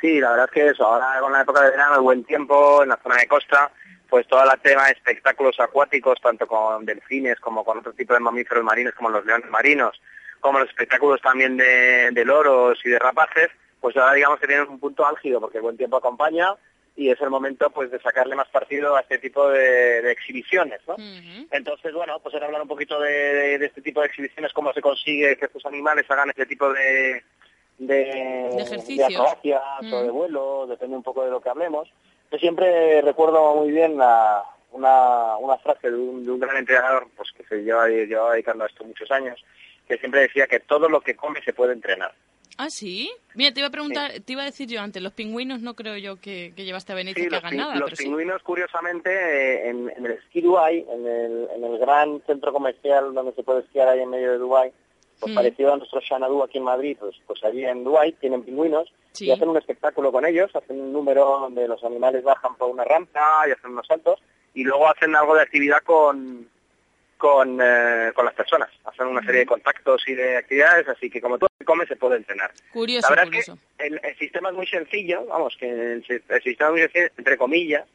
[0.00, 2.82] Sí, la verdad es que eso, ahora con la época de verano, el buen tiempo,
[2.82, 3.70] en la zona de costa,
[4.08, 8.20] pues todo el tema de espectáculos acuáticos, tanto con delfines como con otro tipo de
[8.20, 10.00] mamíferos marinos como los leones marinos,
[10.40, 13.48] como los espectáculos también de, de loros y de rapaces,
[13.80, 16.54] pues ahora digamos que tienen un punto álgido porque el buen tiempo acompaña
[16.96, 20.80] y es el momento pues de sacarle más partido a este tipo de, de exhibiciones,
[20.88, 20.94] ¿no?
[21.52, 24.72] Entonces, bueno, pues era hablar un poquito de, de- de este tipo de exhibiciones, cómo
[24.72, 27.22] se consigue que estos animales hagan este tipo de,
[27.78, 27.94] de,
[28.54, 29.08] De ejercicios.
[29.10, 30.14] acrobacias o de Mm.
[30.14, 31.88] vuelo, depende un poco de lo que hablemos.
[32.30, 37.08] Yo siempre recuerdo muy bien la- una, una frase de un, de un gran entrenador
[37.16, 39.42] pues que se lleva, lleva dedicando a esto muchos años,
[39.86, 42.12] que siempre decía que todo lo que come se puede entrenar.
[42.60, 43.10] Ah, sí.
[43.34, 45.96] Mira, te iba a preguntar, te iba a decir yo antes, los pingüinos no creo
[45.96, 48.02] yo que, que llevaste a Venecia Sí, que hagan nada, los pero sí.
[48.04, 53.14] pingüinos, curiosamente, eh, en, en el Ski Dubai, en el, en el gran centro comercial
[53.14, 54.72] donde se puede esquiar ahí en medio de Dubai,
[55.20, 55.34] pues Mm.
[55.34, 59.26] parecido a nuestro Xanadu aquí en Madrid, pues, pues allí en Dubai tienen pingüinos Sí.
[59.26, 62.84] y hacen un espectáculo con ellos, hacen un número donde los animales bajan por una
[62.84, 64.20] rampa y hacen unos saltos
[64.54, 66.48] y luego hacen algo de actividad con
[67.16, 71.20] con, eh, con las personas, hacen una serie de contactos y de actividades, así que
[71.20, 72.52] como todo se come se puede entrenar.
[72.72, 73.52] Curioso, La verdad curioso.
[73.54, 76.80] es que el, el sistema es muy sencillo, vamos, que el, el sistema es muy
[76.82, 77.88] sencillo, entre comillas,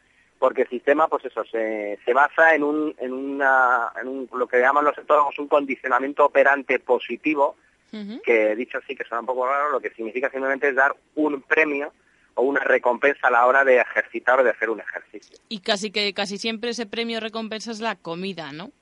[0.44, 4.46] porque el sistema, pues eso, se, se basa en un, en una, en un, lo
[4.46, 7.56] que llaman los etólogos un condicionamiento operante positivo,
[8.26, 11.42] que dicho así, que suena un poco raro, lo que significa simplemente es dar un
[11.44, 11.94] premio
[12.34, 15.38] o una recompensa a la hora de ejercitar o de hacer un ejercicio.
[15.48, 18.74] Y casi que casi siempre ese premio recompensa es la comida, ¿no?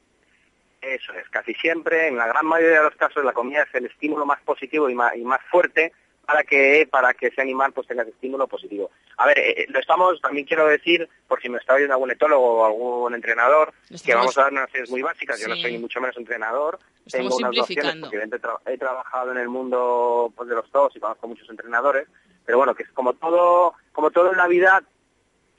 [0.82, 3.86] Eso es, casi siempre, en la gran mayoría de los casos, la comida es el
[3.86, 5.94] estímulo más positivo y más, y más fuerte
[6.32, 8.90] para que para que ese animal pues tenga ese estímulo positivo.
[9.18, 12.62] A ver, eh, lo estamos, también quiero decir, por si me está oyendo algún etólogo
[12.62, 15.40] o algún entrenador, que vamos a dar unas nociones muy básicas.
[15.42, 16.80] Yo no soy ni mucho menos entrenador.
[17.12, 18.24] Tengo unas nociones porque
[18.68, 22.08] he trabajado en el mundo pues, de los dos y conozco muchos entrenadores,
[22.46, 24.82] pero bueno, que es como todo, como todo en la vida,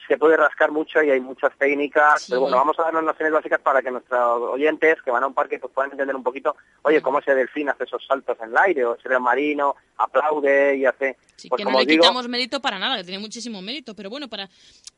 [0.06, 3.32] se puede rascar mucho y hay muchas técnicas, pero bueno, vamos a dar unas nociones
[3.32, 6.56] básicas para que nuestros oyentes que van a un parque pues puedan entender un poquito,
[6.82, 10.86] oye, cómo ese delfín hace esos saltos en el aire, o ese marino aplaude y
[10.86, 11.16] hace,
[11.48, 14.10] pues que como no le digo, quitamos mérito para nada, que tiene muchísimo mérito, pero
[14.10, 14.48] bueno, para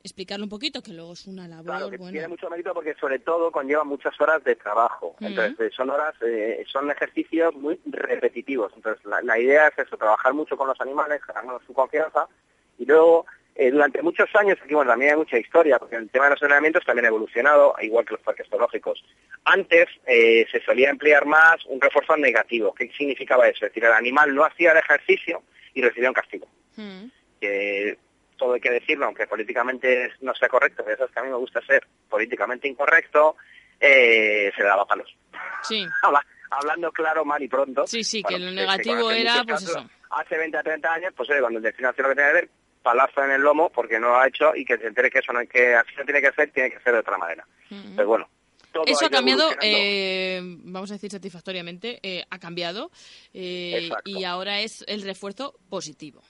[0.02, 2.12] explicarlo un poquito, que luego es una labor, Claro, que bueno.
[2.12, 5.14] tiene mucho mérito porque sobre todo conlleva muchas horas de trabajo.
[5.20, 8.72] Entonces, eh, son horas, eh, son ejercicios muy repetitivos.
[8.76, 12.28] Entonces, la, la idea es eso, trabajar mucho con los animales, ganarnos su confianza
[12.78, 13.26] y luego,
[13.56, 16.42] eh, durante muchos años, aquí bueno, también hay mucha historia, porque el tema de los
[16.42, 19.04] entrenamientos también ha evolucionado, igual que los parques zoológicos.
[19.44, 22.74] Antes eh, se solía emplear más un refuerzo negativo.
[22.74, 23.64] ¿Qué significaba eso?
[23.66, 26.48] Es decir, el animal no hacía el ejercicio y recibía un castigo
[27.40, 27.98] que
[28.36, 31.28] todo hay que decirlo, aunque políticamente no sea correcto, que eso es que a mí
[31.30, 33.36] me gusta ser políticamente incorrecto,
[33.78, 35.14] eh, se le daba palos.
[35.62, 35.86] Sí.
[36.02, 37.84] Habla- Hablando claro, mal y pronto.
[37.86, 39.70] Sí, sí, Bueno, que lo se negativo conocen era, pues casos.
[39.70, 39.90] eso.
[40.10, 42.48] Hace 20 a 30 años, pues cuando el destino hace lo que tiene que ver,
[42.84, 45.32] palazo en el lomo porque no lo ha hecho y que se entere que eso
[45.32, 47.44] no hay que, así no tiene que ser, tiene que ser de otra manera.
[47.96, 48.28] Pero bueno,
[48.74, 52.90] todo Eso ha cambiado, eh, vamos a decir satisfactoriamente, eh, ha cambiado
[53.32, 56.20] eh, y ahora es el refuerzo positivo.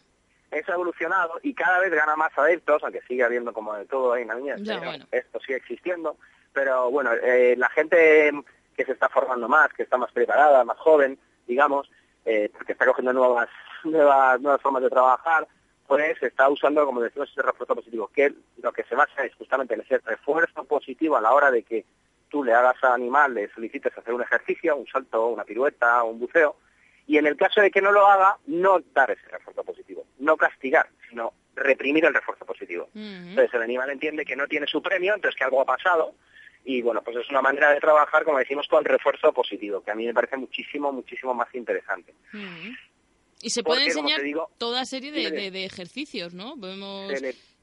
[0.50, 4.12] Eso ha evolucionado y cada vez gana más adeptos, aunque sigue habiendo como de todo
[4.12, 4.56] ahí en la.
[4.58, 5.06] Ya, bueno.
[5.10, 6.16] Esto sigue existiendo,
[6.52, 7.10] pero bueno,
[7.56, 8.30] la gente
[8.76, 11.18] que se está formando más, que está más preparada, más joven,
[11.48, 11.90] digamos,
[12.22, 13.48] porque está cogiendo nuevas,
[13.82, 15.48] nuevas, nuevas formas de trabajar,
[15.86, 18.32] pues está usando, como decimos, ese refuerzo positivo, que
[18.62, 21.84] lo que se basa es justamente en ese refuerzo positivo a la hora de que
[22.28, 26.18] tú le hagas al animal, le solicites hacer un ejercicio, un salto, una pirueta, un
[26.18, 26.56] buceo,
[27.06, 30.36] y en el caso de que no lo haga, no dar ese refuerzo positivo, no
[30.36, 32.88] castigar, sino reprimir el refuerzo positivo.
[32.94, 36.14] Entonces el animal entiende que no tiene su premio, entonces que algo ha pasado,
[36.64, 39.94] y bueno, pues es una manera de trabajar, como decimos, con refuerzo positivo, que a
[39.94, 42.14] mí me parece muchísimo, muchísimo más interesante.
[43.44, 44.20] Y se puede enseñar
[44.56, 46.56] toda serie de, de, ejercicios, ¿no?
[46.56, 47.12] Podemos...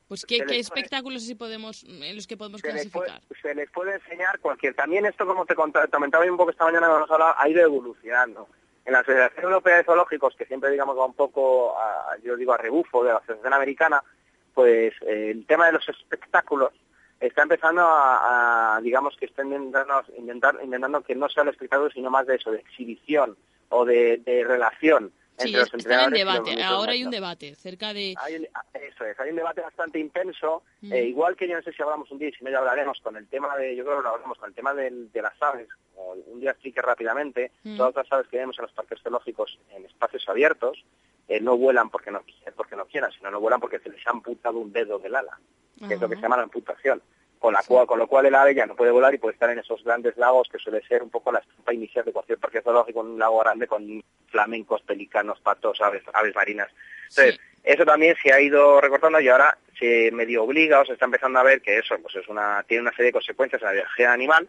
[0.07, 3.21] Pues ¿qué, qué espectáculos así podemos, en los que podemos clasificar?
[3.41, 4.75] se les puede enseñar cualquier.
[4.75, 8.47] También esto, como te comentaba un poco esta mañana cuando nos hablaba, ha ido evolucionando.
[8.83, 12.51] En la Federación Europea de Zoológicos, que siempre digamos va un poco, a, yo digo,
[12.51, 14.03] a rebufo de la Asociación Americana,
[14.53, 16.73] pues eh, el tema de los espectáculos
[17.21, 22.27] está empezando a, digamos que está intentando, intentando que no sea el espectáculo, sino más
[22.27, 23.37] de eso, de exhibición
[23.69, 26.63] o de, de relación Sí, está en debate.
[26.63, 28.11] Ahora hay un debate cerca de...
[28.11, 30.93] eso es, hay un debate bastante intenso, mm.
[30.93, 32.99] eh, igual que yo no sé si hablamos un día y si no ya hablaremos
[33.01, 35.67] con el tema de, yo creo que lo hablaremos con el tema de, las aves,
[35.95, 37.77] o un día explique rápidamente, mm.
[37.77, 40.83] todas las aves que vemos en los parques zoológicos en espacios abiertos,
[41.27, 42.21] eh, no vuelan porque no,
[42.55, 45.39] porque no quieran, sino no vuelan porque se les ha amputado un dedo del ala,
[45.87, 47.01] que es lo que se llama la amputación
[47.41, 49.49] con, la cual, con lo cual el ave ya no puede volar y puede estar
[49.49, 52.61] en esos grandes lagos que suele ser un poco la estampa inicial de cualquier parque
[52.61, 56.69] zoológico, un lago grande con flamencos, pelicanos, patos, aves, aves marinas.
[57.09, 61.05] Entonces, eso también se ha ido recortando y ahora se medio obliga o se está
[61.05, 63.73] empezando a ver que eso pues es una, tiene una serie de consecuencias en la
[63.73, 64.47] biología animal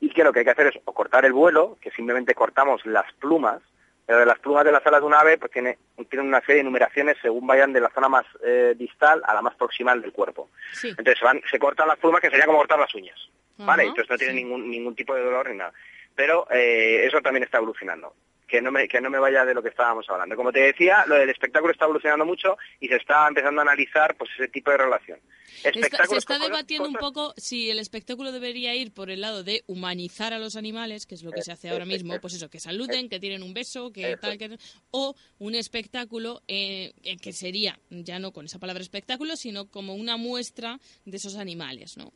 [0.00, 2.86] y que lo que hay que hacer es o cortar el vuelo, que simplemente cortamos
[2.86, 3.60] las plumas,
[4.06, 5.78] pero de las plumas de las alas de un ave pues tiene,
[6.10, 9.42] tiene una serie de numeraciones según vayan de la zona más eh, distal a la
[9.42, 10.50] más proximal del cuerpo.
[10.82, 13.18] Entonces se, van, se cortan las plumas que sería como cortar las uñas.
[13.58, 13.84] ¿Vale?
[13.84, 15.72] Entonces no tiene ningún, ningún tipo de dolor ni nada.
[16.16, 18.12] Pero eh, eso también está evolucionando
[18.52, 20.36] que no me, que no me vaya de lo que estábamos hablando.
[20.36, 24.14] Como te decía, lo del espectáculo está evolucionando mucho y se está empezando a analizar
[24.14, 25.18] pues ese tipo de relación.
[25.62, 25.70] se
[26.18, 30.38] está debatiendo un poco si el espectáculo debería ir por el lado de humanizar a
[30.38, 33.18] los animales, que es lo que se hace ahora mismo, pues eso, que saluden, que
[33.18, 34.58] tienen un beso, que tal, que
[34.90, 36.92] o un espectáculo eh,
[37.22, 41.96] que sería ya no con esa palabra espectáculo, sino como una muestra de esos animales,
[41.96, 42.12] ¿no?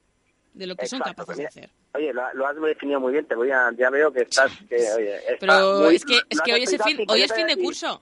[0.56, 1.70] De lo que son capaces de hacer.
[1.94, 4.50] Oye, lo, has definido muy bien, te voy a, ya veo que estás...
[4.68, 8.00] Que, oye, Pero es que, es que hoy, es fin, hoy es fin de curso.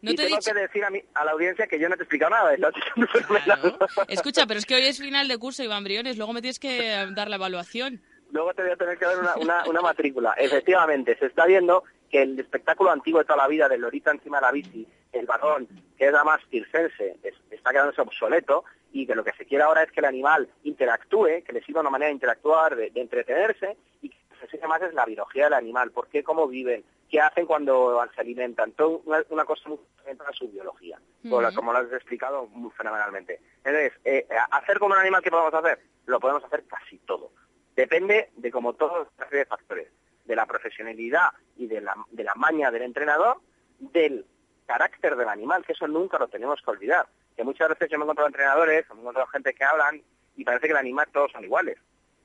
[0.00, 2.04] no te tengo que decir a, mí, a la audiencia que yo no te he
[2.04, 2.54] explicado nada.
[4.08, 6.16] Escucha, pero es que hoy es final de curso, Iván Briones.
[6.16, 8.00] Luego me tienes que dar la evaluación.
[8.30, 10.34] Luego te voy a tener que dar una, una, una matrícula.
[10.34, 14.38] Efectivamente, se está viendo que el espectáculo antiguo de toda la vida del lorito encima
[14.38, 17.16] de la bici, el varón, que es más circense,
[17.50, 21.42] está quedándose obsoleto y que lo que se quiere ahora es que el animal interactúe,
[21.44, 24.94] que le sirva una manera de interactuar, de, entretenerse y que se enseñe más es
[24.94, 29.44] la biología del animal, por qué, cómo viven, qué hacen cuando se alimentan, todo una,
[29.44, 29.78] cosa muy
[30.26, 33.40] a su biología, como, lo has explicado muy fenomenalmente.
[33.64, 35.80] Entonces, eh, hacer como un animal, ¿qué podemos hacer?
[36.06, 37.30] Lo podemos hacer casi todo.
[37.76, 39.88] Depende de como todos de factores,
[40.24, 43.40] de la profesionalidad y de la, de la maña del entrenador,
[43.78, 44.26] del
[44.68, 47.08] carácter del animal, que eso nunca lo tenemos que olvidar
[47.38, 50.02] que muchas veces yo me he encontrado entrenadores, me he encontrado gente que hablan
[50.34, 51.78] y parece que el animal todos son iguales.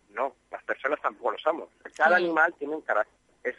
[0.10, 1.70] No, las personas tampoco lo somos.
[1.95, 3.14] Cada animal tiene un carácter.
[3.44, 3.56] Es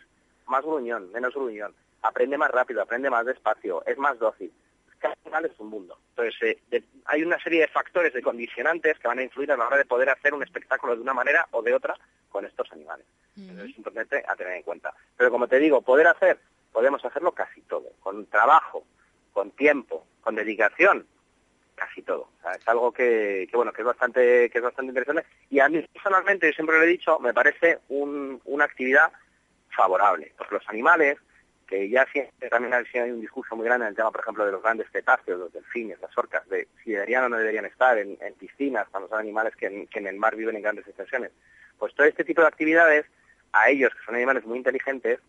[0.47, 1.73] más gruñón, menos gruñón.
[2.03, 4.53] Aprende más rápido, aprende más despacio, es más dócil.
[4.99, 5.97] Cada animal es un mundo.
[6.11, 9.69] Entonces, eh, hay una serie de factores, de condicionantes que van a influir a la
[9.69, 11.97] hora de poder hacer un espectáculo de una manera o de otra
[12.31, 13.07] con estos animales.
[13.37, 14.93] es importante a tener en cuenta.
[15.17, 16.41] Pero como te digo, poder hacer,
[16.75, 17.93] podemos hacerlo casi todo.
[18.01, 18.85] Con trabajo,
[19.33, 21.07] con tiempo, con dedicación,
[21.77, 22.29] casi todo.
[22.59, 25.25] es algo que, bueno, que es bastante, que es bastante interesante.
[25.49, 29.13] Y a mí personalmente, yo siempre lo he dicho, me parece una actividad
[29.71, 30.33] favorable.
[30.37, 31.17] Porque los animales,
[31.69, 34.53] que ya siempre también hay un discurso muy grande en el tema, por ejemplo, de
[34.53, 38.19] los grandes cetáceos, los delfines, las orcas, de si deberían o no deberían estar en,
[38.37, 41.31] piscinas cuando son animales que en, que en el mar viven en grandes extensiones.
[41.79, 43.07] Pues todo este tipo de actividades,
[43.53, 45.21] a ellos, que son animales muy inteligentes,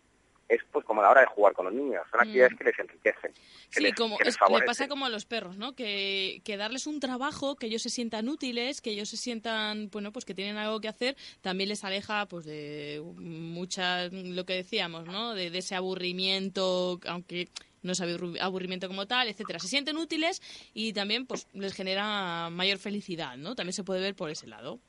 [0.48, 2.56] es pues como la hora de jugar con los niños, son actividades mm.
[2.56, 3.32] que les enriquecen.
[3.70, 4.18] sí, como
[4.58, 5.74] le pasa como a los perros, ¿no?
[5.74, 10.12] Que, que, darles un trabajo, que ellos se sientan útiles, que ellos se sientan, bueno,
[10.12, 15.06] pues que tienen algo que hacer, también les aleja pues de muchas, lo que decíamos,
[15.06, 15.34] ¿no?
[15.34, 17.48] De, de ese aburrimiento, aunque
[17.82, 18.00] no es
[18.40, 19.58] aburrimiento como tal, etcétera.
[19.58, 20.42] Se sienten útiles
[20.74, 23.54] y también pues les genera mayor felicidad, ¿no?
[23.54, 24.80] También se puede ver por ese lado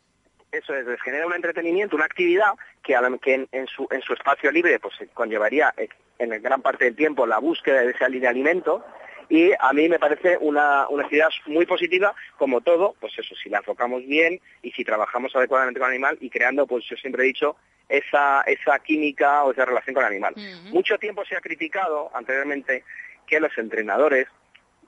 [0.51, 2.53] eso es, les genera un entretenimiento, una actividad
[2.83, 6.95] que, que en, su, en su espacio libre pues conllevaría eh, en gran parte del
[6.95, 8.83] tiempo la búsqueda de ese alimento
[9.29, 13.49] y a mí me parece una, una actividad muy positiva, como todo, pues eso, si
[13.49, 17.23] la enfocamos bien y si trabajamos adecuadamente con el animal y creando, pues yo siempre
[17.23, 17.57] he dicho,
[17.89, 20.33] esa, esa química o esa relación con el animal.
[20.71, 22.83] Mucho tiempo se ha criticado anteriormente
[23.25, 24.27] que los entrenadores,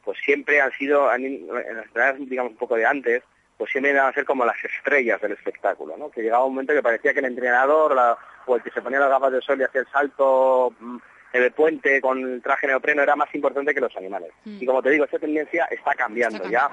[0.04, 1.48] pues siempre han sido, en
[1.94, 3.24] las digamos un poco de antes,
[3.60, 6.10] pues siempre iban a ser como las estrellas del espectáculo, ¿no?
[6.10, 7.94] Que llegaba un momento que parecía que el entrenador
[8.46, 10.98] o el que se ponía las gafas de sol y hacía el salto mm,
[11.34, 14.32] de puente con el traje neopreno era más importante que los animales.
[14.46, 14.60] Mm.
[14.62, 16.72] Y como te digo, esa tendencia está cambiando, ya.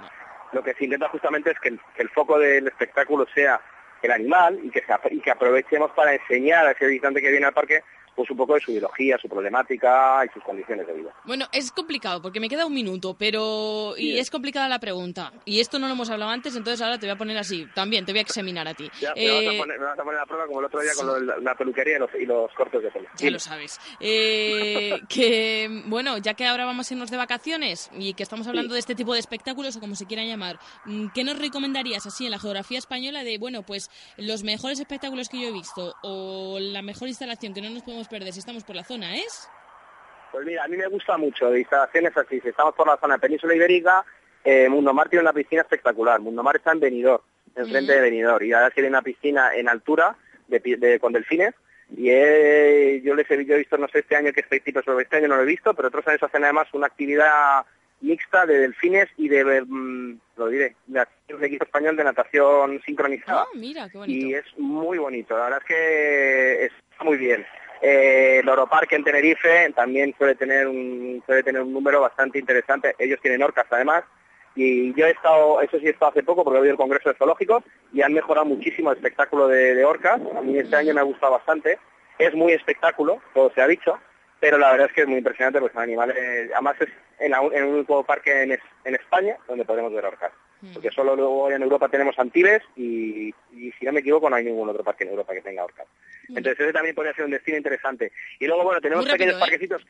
[0.53, 3.61] Lo que se intenta justamente es que el, foco del espectáculo sea
[4.01, 7.53] el animal y que, y que aprovechemos para enseñar a ese visitante que viene al
[7.53, 7.83] parque
[8.17, 11.15] pues un poco de su ideología, su problemática y sus condiciones de vida.
[11.25, 15.33] Bueno, es complicado porque me queda un minuto, pero y es complicada la pregunta.
[15.45, 17.67] Y esto no lo hemos hablado antes, entonces ahora te voy a poner así.
[17.75, 18.91] También te voy a examinar a ti.
[19.01, 20.81] Ya, me, vas a Eh, poner, me vas a poner a prueba como el otro
[20.81, 23.09] día con lo de la, peluquería y los, y los cortes de pelo.
[23.19, 23.79] Ya lo sabes.
[24.01, 28.75] Eh, que, bueno, ya que ahora vamos a irnos de vacaciones y que estamos hablando
[28.75, 32.25] de este tipo de espectáculos o como se quieran llamar, mm, ¿qué nos recomendarías así
[32.25, 36.59] en la geografía española de, bueno, pues los mejores espectáculos que yo he visto o
[36.59, 39.49] la mejor instalación que no nos podemos perder si estamos por la zona es?
[40.33, 42.41] Pues mira, a mí me gusta mucho de instalaciones así.
[42.41, 44.05] Si estamos por la zona de Península Ibérica,
[44.45, 46.20] eh, Mundo Mar tiene una piscina espectacular.
[46.20, 47.23] Mundo Mar está en Benidorm,
[47.55, 48.45] enfrente de Benidorm.
[48.45, 50.16] Y ahora tiene una piscina en altura
[50.49, 51.55] de, de- con delfines.
[51.97, 55.19] Y yo les he, yo he visto, no sé este año qué tipo sobre este
[55.19, 57.65] año no lo he visto, pero otros años hacen además una actividad
[58.01, 63.43] mixta de delfines y de, mm, lo diré, de un equipo español de natación sincronizada.
[63.43, 64.27] Ah, mira, qué bonito.
[64.27, 67.47] Y es muy bonito, la verdad es que está muy bien.
[67.82, 72.94] Eh, el Oroparque en Tenerife también suele tener un suele tener un número bastante interesante.
[72.98, 74.05] Ellos tienen orcas además.
[74.59, 77.11] Y yo he estado, eso sí he estado hace poco porque he ido al Congreso
[77.11, 77.62] de Zoológicos
[77.93, 80.19] y han mejorado muchísimo el espectáculo de, de orcas.
[80.35, 81.78] A mí este año me ha gustado bastante.
[82.19, 83.98] Es muy espectáculo, todo se ha dicho,
[84.40, 86.16] pero la verdad es que es muy impresionante porque son animales,
[86.55, 86.89] además es
[87.19, 90.32] en, la- en un único parque en, es- en España donde podemos ver orcas.
[90.73, 94.44] Porque solo luego en Europa tenemos Antibes y, y si no me equivoco no hay
[94.47, 95.86] ningún otro parque en Europa que tenga orcas.
[96.28, 98.12] Entonces ese también podría ser un destino interesante.
[98.40, 99.40] Y luego, bueno, tenemos rápido, pequeños ¿eh?
[99.40, 99.86] parquecitos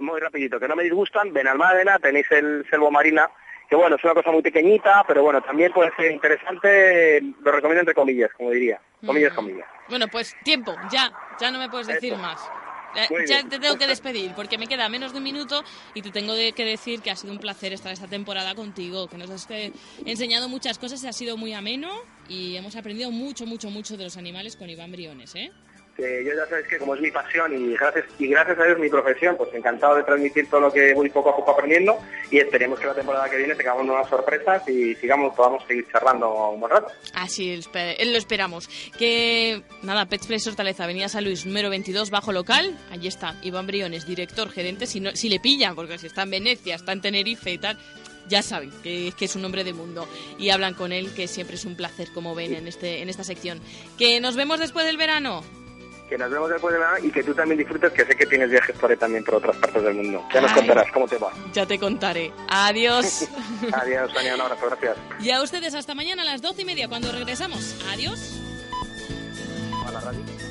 [0.00, 1.32] muy rapidito, que no me disgustan.
[1.32, 3.28] Benalmádena, tenéis el Selvo Marina,
[3.68, 7.80] que bueno, es una cosa muy pequeñita, pero bueno, también puede ser interesante, lo recomiendo
[7.80, 8.80] entre comillas, como diría.
[9.04, 9.66] Comillas, comillas.
[9.88, 11.10] Bueno, pues tiempo, ya,
[11.40, 12.22] ya no me puedes decir Eso.
[12.22, 12.40] más.
[12.96, 13.48] Eh, Muy ya bien.
[13.50, 15.62] te tengo que despedir porque me queda menos de un minuto
[15.94, 19.08] y te tengo de- que decir que ha sido un placer estar esta temporada contigo,
[19.08, 19.72] que nos has eh,
[20.06, 21.90] enseñado muchas cosas, ha sido muy ameno
[22.28, 25.52] y hemos aprendido mucho, mucho, mucho de los animales con Iván Briones, ¿eh?
[25.98, 28.78] Que yo ya sabéis que como es mi pasión y gracias y gracias a Dios
[28.78, 31.98] mi profesión, pues encantado de transmitir todo lo que voy poco a poco aprendiendo
[32.30, 36.50] y esperemos que la temporada que viene tengamos nuevas sorpresas y sigamos, podamos seguir charlando
[36.50, 36.92] un buen rato.
[37.14, 38.68] Así eh, lo esperamos.
[38.96, 42.78] Que nada, Pets Place Hortaleza, Avenida San Luis, número 22, bajo local.
[42.92, 44.86] Allí está Iván Briones, director, gerente.
[44.86, 47.76] Si, no, si le pillan, porque si está en Venecia, está en Tenerife y tal,
[48.28, 50.06] ya saben que, que es un hombre de mundo.
[50.38, 53.24] Y hablan con él, que siempre es un placer, como ven en, este, en esta
[53.24, 53.60] sección.
[53.98, 55.42] Que nos vemos después del verano.
[56.08, 58.50] Que nos vemos después de verano y que tú también disfrutes, que sé que tienes
[58.50, 60.24] viajes por ahí también por otras partes del mundo.
[60.32, 61.30] Ya nos contarás cómo te va.
[61.52, 62.32] Ya te contaré.
[62.48, 63.28] Adiós.
[63.72, 64.96] Adiós, Sonia, un abrazo, gracias.
[65.20, 67.76] Y a ustedes hasta mañana a las doce y media cuando regresamos.
[67.92, 68.40] Adiós.
[69.86, 70.47] A radio.